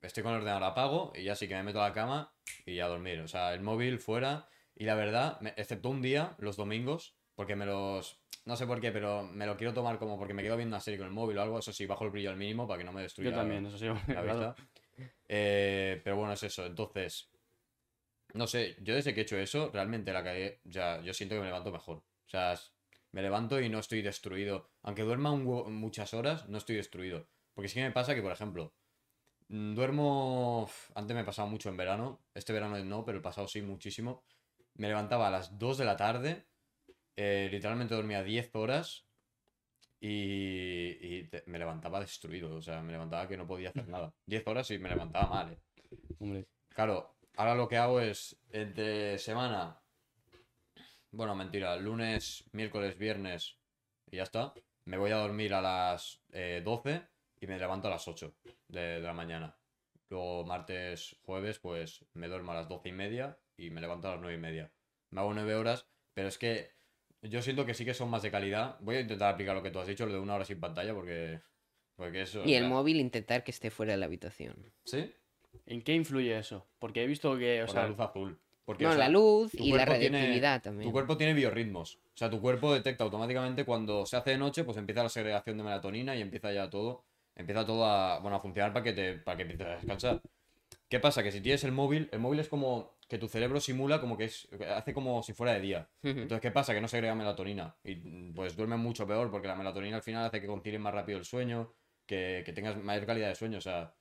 [0.03, 2.33] estoy con el ordenador apago y ya sí que me meto a la cama
[2.67, 3.21] y a dormir.
[3.21, 4.49] O sea, el móvil fuera.
[4.75, 8.21] Y la verdad, me- excepto un día, los domingos, porque me los.
[8.49, 10.81] No sé por qué, pero me lo quiero tomar como porque me quedo viendo una
[10.81, 11.59] serie con el móvil o algo.
[11.59, 13.77] Eso sí, bajo el brillo al mínimo para que no me destruya Yo también, eso
[13.77, 14.25] sí, la claro.
[14.25, 14.57] vista.
[15.29, 16.65] Eh, pero bueno, es eso.
[16.65, 17.29] Entonces,
[18.33, 21.43] no sé, yo desde que he hecho eso, realmente la calle, ya, yo siento que
[21.43, 21.99] me levanto mejor.
[21.99, 22.59] O sea,
[23.13, 24.71] me levanto y no estoy destruido.
[24.81, 27.29] Aunque duerma un muchas horas, no estoy destruido.
[27.53, 28.73] Porque sí que me pasa que, por ejemplo,
[29.49, 30.71] mm, duermo.
[30.95, 32.23] Antes me pasaba mucho en verano.
[32.33, 34.25] Este verano no, pero el pasado sí, muchísimo.
[34.73, 36.47] Me levantaba a las 2 de la tarde.
[37.19, 39.05] Eh, literalmente dormía 10 horas.
[40.01, 42.55] Y, y te- me levantaba destruido.
[42.57, 44.15] O sea, me levantaba que no podía hacer nada.
[44.27, 45.59] 10 horas y me levantaba mal, eh.
[46.21, 49.81] Hombre, Claro, ahora lo que hago es entre semana.
[51.11, 53.57] Bueno, mentira, lunes, miércoles, viernes
[54.11, 54.55] y ya está.
[54.85, 57.03] Me voy a dormir a las eh, 12
[57.41, 58.35] y me levanto a las 8
[58.69, 59.57] de, de la mañana.
[60.09, 64.13] Luego martes, jueves, pues me duermo a las 12 y media y me levanto a
[64.13, 64.73] las 9 y media.
[65.11, 66.78] Me hago 9 horas, pero es que
[67.23, 68.77] yo siento que sí que son más de calidad.
[68.81, 70.95] Voy a intentar aplicar lo que tú has dicho, lo de una hora sin pantalla,
[70.95, 71.41] porque,
[71.97, 72.45] porque eso...
[72.45, 74.73] Y el móvil intentar que esté fuera de la habitación.
[74.85, 75.13] ¿Sí?
[75.67, 76.67] ¿en qué influye eso?
[76.79, 78.39] Porque he visto que, o Por sea, la luz azul.
[78.65, 80.89] Porque, no, o sea, la luz y la radioactividad también.
[80.89, 81.97] Tu cuerpo tiene biorritmos.
[81.97, 85.57] O sea, tu cuerpo detecta automáticamente cuando se hace de noche, pues empieza la segregación
[85.57, 87.05] de melatonina y empieza ya todo.
[87.35, 90.21] Empieza todo a, bueno, a funcionar para que te, para que empieces a descansar.
[90.89, 91.23] ¿Qué pasa?
[91.23, 94.25] Que si tienes el móvil, el móvil es como que tu cerebro simula como que
[94.25, 94.49] es.
[94.75, 95.89] hace como si fuera de día.
[96.23, 96.75] Entonces, ¿qué pasa?
[96.75, 97.77] Que no segrega melatonina.
[97.83, 97.97] Y
[98.33, 101.25] pues duermes mucho peor porque la melatonina al final hace que concilies más rápido el
[101.25, 101.73] sueño,
[102.07, 103.59] que, que tengas mayor calidad de sueño.
[103.59, 103.95] O sea.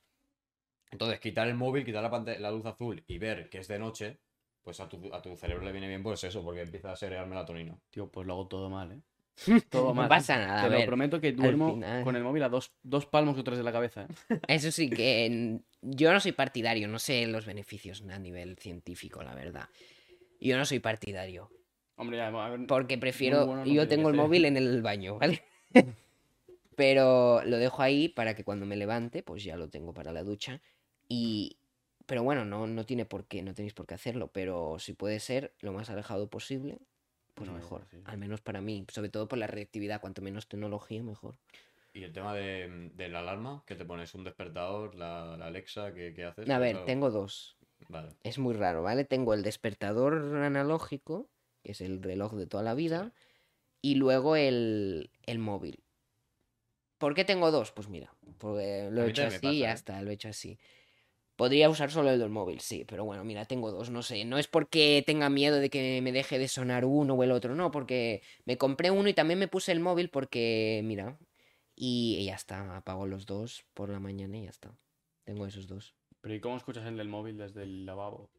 [0.92, 3.78] Entonces, quitar el móvil, quitar la, pantalla- la luz azul y ver que es de
[3.80, 4.20] noche,
[4.62, 7.28] pues a tu, a tu cerebro le viene bien pues eso, porque empieza a segregar
[7.28, 7.78] melatonina.
[7.90, 9.02] tío, pues lo hago todo mal, ¿eh?
[9.70, 10.10] Todo No mal.
[10.10, 10.86] pasa nada, Te a lo ver.
[10.86, 14.04] prometo que duermo con el móvil a dos, dos palmos o tres de la cabeza,
[14.04, 14.08] ¿eh?
[14.48, 19.36] Eso sí que yo no soy partidario, no sé los beneficios a nivel científico, la
[19.36, 19.70] verdad.
[20.40, 21.50] Yo no soy partidario,
[22.00, 25.18] Hombre, ya, a ver, porque prefiero, bueno no yo tengo el móvil en el baño,
[25.18, 25.44] ¿vale?
[26.76, 30.24] Pero lo dejo ahí para que cuando me levante, pues ya lo tengo para la
[30.24, 30.62] ducha.
[31.10, 31.58] Y,
[32.06, 35.20] pero bueno, no, no tiene por qué, no tenéis por qué hacerlo, pero si puede
[35.20, 36.78] ser lo más alejado posible,
[37.38, 37.82] pues No, mejor.
[37.92, 38.04] sí, sí.
[38.06, 41.36] Al menos para mí, sobre todo por la reactividad, cuanto menos tecnología, mejor.
[41.94, 45.94] Y el tema de, de la alarma, que te pones un despertador, la, la Alexa,
[45.94, 46.50] ¿qué, qué haces?
[46.50, 47.58] A ver, Claro, tengo dos.
[47.90, 48.10] Vale.
[48.24, 49.06] Es muy raro, ¿vale?
[49.06, 51.30] Tengo el despertador analógico,
[51.64, 53.14] que es el reloj de toda la vida,
[53.82, 55.84] y luego el, el móvil.
[56.98, 57.72] ¿Por qué tengo dos?
[57.72, 59.72] Pues mira, porque lo A he mí hecho así y ¿eh?
[59.72, 60.58] está, lo he hecho así.
[61.38, 64.26] Podría usar solo el del móvil, sí, pero bueno, mira, tengo dos, no sé.
[64.26, 67.56] No es porque tenga miedo de que me deje de sonar uno o el otro,
[67.56, 71.18] no, porque me compré uno y también me puse el móvil porque, mira,
[71.76, 74.76] y ya está, apago los dos por la mañana y ya está.
[75.24, 75.96] Tengo esos dos.
[76.20, 78.30] Pero ¿y cómo escuchas el del móvil desde el lavabo?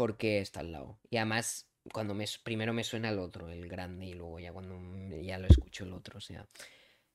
[0.00, 0.98] porque está al lado.
[1.10, 4.80] Y además, cuando me, primero me suena el otro, el grande, y luego ya cuando
[5.20, 6.46] ya lo escucho el otro, o sea.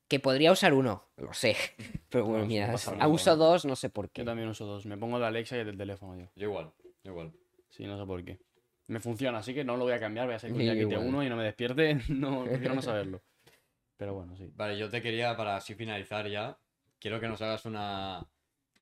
[0.07, 1.55] Que podría usar uno, lo sé.
[2.09, 4.21] Pero bueno, No, mira, no uso dos, no sé por qué.
[4.21, 4.85] Yo también uso dos.
[4.85, 6.27] Me pongo de Alexa y el del teléfono yo.
[6.35, 6.71] Yo igual,
[7.03, 7.33] yo igual.
[7.69, 8.39] Sí, no sé por qué.
[8.87, 10.27] Me funciona, así que no lo voy a cambiar.
[10.27, 11.07] Voy a que Sí, día quite igual.
[11.07, 11.97] uno y no me despierte.
[12.09, 13.21] No, prefiero no saberlo.
[13.97, 14.51] Pero bueno, sí.
[14.55, 16.57] Vale, yo te quería, para así finalizar ya,
[16.99, 18.27] quiero que nos hagas una,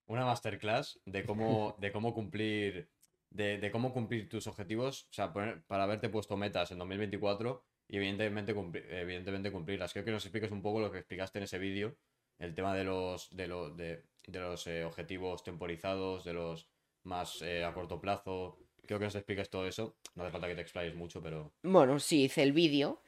[0.07, 2.89] una masterclass de cómo, de cómo cumplir.
[3.29, 7.63] De, de cómo cumplir tus objetivos, o sea, poner- para haberte puesto metas en 2024
[7.87, 9.93] y evidentemente, cumpli- evidentemente cumplirlas.
[9.93, 11.95] Quiero que nos expliques un poco lo que explicaste en ese vídeo,
[12.39, 16.69] el tema de los, de de, de los eh, objetivos temporizados, de los
[17.03, 18.57] más eh, a corto plazo.
[18.81, 19.95] Quiero que nos expliques todo eso.
[20.15, 21.53] No hace falta que te explayes mucho, pero...
[21.63, 23.01] Bueno, sí, hice el vídeo.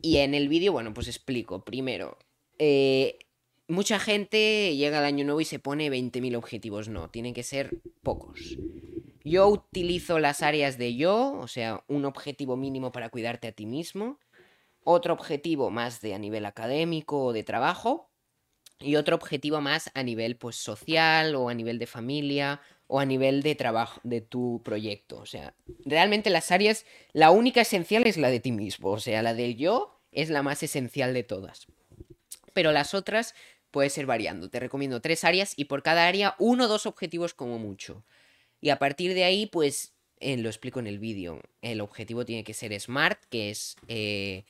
[0.00, 1.64] Y en el vídeo, bueno, pues explico.
[1.64, 2.18] Primero,
[2.58, 3.18] eh,
[3.66, 6.88] mucha gente llega al año nuevo y se pone 20.000 objetivos.
[6.88, 7.70] No, tienen que ser
[8.02, 8.56] pocos.
[9.28, 13.66] Yo utilizo las áreas de yo, o sea, un objetivo mínimo para cuidarte a ti
[13.66, 14.18] mismo,
[14.84, 18.08] otro objetivo más de a nivel académico o de trabajo,
[18.80, 23.04] y otro objetivo más a nivel pues social o a nivel de familia o a
[23.04, 25.18] nivel de trabajo de tu proyecto.
[25.18, 29.22] O sea, realmente las áreas, la única esencial es la de ti mismo, o sea,
[29.22, 31.66] la del yo es la más esencial de todas.
[32.54, 33.34] Pero las otras
[33.70, 34.48] puede ser variando.
[34.48, 38.04] Te recomiendo tres áreas y por cada área uno o dos objetivos como mucho.
[38.60, 41.40] Y a partir de ahí, pues, eh, lo explico en el vídeo.
[41.62, 44.44] El objetivo tiene que ser SMART, que es eh,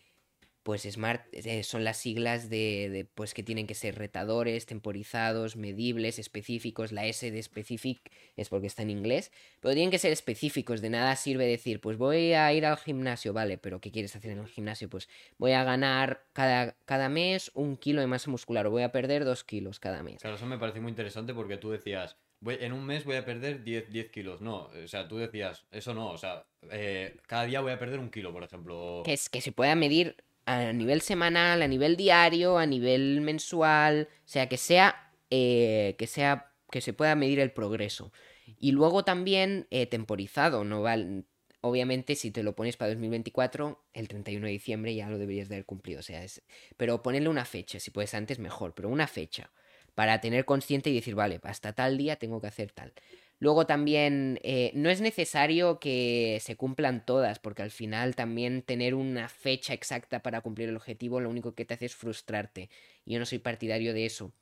[0.69, 6.19] pues Smart eh, son las siglas de, pues que tienen que ser retadores, temporizados, medibles,
[6.19, 6.93] específicos.
[6.93, 10.83] La S de specific es porque está en inglés, pero tienen que ser específicos.
[10.83, 14.33] De nada sirve decir, pues voy a ir al gimnasio, vale, pero ¿qué quieres hacer
[14.33, 14.91] en el gimnasio?
[14.91, 15.09] Pues
[15.39, 19.25] voy a ganar cada, cada mes un kilo de masa muscular o voy a perder
[19.25, 20.21] dos kilos cada mes.
[20.21, 23.25] Claro, eso me parece muy interesante porque tú decías, voy, en un mes voy a
[23.25, 24.41] perder 10, 10 kilos.
[24.41, 27.99] No, o sea, tú decías, eso no, o sea, eh, cada día voy a perder
[27.99, 29.03] un kilo, por ejemplo.
[29.05, 30.17] Que, es, que se pueda medir
[30.47, 36.07] a nivel semanal, a nivel diario, a nivel mensual, o sea, que sea, eh, que
[36.07, 38.13] sea, que se pueda medir el progreso.
[38.59, 41.25] Y luego también eh, temporizado, no vale,
[41.61, 45.57] obviamente si te lo pones para 2024, el 31 de diciembre ya lo deberías de
[45.57, 46.43] haber cumplido, o sea, es,
[46.77, 49.51] pero ponerle una fecha, si puedes antes mejor, pero una fecha,
[49.99, 52.93] para tener consciente y decir, vale, hasta tal día tengo que hacer tal.
[53.41, 58.95] Luego también eh, no es necesario que se cumplan todas, porque al final también tener
[58.95, 62.71] una fecha exacta para cumplir el objetivo lo único que te hace es frustrarte.
[63.05, 64.33] Y yo no soy partidario de eso.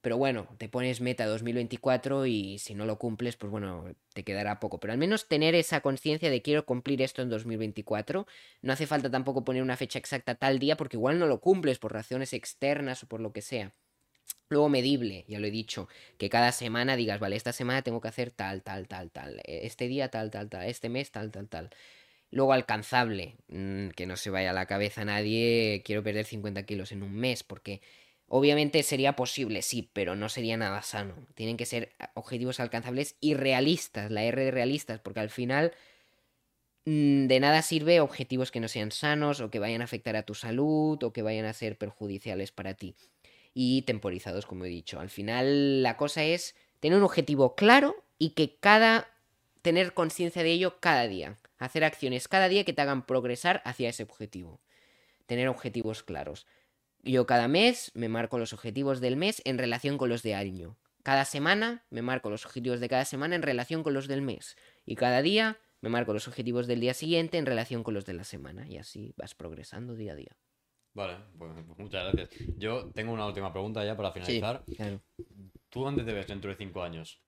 [0.00, 3.84] Pero bueno, te pones meta 2024 y si no lo cumples, pues bueno,
[4.14, 4.80] te quedará poco.
[4.80, 8.26] Pero al menos tener esa conciencia de quiero cumplir esto en 2024.
[8.62, 11.78] No hace falta tampoco poner una fecha exacta tal día porque igual no lo cumples
[11.78, 13.74] por razones externas o por lo que sea.
[14.50, 15.88] Luego medible, ya lo he dicho,
[16.18, 19.66] que cada semana digas, vale, esta semana tengo que hacer tal, tal, tal, tal, e,
[19.66, 21.70] este día tal, tal, tal, este mes tal, tal, tal.
[22.30, 26.64] Luego alcanzable, mm, que no se vaya a la cabeza a nadie, quiero perder 50
[26.64, 27.80] kilos en un mes, porque
[28.28, 31.14] obviamente sería posible, sí, pero no sería nada sano.
[31.34, 35.72] Tienen que ser objetivos alcanzables y realistas, la R de realistas, porque al final
[36.86, 40.24] mm, de nada sirve objetivos que no sean sanos o que vayan a afectar a
[40.24, 42.96] tu salud o que vayan a ser perjudiciales para ti
[43.54, 45.00] y temporizados, como he dicho.
[45.00, 49.08] Al final la cosa es tener un objetivo claro y que cada
[49.62, 53.88] tener conciencia de ello cada día, hacer acciones cada día que te hagan progresar hacia
[53.88, 54.60] ese objetivo.
[55.26, 56.46] Tener objetivos claros.
[57.02, 60.76] Yo cada mes me marco los objetivos del mes en relación con los de año.
[61.02, 64.56] Cada semana me marco los objetivos de cada semana en relación con los del mes.
[64.84, 68.14] Y cada día me marco los objetivos del día siguiente en relación con los de
[68.14, 68.68] la semana.
[68.68, 70.36] Y así vas progresando día a día.
[70.94, 72.30] Vale, pues, pues, muchas gracias.
[72.56, 74.64] Yo tengo una última pregunta ya para finalizar.
[74.76, 75.00] claro.
[75.68, 77.20] ¿Tú dónde te ves dentro de cinco años?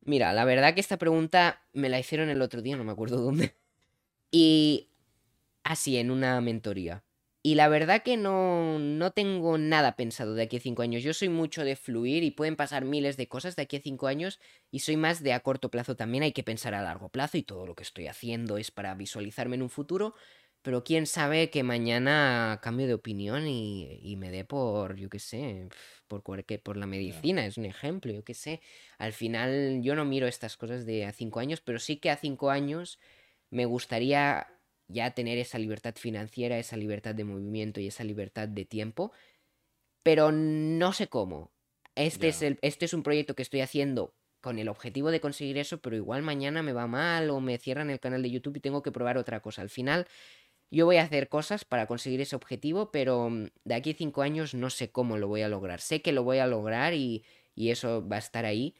[0.00, 3.18] Mira, la verdad que esta pregunta me la hicieron el otro día, no me acuerdo
[3.18, 3.56] dónde.
[4.30, 4.90] Y
[5.62, 7.04] así, en una mentoría.
[7.46, 11.02] Y la verdad que no, no tengo nada pensado de aquí a cinco años.
[11.02, 14.06] Yo soy mucho de fluir y pueden pasar miles de cosas de aquí a cinco
[14.06, 14.40] años
[14.70, 16.24] y soy más de a corto plazo también.
[16.24, 19.56] Hay que pensar a largo plazo y todo lo que estoy haciendo es para visualizarme
[19.56, 20.14] en un futuro
[20.64, 25.68] pero quién sabe que mañana cambio de opinión y, me dé por, yo qué sé,
[26.08, 28.62] por, por la medicina, es un ejemplo, yo qué sé.
[28.96, 32.16] Al final yo no miro estas cosas de a cinco años, pero sí que a
[32.16, 32.98] cinco años
[33.50, 34.46] me gustaría
[34.88, 39.12] ya tener esa libertad financiera, esa libertad de movimiento y esa libertad de tiempo,
[40.02, 41.52] pero no sé cómo.
[41.94, 45.58] Este, es, el, este es un proyecto que estoy haciendo con el objetivo de conseguir
[45.58, 48.60] eso, pero igual mañana me va mal o me cierran el canal de YouTube y
[48.60, 49.62] tengo que probar otra cosa.
[49.62, 50.06] Al final
[50.70, 54.22] yo voy a hacer cosas para conseguir ese objetivo, pero mm, de aquí a cinco
[54.22, 55.80] años no sé cómo lo voy a lograr.
[55.80, 57.24] Sé que lo voy a lograr y,
[57.56, 58.74] eso va a estar ahí,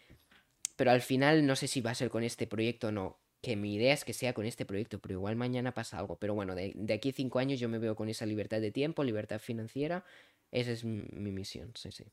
[0.77, 3.19] pero al final no sé si va a ser con este proyecto o no.
[3.40, 6.16] Que mi idea es que sea con este proyecto, pero igual mañana pasa algo.
[6.19, 9.05] Pero bueno, de, aquí a cinco años yo me veo con esa libertad de tiempo,
[9.05, 10.05] libertad financiera.
[10.51, 12.05] Esa es mi, misión, sí, sí.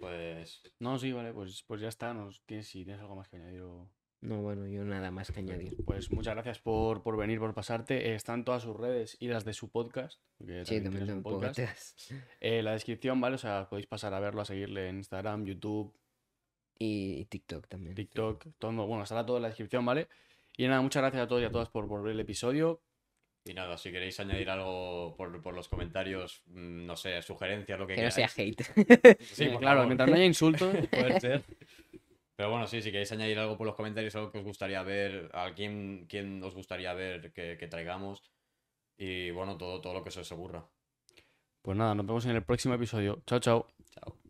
[0.00, 0.62] Pues.
[0.80, 2.12] No, sí, vale, pues, pues ya está.
[2.12, 3.62] Nos, ¿tienes, si tienes algo más que añadir.
[4.26, 5.76] No, bueno, yo nada más que añadir.
[5.84, 8.12] Pues muchas gracias por, por venir, por pasarte.
[8.16, 10.20] están todas sus redes y las de su podcast.
[10.64, 11.60] Sí, también un podcast.
[12.40, 13.36] Eh, la descripción, ¿vale?
[13.36, 15.94] O sea, podéis pasar a verlo, a seguirle en Instagram, YouTube.
[16.76, 17.94] Y, TikTok también.
[17.94, 20.08] TikTok, todo, bueno, estará todo en la descripción, ¿vale?
[20.56, 22.82] Y nada, muchas gracias a todos y a todas por, por ver el episodio.
[23.44, 27.86] Y nada, si queréis añadir algo por, por los comentarios, mm, no sé, sugerencias, lo
[27.86, 28.60] que, que no sea hate.
[29.20, 30.74] Sí, claro, mientras no haya insultos.
[30.90, 31.44] Puede ser.
[32.36, 35.30] Pero bueno, sí, si queréis añadir algo por los comentarios, algo que os gustaría ver,
[35.32, 38.22] a quién, quién os gustaría ver que, traigamos.
[38.98, 40.68] Y bueno, todo, todo lo que se os ocurra.
[41.62, 43.22] Pues nada, nos vemos en el próximo episodio.
[43.26, 43.66] Chao, chao.
[43.90, 44.16] Chao.